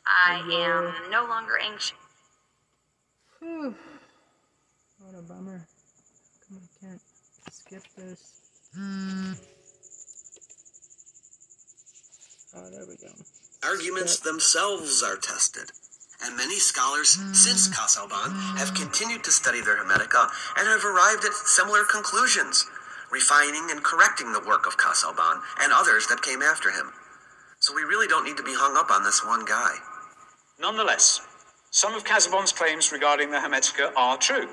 I 0.06 0.44
Yeah. 0.48 0.92
am 1.02 1.10
no 1.10 1.24
longer 1.26 1.58
anxious. 1.60 1.94
Whew. 3.40 3.74
What 5.00 5.18
a 5.18 5.22
bummer. 5.22 5.66
Come 6.48 6.58
on, 6.58 6.68
can't 6.80 7.00
skip 7.50 7.82
this. 7.96 8.32
Oh, 12.56 12.70
there 12.70 12.86
we 12.88 12.96
go. 12.96 13.12
arguments 13.62 14.20
themselves 14.20 15.02
are 15.02 15.16
tested. 15.16 15.72
And 16.24 16.36
many 16.36 16.58
scholars 16.58 17.18
since 17.32 17.66
hmm. 17.66 17.74
Casaubon 17.74 18.32
have 18.56 18.70
hmm. 18.70 18.82
continued 18.82 19.24
to 19.24 19.30
study 19.30 19.60
their 19.60 19.76
Hermetica 19.76 20.30
and 20.56 20.66
have 20.66 20.84
arrived 20.84 21.24
at 21.24 21.34
similar 21.34 21.84
conclusions, 21.84 22.64
refining 23.12 23.68
and 23.70 23.84
correcting 23.84 24.32
the 24.32 24.40
work 24.40 24.66
of 24.66 24.78
Casaubon 24.78 25.42
and 25.60 25.72
others 25.72 26.06
that 26.06 26.22
came 26.22 26.40
after 26.40 26.70
him. 26.70 26.92
So 27.60 27.74
we 27.74 27.82
really 27.82 28.06
don't 28.06 28.24
need 28.24 28.38
to 28.38 28.42
be 28.42 28.54
hung 28.54 28.76
up 28.76 28.90
on 28.90 29.04
this 29.04 29.24
one 29.24 29.44
guy. 29.44 29.76
Nonetheless, 30.58 31.20
some 31.70 31.94
of 31.94 32.04
Casaubon's 32.04 32.52
claims 32.52 32.92
regarding 32.92 33.30
the 33.30 33.38
Hermetica 33.38 33.92
are 33.96 34.16
true. 34.16 34.48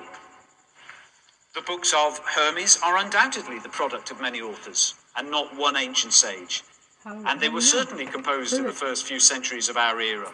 The 1.56 1.62
books 1.62 1.94
of 1.96 2.20
Hermes 2.26 2.80
are 2.84 2.98
undoubtedly 2.98 3.60
the 3.60 3.70
product 3.70 4.12
of 4.12 4.20
many 4.20 4.42
authors, 4.42 4.96
and 5.16 5.32
not 5.32 5.56
one 5.56 5.78
ancient 5.78 6.12
sage. 6.12 6.64
How, 7.04 7.22
And 7.26 7.40
they 7.40 7.50
were 7.50 7.60
do 7.60 7.66
you 7.66 7.74
know? 7.74 7.80
certainly 7.80 8.06
composed 8.06 8.54
in 8.54 8.64
the 8.64 8.72
first 8.72 9.06
few 9.06 9.20
centuries 9.20 9.70
of 9.70 9.78
our 9.78 10.00
era. 10.00 10.32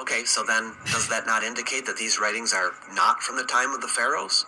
Okay, 0.00 0.24
so 0.24 0.42
then 0.42 0.72
does 0.86 1.08
that 1.08 1.26
not 1.26 1.42
indicate 1.44 1.86
that 1.86 1.96
these 1.96 2.18
writings 2.18 2.52
are 2.52 2.72
not 2.94 3.22
from 3.22 3.36
the 3.36 3.44
time 3.44 3.72
of 3.72 3.80
the 3.80 3.88
pharaohs? 3.88 4.44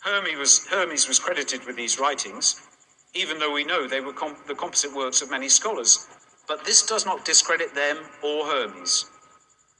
Hermes 0.00 0.36
was, 0.36 0.66
Hermes 0.66 1.08
was 1.08 1.18
credited 1.18 1.64
with 1.64 1.76
these 1.76 1.98
writings, 1.98 2.60
even 3.14 3.38
though 3.38 3.52
we 3.52 3.64
know 3.64 3.86
they 3.86 4.00
were 4.00 4.12
com- 4.12 4.36
the 4.46 4.54
composite 4.54 4.94
works 4.94 5.22
of 5.22 5.30
many 5.30 5.48
scholars. 5.48 6.06
But 6.46 6.64
this 6.64 6.82
does 6.82 7.06
not 7.06 7.24
discredit 7.24 7.74
them 7.74 7.98
or 8.22 8.44
Hermes. 8.44 9.06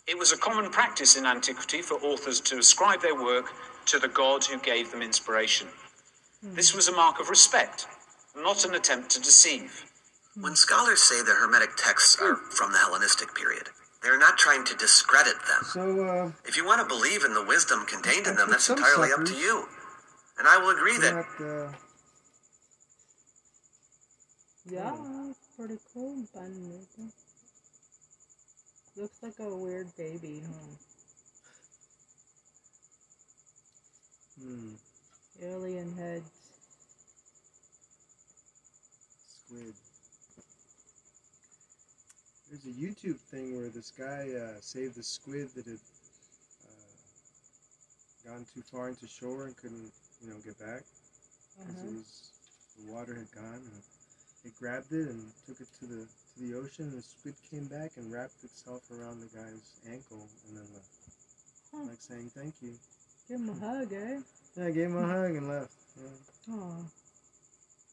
It 0.06 0.18
was 0.18 0.32
a 0.32 0.38
common 0.38 0.70
practice 0.70 1.16
in 1.16 1.26
antiquity 1.26 1.82
for 1.82 1.94
authors 1.96 2.40
to 2.42 2.58
ascribe 2.58 3.02
their 3.02 3.20
work 3.20 3.52
to 3.86 3.98
the 3.98 4.08
god 4.08 4.44
who 4.44 4.58
gave 4.60 4.90
them 4.90 5.02
inspiration. 5.02 5.68
Hmm. 6.42 6.54
This 6.54 6.74
was 6.74 6.88
a 6.88 6.92
mark 6.92 7.20
of 7.20 7.28
respect, 7.28 7.86
not 8.36 8.64
an 8.64 8.74
attempt 8.74 9.10
to 9.10 9.20
deceive. 9.20 9.83
When 10.40 10.56
scholars 10.56 11.00
say 11.00 11.22
the 11.22 11.34
Hermetic 11.34 11.76
texts 11.76 12.20
are 12.20 12.36
from 12.36 12.72
the 12.72 12.78
Hellenistic 12.78 13.34
period, 13.34 13.68
they're 14.02 14.18
not 14.18 14.36
trying 14.36 14.64
to 14.64 14.74
discredit 14.74 15.36
them. 15.46 15.62
So, 15.64 16.04
uh, 16.04 16.32
If 16.44 16.56
you 16.56 16.66
want 16.66 16.80
to 16.80 16.86
believe 16.86 17.24
in 17.24 17.34
the 17.34 17.44
wisdom 17.44 17.86
contained 17.86 18.26
in 18.26 18.34
them, 18.34 18.50
that's 18.50 18.64
some 18.64 18.76
entirely 18.76 19.12
up 19.12 19.24
to 19.26 19.34
you. 19.34 19.68
And 20.38 20.48
I 20.48 20.58
will 20.58 20.70
agree 20.70 20.98
they're 20.98 21.26
that 21.38 21.44
uh, 21.44 21.72
Yeah, 24.68 24.94
it's 25.30 25.38
pretty 25.56 25.78
cool. 25.92 26.24
bun. 26.34 26.86
Looks 28.96 29.22
like 29.22 29.38
a 29.38 29.56
weird 29.56 29.88
baby, 29.96 30.42
huh? 30.46 30.76
hmm, 34.40 34.72
Alien 35.42 35.96
heads. 35.96 36.30
squid. 39.46 39.74
There's 42.54 42.70
a 42.70 42.78
YouTube 42.78 43.18
thing 43.18 43.56
where 43.58 43.66
this 43.68 43.90
guy 43.90 44.30
uh, 44.30 44.60
saved 44.60 44.96
a 44.96 45.02
squid 45.02 45.48
that 45.56 45.66
had 45.66 45.82
uh, 46.70 48.30
gone 48.30 48.46
too 48.54 48.62
far 48.70 48.88
into 48.88 49.08
shore 49.08 49.46
and 49.46 49.56
couldn't, 49.56 49.90
you 50.22 50.30
know, 50.30 50.38
get 50.44 50.54
back 50.62 50.86
because 51.58 51.74
Uh-huh. 51.82 51.88
it 51.90 51.94
was 51.98 52.30
the 52.78 52.92
water 52.94 53.14
had 53.18 53.26
gone. 53.34 53.58
And 53.58 53.82
it 54.46 54.54
grabbed 54.60 54.92
it 54.92 55.08
and 55.10 55.32
took 55.50 55.58
it 55.60 55.66
to 55.80 55.86
the 55.86 56.06
to 56.06 56.36
the 56.46 56.54
ocean. 56.54 56.94
And 56.94 56.98
the 56.98 57.02
squid 57.02 57.34
came 57.50 57.66
back 57.66 57.90
and 57.96 58.06
wrapped 58.12 58.38
itself 58.44 58.86
around 58.94 59.18
the 59.18 59.30
guy's 59.34 59.74
ankle 59.90 60.22
and 60.46 60.54
then 60.56 60.68
left, 60.78 60.94
Huh. 61.74 61.90
like 61.90 61.98
saying 62.06 62.30
thank 62.38 62.54
you. 62.62 62.78
Give 63.26 63.40
him 63.40 63.50
a 63.50 63.58
hug, 63.58 63.90
eh? 63.92 64.20
Yeah, 64.54 64.66
I 64.66 64.70
gave 64.70 64.94
him 64.94 65.02
a 65.02 65.06
hug 65.10 65.34
and 65.34 65.48
left. 65.48 65.74
Yeah. 65.98 66.86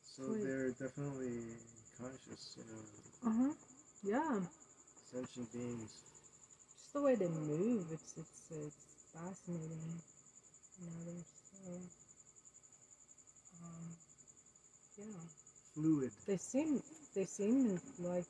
So 0.05 0.21
Sweet. 0.21 0.43
they're 0.45 0.69
definitely 0.77 1.57
conscious, 1.97 2.53
you 2.61 2.65
know, 2.69 2.85
Uh 3.25 3.33
huh. 3.41 3.53
Yeah. 4.03 4.39
sentient 5.11 5.51
beings. 5.53 5.91
Just 6.79 6.93
the 6.93 7.01
way 7.01 7.15
they 7.15 7.27
move, 7.27 7.85
it's 7.91 8.15
it's 8.17 8.51
it's 8.51 8.77
fascinating. 9.13 10.01
You 10.79 10.87
know, 10.87 11.05
they're 11.05 11.25
so. 11.51 11.71
Um, 13.63 13.95
yeah. 14.97 15.05
Fluid. 15.75 16.11
They 16.27 16.37
seem 16.37 16.81
they 17.15 17.25
seem 17.25 17.79
like 17.99 18.25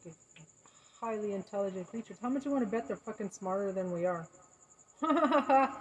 highly 0.99 1.33
intelligent 1.33 1.87
creatures. 1.87 2.17
How 2.21 2.29
much 2.29 2.45
you 2.45 2.51
want 2.51 2.65
to 2.65 2.69
bet 2.69 2.87
they're 2.87 2.97
fucking 2.97 3.29
smarter 3.31 3.71
than 3.71 3.91
we 3.91 4.05
are? 4.05 4.27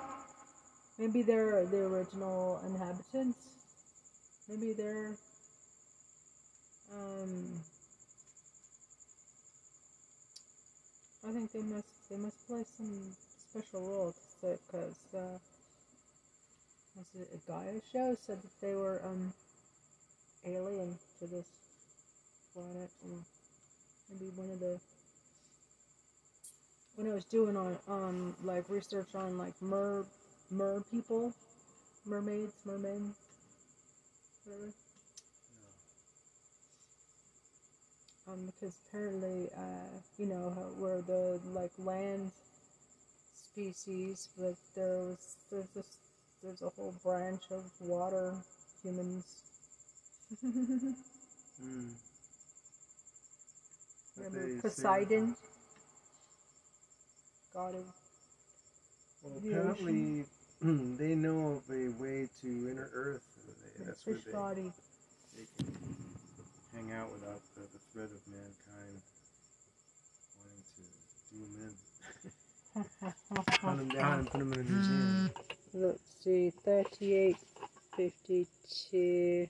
Maybe 0.99 1.23
they're 1.23 1.67
the 1.67 1.79
original 1.79 2.61
inhabitants. 2.67 3.39
Maybe 4.49 4.73
they're 4.73 5.17
um 6.93 7.61
I 11.27 11.33
think 11.33 11.53
they 11.53 11.63
must 11.63 12.11
they 12.11 12.17
must 12.17 12.47
play 12.49 12.65
some 12.77 13.15
special 13.51 13.83
role 13.83 14.15
because 14.41 14.97
uh, 15.15 15.39
was 16.97 17.07
it 17.15 17.29
a 17.35 17.51
Gaia 17.51 17.81
show? 17.93 18.17
Said 18.27 18.41
that 18.43 18.61
they 18.61 18.75
were 18.75 19.03
um 19.05 19.33
alien 20.47 20.99
to 21.19 21.27
this 21.27 21.47
planet 22.55 22.91
and 23.05 23.23
maybe 24.11 24.31
one 24.35 24.51
of 24.51 24.61
the 24.61 24.81
when 26.97 27.11
I 27.11 27.15
was 27.15 27.25
doing 27.27 27.57
on 27.57 27.77
um 27.87 28.35
like 28.43 28.69
research 28.71 29.15
on 29.15 29.37
like 29.37 29.55
mer 29.61 30.07
mer 30.51 30.83
people 30.91 31.35
mermaids 32.07 32.55
mermen 32.65 33.15
whatever 34.45 34.73
um 38.31 38.47
because 38.47 38.75
apparently 38.89 39.49
uh 39.57 39.91
you 40.19 40.27
know 40.27 40.53
how 40.55 40.67
we're 40.79 41.03
the 41.03 41.41
like 41.53 41.73
land 41.79 42.31
species 43.33 44.29
but 44.39 44.55
there 44.75 44.99
was 44.99 45.37
there's 45.51 45.69
this 45.75 45.87
there's 46.43 46.63
a 46.63 46.69
whole 46.71 46.95
branch 47.03 47.43
of 47.51 47.65
water 47.81 48.35
humans 48.83 49.25
Mm. 51.63 51.93
Remember 54.17 54.63
Poseidon? 54.63 55.37
God 57.53 57.75
of 57.75 57.85
Well, 59.23 59.35
The 59.43 59.51
apparently, 59.51 60.25
they 60.97 61.15
know 61.15 61.61
of 61.61 61.71
a 61.71 61.89
way 62.03 62.29
to 62.43 62.47
inner 62.71 62.89
Earth. 62.95 63.23
They, 63.77 63.85
that's 63.85 64.07
where 64.07 64.17
fish 64.17 64.25
they, 64.25 64.33
body. 64.33 64.73
they 65.37 65.45
can 65.59 66.00
hang 66.75 66.93
out 66.93 67.13
without 67.13 67.41
the, 67.55 67.63
the 67.63 67.79
threat 67.93 68.11
of 68.11 68.21
mankind 68.27 69.03
wanting 70.39 70.65
to 70.77 70.83
do 71.33 71.39
them 71.45 71.55
in. 71.67 71.75
Hunt 73.61 73.79
them 73.79 73.89
down 73.89 74.19
and 74.21 74.31
put 74.31 74.39
them 74.39 74.53
in 74.53 74.61
a 74.61 74.65
museum. 74.65 75.31
Let's 75.73 76.01
see, 76.23 76.53
38, 76.65 77.37
52. 77.97 79.49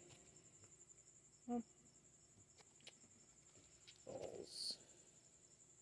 Oh. 1.50 1.62
Balls. 4.06 4.74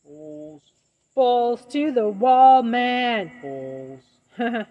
Balls, 0.04 0.62
Balls 1.14 1.64
to 1.72 1.92
the 1.92 2.08
wall, 2.08 2.62
man! 2.62 3.32
balls. 3.42 4.02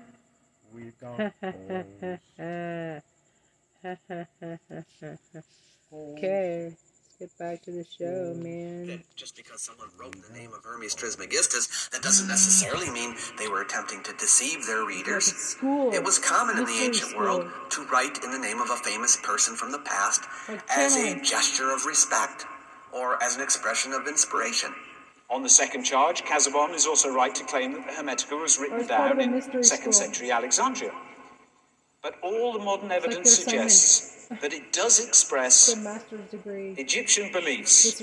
We've 0.74 1.00
got 1.00 1.34
balls. 1.42 3.02
okay, 5.94 6.70
let's 6.70 7.16
get 7.20 7.38
back 7.38 7.62
to 7.64 7.72
the 7.72 7.86
show, 7.86 8.34
hmm. 8.34 8.44
man. 8.44 8.88
that 8.88 9.16
just 9.16 9.36
because 9.36 9.62
someone 9.62 9.88
wrote 9.98 10.16
the 10.22 10.34
name 10.34 10.52
of 10.54 10.64
Hermes 10.64 10.96
Trismegistus, 10.96 11.90
that 11.90 12.02
doesn't 12.02 12.28
necessarily 12.28 12.90
mean 12.90 13.16
they 13.38 13.48
were 13.48 13.62
attempting 13.62 14.04
to 14.04 14.14
deceive 14.14 14.66
their 14.66 14.86
readers. 14.86 15.28
Like 15.28 15.38
school. 15.38 15.94
It 15.94 16.04
was 16.04 16.20
common 16.20 16.58
in 16.58 16.66
the 16.66 16.80
ancient 16.84 17.12
school. 17.12 17.22
world 17.22 17.50
to 17.72 17.86
write 17.88 18.24
in 18.24 18.32
the 18.32 18.40
name 18.40 18.62
of 18.62 18.70
a 18.70 18.78
famous 18.78 19.18
person 19.18 19.56
from 19.56 19.72
the 19.72 19.80
past 19.80 20.24
Like 20.48 20.62
as 20.76 20.96
a 20.96 21.20
gesture 21.22 21.72
of 21.72 21.86
respect 21.86 22.46
or 22.92 23.22
as 23.22 23.36
an 23.36 23.42
expression 23.42 23.94
of 23.94 24.08
inspiration. 24.08 24.74
On 25.30 25.44
the 25.44 25.50
second 25.50 25.84
charge, 25.84 26.24
Casaubon 26.24 26.74
is 26.74 26.86
also 26.86 27.14
right 27.14 27.36
to 27.36 27.44
claim 27.44 27.74
that 27.74 27.86
the 27.86 27.92
Hermetica 27.92 28.40
was 28.40 28.58
written 28.58 28.80
it's 28.80 28.88
down 28.88 29.20
in 29.20 29.32
mystery 29.32 29.62
second 29.62 29.94
school. 29.94 30.06
century 30.06 30.32
Alexandria. 30.32 30.94
But 32.04 32.16
all 32.22 32.54
the 32.54 32.60
modern 32.60 32.92
evidence 32.92 33.38
their 33.46 33.46
assignment. 33.46 33.72
suggests 33.72 34.28
that 34.42 34.54
it 34.54 34.72
does 34.74 35.06
express 35.06 35.76
master's 35.76 36.30
degree. 36.32 36.76
Egyptian 36.78 37.32
beliefs 37.32 38.02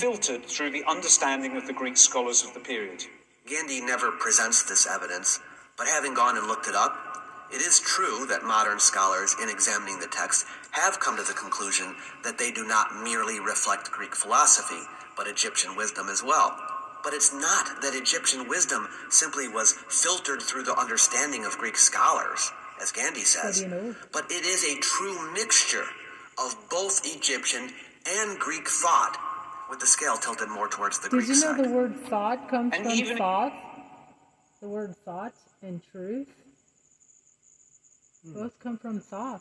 filtered 0.00 0.44
through 0.46 0.70
the 0.70 0.84
understanding 0.88 1.56
of 1.56 1.66
the 1.66 1.72
Greek 1.72 1.96
scholars 1.96 2.44
of 2.44 2.54
the 2.54 2.60
period. 2.60 3.04
Gandy 3.46 3.80
never 3.80 4.10
presents 4.12 4.62
this 4.62 4.86
evidence, 4.86 5.40
but 5.76 5.86
having 5.86 6.14
gone 6.14 6.38
and 6.38 6.46
looked 6.46 6.68
it 6.68 6.74
up, 6.74 6.96
it 7.52 7.60
is 7.60 7.78
true 7.80 8.26
that 8.26 8.42
modern 8.42 8.80
scholars, 8.80 9.36
in 9.42 9.48
examining 9.48 10.00
the 10.00 10.08
text, 10.08 10.46
have 10.72 10.98
come 10.98 11.16
to 11.16 11.22
the 11.22 11.34
conclusion 11.34 11.94
that 12.24 12.38
they 12.38 12.50
do 12.50 12.66
not 12.66 13.02
merely 13.04 13.38
reflect 13.38 13.92
Greek 13.92 14.14
philosophy, 14.14 14.82
but 15.16 15.28
Egyptian 15.28 15.76
wisdom 15.76 16.08
as 16.08 16.22
well. 16.22 16.56
But 17.04 17.12
it's 17.12 17.32
not 17.32 17.82
that 17.82 17.94
Egyptian 17.94 18.48
wisdom 18.48 18.88
simply 19.10 19.46
was 19.46 19.72
filtered 19.88 20.42
through 20.42 20.64
the 20.64 20.76
understanding 20.76 21.44
of 21.44 21.58
Greek 21.58 21.76
scholars, 21.76 22.50
as 22.84 22.92
Gandy 22.92 23.20
says, 23.24 23.62
you 23.62 23.68
know? 23.68 23.94
but 24.12 24.24
it 24.30 24.44
is 24.44 24.62
a 24.64 24.78
true 24.80 25.32
mixture 25.32 25.86
of 26.38 26.54
both 26.70 27.00
Egyptian 27.04 27.70
and 28.06 28.38
Greek 28.38 28.68
thought, 28.68 29.16
with 29.70 29.80
the 29.80 29.86
scale 29.86 30.16
tilted 30.16 30.50
more 30.50 30.68
towards 30.68 30.98
the 30.98 31.08
Did 31.08 31.16
Greek 31.24 31.26
side. 31.28 31.32
Did 31.32 31.40
you 31.40 31.44
know 31.46 31.56
side. 31.56 31.64
the 31.64 31.74
word 31.74 31.96
thought 32.10 32.48
comes 32.50 32.74
And 32.74 32.84
from 32.84 32.92
even- 32.92 33.16
thought? 33.16 33.52
The 34.60 34.68
word 34.68 34.94
thought 35.04 35.32
and 35.62 35.82
truth 35.90 36.28
Hmm. 38.24 38.34
both 38.34 38.58
come 38.58 38.76
from 38.78 39.00
thought. 39.00 39.40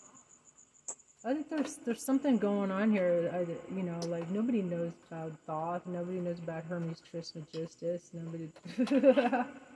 I 1.26 1.34
think 1.34 1.50
there's 1.50 1.76
there's 1.86 2.04
something 2.04 2.38
going 2.38 2.70
on 2.72 2.92
here. 2.92 3.32
I, 3.34 3.42
you 3.74 3.84
know, 3.84 3.98
like 4.08 4.30
nobody 4.30 4.62
knows 4.62 4.92
about 5.10 5.32
thought. 5.48 5.88
Nobody 5.88 6.20
knows 6.20 6.40
about 6.40 6.66
Hermes 6.66 7.02
Trismegistus. 7.10 8.10
Nobody. 8.14 8.50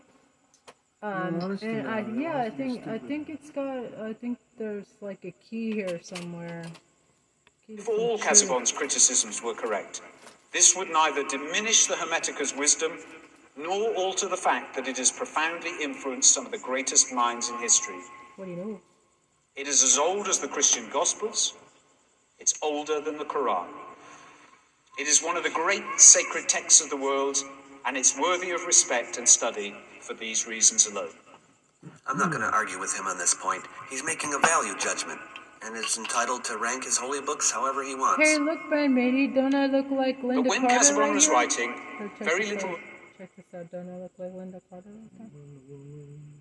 um, 1.03 1.57
and 1.61 1.87
I, 1.87 2.05
yeah, 2.15 2.37
I 2.37 2.49
think 2.49 2.87
I 2.87 2.97
think 2.97 3.29
it's 3.29 3.49
got. 3.51 3.85
I 4.01 4.13
think 4.13 4.39
there's 4.57 4.87
like 4.99 5.23
a 5.25 5.31
key 5.47 5.71
here 5.71 5.99
somewhere. 6.01 6.63
Key 7.65 7.73
If 7.73 7.87
all 7.87 8.17
truth. 8.17 8.29
Casaubon's 8.29 8.71
criticisms 8.71 9.43
were 9.43 9.53
correct, 9.53 10.01
this 10.51 10.75
would 10.75 10.89
neither 10.89 11.23
diminish 11.23 11.85
the 11.85 11.95
Hermetica's 11.95 12.55
wisdom 12.55 12.93
nor 13.55 13.93
alter 13.95 14.27
the 14.27 14.37
fact 14.37 14.75
that 14.75 14.87
it 14.87 14.97
has 14.97 15.11
profoundly 15.11 15.71
influenced 15.81 16.33
some 16.33 16.45
of 16.45 16.51
the 16.51 16.59
greatest 16.59 17.13
minds 17.13 17.49
in 17.49 17.57
history. 17.59 17.99
What 18.35 18.45
do 18.45 18.51
you 18.51 18.57
know? 18.57 18.81
It 19.55 19.67
is 19.67 19.83
as 19.83 19.97
old 19.97 20.27
as 20.27 20.39
the 20.39 20.47
Christian 20.47 20.89
Gospels. 20.91 21.53
It's 22.39 22.53
older 22.61 23.01
than 23.01 23.17
the 23.17 23.25
Quran. 23.25 23.67
It 24.99 25.07
is 25.07 25.21
one 25.23 25.37
of 25.37 25.43
the 25.43 25.49
great 25.49 25.83
sacred 25.97 26.47
texts 26.47 26.81
of 26.81 26.89
the 26.89 26.97
world, 26.97 27.37
and 27.87 27.95
it's 27.95 28.19
worthy 28.19 28.51
of 28.51 28.65
respect 28.65 29.17
and 29.17 29.27
study 29.27 29.73
for 30.01 30.13
these 30.13 30.45
reasons 30.45 30.87
alone. 30.87 31.13
I'm 32.05 32.17
not 32.17 32.29
going 32.31 32.41
to 32.41 32.49
argue 32.49 32.79
with 32.79 32.93
him 32.97 33.07
on 33.07 33.17
this 33.17 33.33
point. 33.33 33.63
He's 33.89 34.03
making 34.03 34.33
a 34.33 34.39
value 34.39 34.77
judgment, 34.77 35.19
and 35.63 35.75
is 35.75 35.97
entitled 35.97 36.43
to 36.45 36.57
rank 36.57 36.83
his 36.83 36.97
holy 36.97 37.21
books 37.21 37.49
however 37.49 37.83
he 37.83 37.95
wants. 37.95 38.27
Hey, 38.27 38.37
look, 38.37 38.59
Ben, 38.69 38.93
matey, 38.93 39.27
don't 39.27 39.55
I 39.55 39.67
look 39.67 39.89
like 39.89 40.21
Linda 40.21 40.43
But 40.43 40.49
when 40.49 40.61
Carter 40.61 40.75
Casaubon 40.75 40.99
right 40.99 41.13
was 41.13 41.25
here? 41.25 41.33
writing, 41.33 41.75
very 42.19 42.45
little. 42.49 42.69
out. 42.71 42.79
Check 43.17 43.35
this 43.37 43.45
out. 43.55 43.71
Don't 43.71 43.89
I 43.89 43.97
look 43.97 44.11
like 44.17 44.33
Lynda 44.33 44.61
Carter 44.69 44.89
right 44.89 45.17
there? 45.17 45.29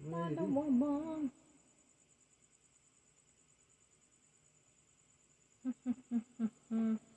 Wonder 0.04 0.44
Woman. 0.44 1.30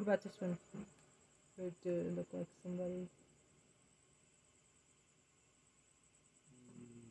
What 0.00 0.14
about 0.14 0.22
this 0.22 0.32
one? 0.40 0.56
Would 1.58 1.74
uh, 1.86 1.90
look 2.16 2.26
like 2.32 2.46
somebody? 2.62 3.06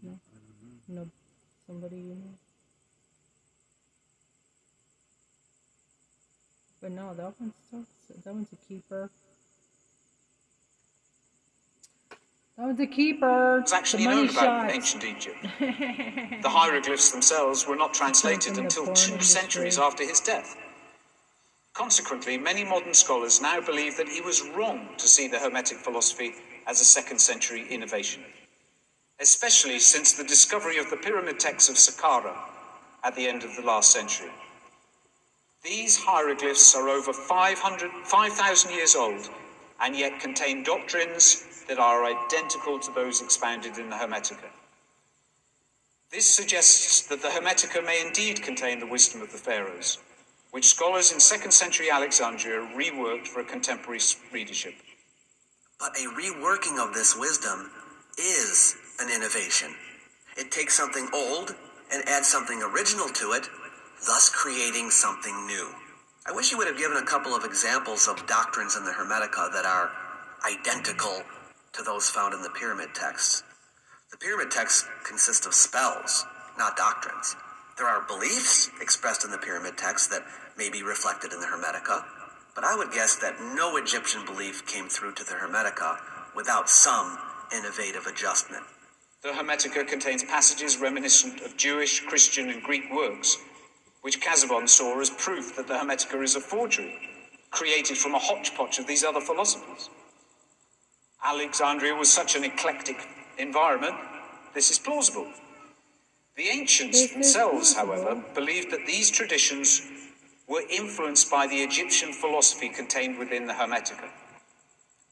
No, 0.01 0.19
no, 0.87 1.07
somebody 1.67 1.97
you 1.97 2.15
know. 2.15 2.33
But 6.81 6.91
no, 6.93 7.13
that 7.13 7.39
one's 7.39 7.53
so, 7.69 7.85
that 8.25 8.33
one's 8.33 8.47
a 8.53 8.67
keeper. 8.67 9.11
That 12.57 12.65
one's 12.65 12.79
a 12.79 12.87
keeper. 12.87 13.61
was 13.61 13.71
actually 13.71 14.05
the 14.05 14.09
money 14.09 14.21
known 14.25 14.29
about 14.31 14.71
shots. 14.71 14.73
ancient 14.73 15.03
Egypt. 15.03 15.37
The 16.41 16.49
hieroglyphs 16.49 17.11
themselves 17.11 17.67
were 17.67 17.75
not 17.75 17.93
translated 17.93 18.57
until 18.57 18.85
two 18.85 19.11
industry. 19.11 19.21
centuries 19.21 19.77
after 19.77 20.03
his 20.03 20.19
death. 20.21 20.57
Consequently, 21.73 22.37
many 22.37 22.63
modern 22.63 22.93
scholars 22.93 23.41
now 23.41 23.61
believe 23.61 23.97
that 23.97 24.09
he 24.09 24.21
was 24.21 24.47
wrong 24.49 24.89
to 24.97 25.07
see 25.07 25.27
the 25.27 25.39
Hermetic 25.39 25.77
philosophy 25.77 26.33
as 26.67 26.81
a 26.81 26.85
second 26.85 27.19
century 27.19 27.65
innovation, 27.69 28.23
especially 29.19 29.79
since 29.79 30.13
the 30.13 30.23
discovery 30.23 30.77
of 30.77 30.89
the 30.89 30.97
pyramid 30.97 31.39
texts 31.39 31.69
of 31.69 31.75
Saqqara 31.75 32.35
at 33.03 33.15
the 33.15 33.27
end 33.27 33.43
of 33.43 33.55
the 33.55 33.61
last 33.61 33.91
century. 33.91 34.31
These 35.63 35.97
hieroglyphs 35.97 36.75
are 36.75 36.89
over 36.89 37.11
500 37.11 37.91
5,000 38.05 38.71
years 38.71 38.95
old 38.95 39.29
and 39.81 39.95
yet 39.95 40.19
contain 40.19 40.63
doctrines 40.63 41.63
that 41.67 41.79
are 41.79 42.05
identical 42.05 42.79
to 42.79 42.91
those 42.91 43.21
expounded 43.21 43.77
in 43.77 43.89
the 43.89 43.95
Hermetica. 43.95 44.49
This 46.11 46.25
suggests 46.25 47.07
that 47.07 47.21
the 47.21 47.29
Hermetica 47.29 47.85
may 47.85 48.01
indeed 48.05 48.41
contain 48.41 48.79
the 48.79 48.87
wisdom 48.87 49.21
of 49.21 49.31
the 49.31 49.37
pharaohs, 49.37 49.99
which 50.51 50.67
scholars 50.67 51.11
in 51.11 51.19
2nd 51.19 51.51
century 51.51 51.89
Alexandria 51.91 52.59
reworked 52.75 53.27
for 53.27 53.41
a 53.41 53.45
contemporary 53.45 53.99
readership. 54.33 54.73
But 55.79 55.95
a 55.95 56.09
reworking 56.19 56.83
of 56.83 56.93
this 56.93 57.15
wisdom 57.15 57.71
is 58.17 58.75
an 58.99 59.09
innovation. 59.13 59.75
It 60.37 60.51
takes 60.51 60.75
something 60.75 61.07
old 61.13 61.55
and 61.91 62.07
adds 62.07 62.27
something 62.27 62.61
original 62.61 63.07
to 63.09 63.31
it, 63.33 63.47
thus 64.05 64.29
creating 64.29 64.89
something 64.89 65.47
new. 65.47 65.69
I 66.25 66.31
wish 66.31 66.51
you 66.51 66.57
would 66.57 66.67
have 66.67 66.77
given 66.77 66.97
a 66.97 67.05
couple 67.05 67.33
of 67.33 67.43
examples 67.43 68.07
of 68.07 68.25
doctrines 68.27 68.75
in 68.75 68.83
the 68.83 68.91
Hermetica 68.91 69.51
that 69.53 69.65
are 69.65 69.91
identical 70.45 71.23
to 71.73 71.83
those 71.83 72.09
found 72.09 72.33
in 72.33 72.41
the 72.41 72.49
pyramid 72.49 72.93
texts. 72.93 73.43
The 74.11 74.17
pyramid 74.17 74.51
texts 74.51 74.87
consist 75.03 75.45
of 75.45 75.53
spells, 75.53 76.25
not 76.57 76.75
doctrines. 76.75 77.35
There 77.79 77.87
are 77.87 78.01
beliefs 78.01 78.69
expressed 78.81 79.23
in 79.23 79.31
the 79.31 79.37
pyramid 79.37 79.77
texts 79.77 80.09
that 80.09 80.25
may 80.57 80.69
be 80.69 80.83
reflected 80.83 81.31
in 81.31 81.39
the 81.39 81.45
Hermetica, 81.45 82.03
but 82.53 82.65
I 82.65 82.75
would 82.75 82.91
guess 82.91 83.15
that 83.15 83.39
no 83.55 83.77
Egyptian 83.77 84.25
belief 84.25 84.65
came 84.65 84.89
through 84.89 85.13
to 85.13 85.23
the 85.23 85.31
Hermetica 85.31 85.97
without 86.35 86.69
some 86.69 87.17
innovative 87.55 88.05
adjustment. 88.05 88.63
The 89.23 89.29
Hermetica 89.29 89.87
contains 89.87 90.25
passages 90.25 90.77
reminiscent 90.77 91.39
of 91.39 91.55
Jewish, 91.55 92.01
Christian, 92.01 92.49
and 92.49 92.61
Greek 92.61 92.83
works, 92.91 93.37
which 94.01 94.19
Casaubon 94.19 94.67
saw 94.67 94.99
as 94.99 95.09
proof 95.09 95.55
that 95.55 95.69
the 95.69 95.75
Hermetica 95.75 96.21
is 96.21 96.35
a 96.35 96.41
forgery, 96.41 96.99
created 97.49 97.97
from 97.97 98.13
a 98.13 98.19
hodgepodge 98.19 98.77
of 98.79 98.87
these 98.87 99.05
other 99.05 99.21
philosophers. 99.21 99.89
Alexandria 101.23 101.95
was 101.95 102.11
such 102.11 102.35
an 102.35 102.43
eclectic 102.43 103.07
environment, 103.37 103.95
this 104.53 104.69
is 104.69 104.77
plausible. 104.77 105.31
The 106.39 106.47
ancients 106.47 107.11
themselves, 107.11 107.75
however, 107.75 108.23
believed 108.33 108.71
that 108.71 108.87
these 108.87 109.11
traditions 109.11 109.81
were 110.47 110.63
influenced 110.69 111.29
by 111.29 111.47
the 111.47 111.57
Egyptian 111.57 112.13
philosophy 112.13 112.69
contained 112.69 113.19
within 113.19 113.45
the 113.45 113.51
Hermetica. 113.51 114.07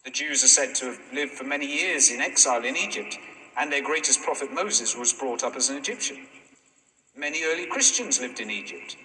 The 0.06 0.12
Jews 0.12 0.42
are 0.46 0.48
said 0.48 0.74
to 0.76 0.86
have 0.86 1.02
lived 1.12 1.34
for 1.34 1.44
many 1.44 1.66
years 1.66 2.10
in 2.10 2.22
exile 2.22 2.64
in 2.64 2.78
Egypt, 2.78 3.18
and 3.58 3.70
their 3.70 3.84
greatest 3.84 4.22
prophet 4.22 4.54
Moses 4.54 4.96
was 4.96 5.12
brought 5.12 5.44
up 5.44 5.58
as 5.58 5.70
an 5.70 5.76
Egyptian. 5.76 6.28
Many 7.14 7.44
early 7.44 7.66
Christians 7.66 8.22
lived 8.22 8.40
in 8.40 8.50
Egypt, 8.50 8.96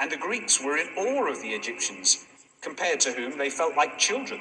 and 0.00 0.10
the 0.10 0.16
Greeks 0.16 0.60
were 0.60 0.78
in 0.78 0.88
awe 0.96 1.30
of 1.30 1.40
the 1.42 1.50
Egyptians, 1.50 2.26
compared 2.60 2.98
to 3.02 3.12
whom 3.12 3.38
they 3.38 3.50
felt 3.50 3.76
like 3.76 3.98
children. 3.98 4.40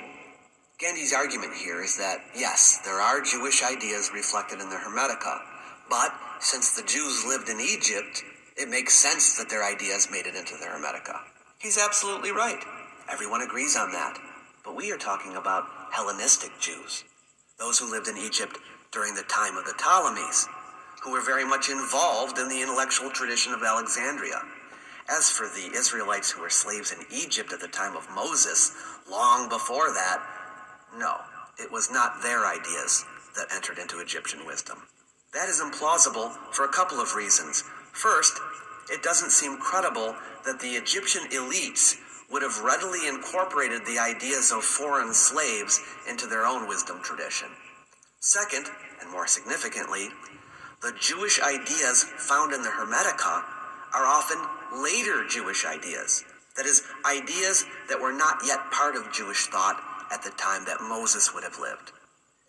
Gandy's 0.80 1.14
argument 1.14 1.54
here 1.54 1.84
is 1.84 1.98
that, 1.98 2.18
yes, 2.36 2.80
there 2.84 3.00
are 3.00 3.22
Jewish 3.22 3.62
ideas 3.62 4.10
reflected 4.12 4.60
in 4.60 4.72
the 4.72 4.78
Hermetica, 4.78 5.40
but 5.90 6.14
since 6.40 6.76
the 6.76 6.84
Jews 6.84 7.26
lived 7.26 7.50
in 7.50 7.60
Egypt, 7.60 8.24
it 8.56 8.70
makes 8.70 8.94
sense 8.94 9.38
that 9.38 9.50
their 9.50 9.64
ideas 9.64 10.10
made 10.12 10.26
it 10.26 10.36
into 10.36 10.56
the 10.58 10.66
Hermetica. 10.66 11.20
He's 11.60 11.78
absolutely 11.78 12.32
right. 12.32 12.64
Everyone 13.10 13.42
agrees 13.42 13.76
on 13.76 13.92
that. 13.92 14.18
But 14.64 14.76
we 14.76 14.92
are 14.92 14.98
talking 14.98 15.36
about 15.36 15.66
Hellenistic 15.92 16.52
Jews, 16.60 17.04
those 17.58 17.80
who 17.80 17.90
lived 17.90 18.08
in 18.08 18.18
Egypt 18.18 18.58
during 18.92 19.16
the 19.16 19.24
time 19.24 19.58
of 19.58 19.66
the 19.66 19.74
Ptolemies, 19.78 20.48
who 21.04 21.12
were 21.12 21.22
very 21.22 21.46
much 21.46 21.70
involved 21.70 22.38
in 22.38 22.50
the 22.50 22.62
intellectual 22.62 23.10
tradition 23.10 23.54
of 23.54 23.64
Alexandria. 23.64 24.42
As 25.10 25.30
for 25.30 25.48
the 25.48 25.72
Israelites 25.74 26.32
who 26.32 26.42
were 26.42 26.50
slaves 26.50 26.92
in 26.92 27.06
Egypt 27.16 27.54
at 27.54 27.62
the 27.62 27.68
time 27.70 27.96
of 27.96 28.10
Moses, 28.14 28.74
long 29.10 29.48
before 29.48 29.94
that, 29.94 30.22
no, 30.98 31.16
it 31.58 31.72
was 31.72 31.90
not 31.90 32.22
their 32.22 32.46
ideas 32.46 33.06
that 33.38 33.48
entered 33.56 33.78
into 33.78 34.00
Egyptian 34.00 34.46
wisdom. 34.46 34.80
That 35.34 35.50
is 35.50 35.62
implausible 35.62 36.32
for 36.52 36.66
a 36.66 36.70
couple 36.72 37.00
of 37.00 37.16
reasons. 37.16 37.64
First, 37.92 38.40
it 38.90 39.04
doesn't 39.04 39.32
seem 39.32 39.58
credible 39.58 40.16
that 40.46 40.60
the 40.60 40.76
Egyptian 40.76 41.24
elites 41.30 41.96
would 42.32 42.42
have 42.42 42.60
readily 42.60 43.08
incorporated 43.08 43.86
the 43.86 44.00
ideas 44.00 44.52
of 44.52 44.64
foreign 44.64 45.14
slaves 45.14 45.82
into 46.10 46.28
their 46.28 46.46
own 46.46 46.68
wisdom 46.68 47.02
tradition. 47.02 47.50
Second, 48.20 48.68
and 49.02 49.12
more 49.12 49.28
significantly, 49.28 50.10
the 50.82 50.94
Jewish 51.00 51.42
ideas 51.42 52.04
found 52.04 52.54
in 52.54 52.62
the 52.62 52.70
Hermetica 52.70 53.44
are 53.94 54.06
often 54.06 54.38
later 54.82 55.26
Jewish 55.28 55.66
ideas. 55.66 56.24
That 56.56 56.66
is, 56.66 56.84
ideas 57.06 57.66
that 57.90 58.02
were 58.02 58.12
not 58.12 58.40
yet 58.46 58.72
part 58.72 58.96
of 58.96 59.14
Jewish 59.14 59.46
thought 59.48 59.82
at 60.12 60.24
the 60.24 60.32
time 60.32 60.66
that 60.66 60.82
Moses 60.82 61.34
would 61.34 61.44
have 61.44 61.60
lived. 61.60 61.92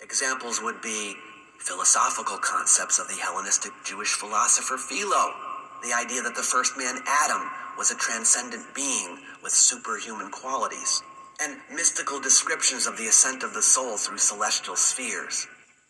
Examples 0.00 0.60
would 0.62 0.80
be 0.80 1.16
philosophical 1.58 2.38
concepts 2.38 2.98
of 2.98 3.08
the 3.08 3.20
Hellenistic 3.20 3.72
Jewish 3.84 4.12
philosopher 4.14 4.78
Philo, 4.78 5.34
the 5.82 5.92
idea 5.92 6.22
that 6.22 6.34
the 6.34 6.42
first 6.42 6.78
man, 6.78 6.98
Adam, 7.06 7.50
was 7.76 7.90
a 7.90 7.96
transcendent 7.96 8.74
being 8.74 9.18
with 9.42 9.52
superhuman 9.52 10.30
qualities, 10.30 11.02
and 11.40 11.58
mystical 11.72 12.20
descriptions 12.20 12.86
of 12.86 12.96
the 12.96 13.06
ascent 13.06 13.42
of 13.42 13.54
the 13.54 13.62
soul 13.62 13.96
through 13.96 14.18
celestial 14.18 14.76
spheres. 14.76 15.46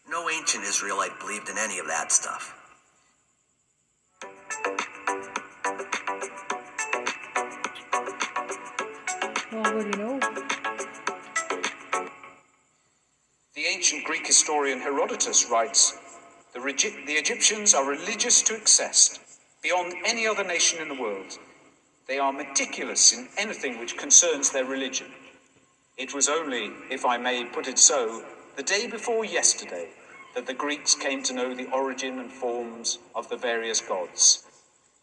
No 0.09 0.29
ancient 0.29 0.65
Israelite 0.65 1.19
believed 1.21 1.49
in 1.49 1.59
any 1.59 1.79
of 1.79 1.87
that 1.87 2.13
stuff. 2.13 2.55
Well, 9.53 9.75
what 9.75 9.91
do 9.93 9.99
you 9.99 10.05
know? 10.05 10.48
Ancient 13.69 14.03
Greek 14.05 14.27
historian 14.27 14.81
Herodotus 14.81 15.51
writes 15.51 15.99
the, 16.55 16.61
Regi- 16.61 17.05
the 17.07 17.13
Egyptians 17.13 17.75
are 17.75 17.85
religious 17.87 18.41
to 18.43 18.57
excess, 18.57 19.19
beyond 19.63 19.93
any 20.07 20.27
other 20.27 20.43
nation 20.43 20.81
in 20.81 20.89
the 20.89 21.01
world. 21.01 21.39
They 22.07 22.19
are 22.19 22.33
meticulous 22.33 23.13
in 23.13 23.29
anything 23.37 23.79
which 23.79 23.99
concerns 23.99 24.51
their 24.51 24.65
religion. 24.65 25.09
It 25.99 26.15
was 26.15 26.31
only, 26.31 26.73
if 26.91 27.05
I 27.05 27.19
may 27.19 27.45
put 27.45 27.69
it 27.69 27.79
so, 27.79 28.25
the 28.57 28.63
day 28.63 28.87
before 28.87 29.27
yesterday 29.27 29.89
that 30.35 30.47
the 30.47 30.55
Greeks 30.55 30.95
came 30.95 31.23
to 31.25 31.35
know 31.35 31.55
the 31.55 31.71
origin 31.71 32.21
and 32.21 32.33
forms 32.33 32.99
of 33.15 33.29
the 33.29 33.37
various 33.37 33.83
gods. 33.83 34.45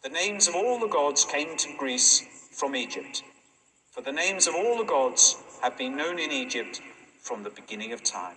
The 0.02 0.10
names 0.10 0.48
of 0.48 0.56
all 0.56 0.80
the 0.80 0.88
gods 0.88 1.24
came 1.24 1.56
to 1.58 1.78
Greece 1.78 2.24
from 2.52 2.76
Egypt, 2.76 3.22
for 3.92 4.02
the 4.02 4.12
names 4.12 4.48
of 4.48 4.56
all 4.56 4.76
the 4.76 4.84
gods 4.86 5.36
have 5.62 5.78
been 5.78 5.96
known 5.96 6.18
in 6.18 6.32
Egypt 6.32 6.82
from 7.22 7.44
the 7.44 7.52
beginning 7.52 7.92
of 7.94 8.04
time. 8.04 8.36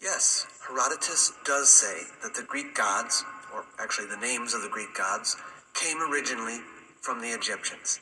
Yes, 0.00 0.46
Herodotus 0.66 1.32
does 1.44 1.72
say 1.72 2.02
that 2.22 2.34
the 2.34 2.42
Greek 2.42 2.74
gods, 2.74 3.24
or 3.54 3.64
actually 3.78 4.08
the 4.08 4.18
names 4.18 4.52
of 4.52 4.62
the 4.62 4.68
Greek 4.68 4.94
gods, 4.94 5.36
came 5.74 6.02
originally 6.02 6.60
from 7.00 7.20
the 7.20 7.28
Egyptians. 7.28 8.00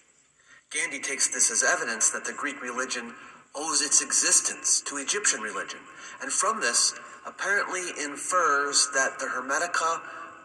Gandy 0.71 0.99
takes 0.99 1.29
this 1.29 1.53
as 1.53 1.63
evidence 1.63 2.11
that 2.11 2.25
the 2.25 2.33
Greek 2.33 2.61
religion 2.61 3.15
owes 3.55 3.81
its 3.81 4.03
existence 4.03 4.81
to 4.81 4.97
Egyptian 4.97 5.41
religion, 5.41 5.79
and 6.21 6.33
from 6.33 6.61
this 6.61 6.99
apparently 7.27 7.83
infers 8.03 8.89
that 8.93 9.19
the 9.21 9.27
Hermetica 9.27 10.01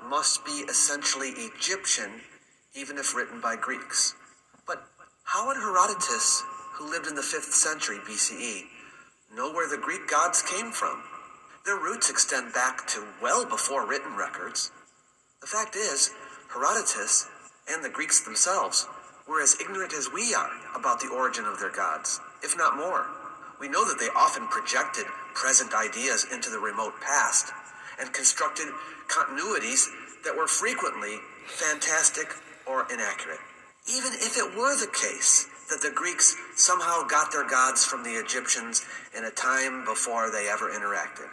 must 0.08 0.46
be 0.46 0.64
essentially 0.70 1.30
Egyptian, 1.30 2.22
even 2.76 3.00
if 3.00 3.16
written 3.16 3.42
by 3.42 3.56
Greeks. 3.56 4.14
But 4.68 4.84
how 5.24 5.48
would 5.48 5.58
Herodotus, 5.58 6.44
who 6.74 6.92
lived 6.92 7.08
in 7.08 7.16
the 7.16 7.22
5th 7.22 7.54
century 7.54 7.98
BCE, 8.08 8.66
know 9.36 9.52
where 9.52 9.68
the 9.68 9.82
Greek 9.82 10.08
gods 10.08 10.44
came 10.44 10.72
from? 10.72 11.02
Their 11.66 11.78
roots 11.78 12.10
extend 12.10 12.54
back 12.54 12.88
to 12.88 13.04
well 13.22 13.46
before 13.46 13.86
written 13.86 14.16
records. 14.16 14.72
The 15.42 15.48
fact 15.48 15.76
is, 15.76 16.12
Herodotus 16.54 17.28
and 17.70 17.84
the 17.84 17.90
Greeks 17.90 18.22
themselves 18.22 18.88
were 19.28 19.42
as 19.42 19.60
ignorant 19.62 19.94
as 19.94 20.12
we 20.12 20.34
are 20.34 20.50
about 20.76 21.00
the 21.00 21.10
origin 21.10 21.46
of 21.46 21.60
their 21.60 21.70
gods, 21.70 22.20
if 22.42 22.58
not 22.58 22.76
more. 22.76 23.06
We 23.60 23.68
know 23.68 23.86
that 23.88 24.00
they 24.00 24.10
often 24.16 24.48
projected 24.48 25.06
present 25.34 25.74
ideas 25.74 26.26
into 26.32 26.50
the 26.50 26.60
remote 26.60 27.00
past 27.02 27.52
and 28.00 28.12
constructed 28.14 28.68
continuities 29.08 29.88
that 30.24 30.36
were 30.36 30.48
frequently 30.48 31.20
fantastic 31.48 32.34
or 32.66 32.88
inaccurate. 32.92 33.40
Even 33.88 34.14
if 34.14 34.38
it 34.38 34.58
were 34.58 34.76
the 34.76 34.92
case 34.92 35.48
that 35.70 35.82
the 35.82 35.92
Greeks 35.92 36.36
somehow 36.56 37.04
got 37.04 37.32
their 37.32 37.48
gods 37.48 37.86
from 37.86 38.04
the 38.04 38.20
Egyptians 38.20 38.86
in 39.16 39.26
a 39.26 39.32
time 39.32 39.86
before 39.86 40.32
they 40.32 40.50
ever 40.50 40.70
interacted, 40.70 41.30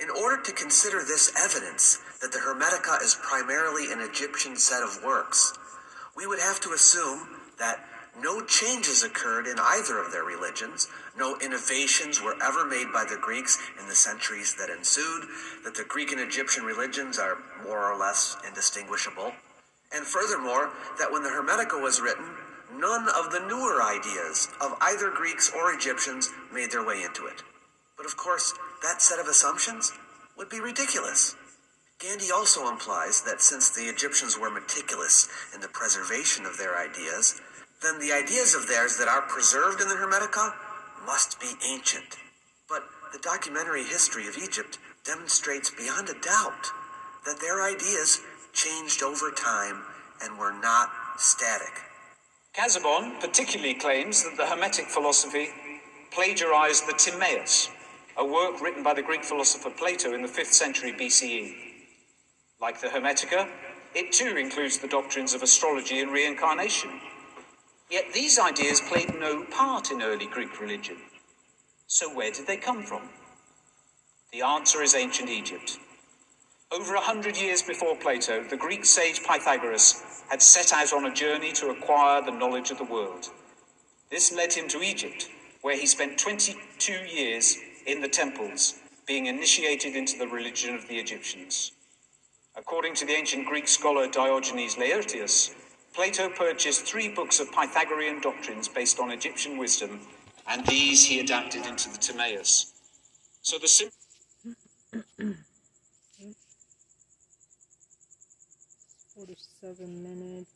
in 0.00 0.10
order 0.10 0.42
to 0.42 0.52
consider 0.52 0.98
this 0.98 1.32
evidence 1.38 1.98
that 2.20 2.32
the 2.32 2.38
Hermetica 2.38 3.02
is 3.02 3.16
primarily 3.22 3.92
an 3.92 4.00
Egyptian 4.00 4.56
set 4.56 4.82
of 4.82 5.02
works, 5.04 5.56
we 6.16 6.26
would 6.26 6.40
have 6.40 6.60
to 6.60 6.72
assume 6.72 7.28
that 7.58 7.84
no 8.20 8.44
changes 8.44 9.02
occurred 9.02 9.46
in 9.46 9.56
either 9.58 9.98
of 9.98 10.12
their 10.12 10.24
religions, 10.24 10.88
no 11.18 11.36
innovations 11.40 12.22
were 12.22 12.36
ever 12.42 12.64
made 12.64 12.92
by 12.92 13.04
the 13.04 13.18
Greeks 13.20 13.58
in 13.80 13.88
the 13.88 13.94
centuries 13.94 14.54
that 14.54 14.70
ensued, 14.70 15.24
that 15.64 15.74
the 15.74 15.84
Greek 15.84 16.12
and 16.12 16.20
Egyptian 16.20 16.64
religions 16.64 17.18
are 17.18 17.38
more 17.64 17.92
or 17.92 17.98
less 17.98 18.36
indistinguishable, 18.46 19.32
and 19.92 20.06
furthermore, 20.06 20.70
that 20.98 21.10
when 21.10 21.22
the 21.22 21.30
Hermetica 21.30 21.80
was 21.80 22.00
written, 22.00 22.26
none 22.76 23.08
of 23.08 23.30
the 23.30 23.44
newer 23.48 23.82
ideas 23.82 24.48
of 24.60 24.76
either 24.80 25.10
Greeks 25.10 25.50
or 25.54 25.72
Egyptians 25.72 26.30
made 26.52 26.70
their 26.70 26.84
way 26.84 27.02
into 27.02 27.26
it. 27.26 27.42
But 27.96 28.06
of 28.06 28.16
course, 28.16 28.54
that 28.84 29.00
set 29.00 29.18
of 29.18 29.26
assumptions 29.26 29.92
would 30.36 30.50
be 30.50 30.60
ridiculous. 30.60 31.34
Gandy 31.98 32.30
also 32.30 32.68
implies 32.68 33.22
that 33.22 33.40
since 33.40 33.70
the 33.70 33.88
Egyptians 33.88 34.38
were 34.38 34.50
meticulous 34.50 35.26
in 35.54 35.60
the 35.62 35.68
preservation 35.68 36.44
of 36.44 36.58
their 36.58 36.76
ideas, 36.76 37.40
then 37.82 37.98
the 37.98 38.12
ideas 38.12 38.54
of 38.54 38.68
theirs 38.68 38.98
that 38.98 39.08
are 39.08 39.22
preserved 39.22 39.80
in 39.80 39.88
the 39.88 39.94
Hermetica 39.94 40.52
must 41.06 41.40
be 41.40 41.48
ancient. 41.66 42.18
But 42.68 42.84
the 43.12 43.20
documentary 43.20 43.84
history 43.84 44.28
of 44.28 44.36
Egypt 44.36 44.78
demonstrates 45.04 45.70
beyond 45.70 46.10
a 46.10 46.20
doubt 46.20 46.66
that 47.24 47.40
their 47.40 47.62
ideas 47.62 48.20
changed 48.52 49.02
over 49.02 49.30
time 49.30 49.82
and 50.22 50.38
were 50.38 50.52
not 50.52 50.90
static. 51.16 51.72
Casaubon 52.52 53.18
particularly 53.18 53.74
claims 53.74 54.22
that 54.24 54.36
the 54.36 54.46
Hermetic 54.46 54.86
philosophy 54.86 55.48
plagiarized 56.10 56.86
the 56.86 56.92
Timaeus, 56.92 57.70
a 58.16 58.24
work 58.24 58.60
written 58.60 58.82
by 58.82 58.94
the 58.94 59.02
Greek 59.02 59.24
philosopher 59.24 59.70
Plato 59.70 60.14
in 60.14 60.22
the 60.22 60.28
5th 60.28 60.52
century 60.52 60.92
BCE. 60.92 61.54
Like 62.60 62.80
the 62.80 62.88
Hermetica, 62.88 63.48
it 63.94 64.12
too 64.12 64.36
includes 64.36 64.78
the 64.78 64.88
doctrines 64.88 65.34
of 65.34 65.42
astrology 65.42 66.00
and 66.00 66.12
reincarnation. 66.12 67.00
Yet 67.90 68.12
these 68.14 68.38
ideas 68.38 68.80
played 68.80 69.14
no 69.18 69.44
part 69.44 69.90
in 69.90 70.02
early 70.02 70.26
Greek 70.26 70.60
religion. 70.60 70.96
So 71.86 72.12
where 72.14 72.30
did 72.30 72.46
they 72.46 72.56
come 72.56 72.82
from? 72.82 73.02
The 74.32 74.42
answer 74.42 74.82
is 74.82 74.94
ancient 74.94 75.28
Egypt. 75.28 75.78
Over 76.72 76.94
a 76.94 77.00
hundred 77.00 77.36
years 77.36 77.62
before 77.62 77.96
Plato, 77.96 78.42
the 78.42 78.56
Greek 78.56 78.84
sage 78.84 79.22
Pythagoras 79.22 80.22
had 80.28 80.42
set 80.42 80.72
out 80.72 80.92
on 80.92 81.04
a 81.06 81.14
journey 81.14 81.52
to 81.52 81.70
acquire 81.70 82.22
the 82.22 82.32
knowledge 82.32 82.70
of 82.70 82.78
the 82.78 82.84
world. 82.84 83.28
This 84.10 84.32
led 84.32 84.52
him 84.52 84.66
to 84.68 84.82
Egypt, 84.82 85.28
where 85.62 85.76
he 85.76 85.86
spent 85.86 86.18
22 86.18 86.92
years 86.92 87.58
in 87.86 88.00
the 88.00 88.08
temples, 88.08 88.74
being 89.06 89.26
initiated 89.26 89.96
into 89.96 90.18
the 90.18 90.28
religion 90.28 90.74
of 90.74 90.88
the 90.88 90.98
Egyptians. 90.98 91.72
According 92.56 92.94
to 92.96 93.06
the 93.06 93.12
ancient 93.12 93.46
Greek 93.46 93.68
scholar 93.68 94.08
Diogenes 94.08 94.76
Laertius, 94.76 95.54
Plato 95.94 96.28
purchased 96.28 96.86
three 96.86 97.08
books 97.08 97.40
of 97.40 97.52
Pythagorean 97.52 98.20
doctrines 98.20 98.68
based 98.68 98.98
on 99.00 99.10
Egyptian 99.10 99.58
wisdom, 99.58 100.00
and 100.48 100.66
these 100.66 101.04
he 101.04 101.20
adapted 101.20 101.66
into 101.66 101.88
the 101.90 101.98
Timaeus. 101.98 102.72
So 103.42 103.58
the 103.58 103.68
sim- 103.68 103.90
Forty-seven 109.14 110.02
minutes. 110.02 110.53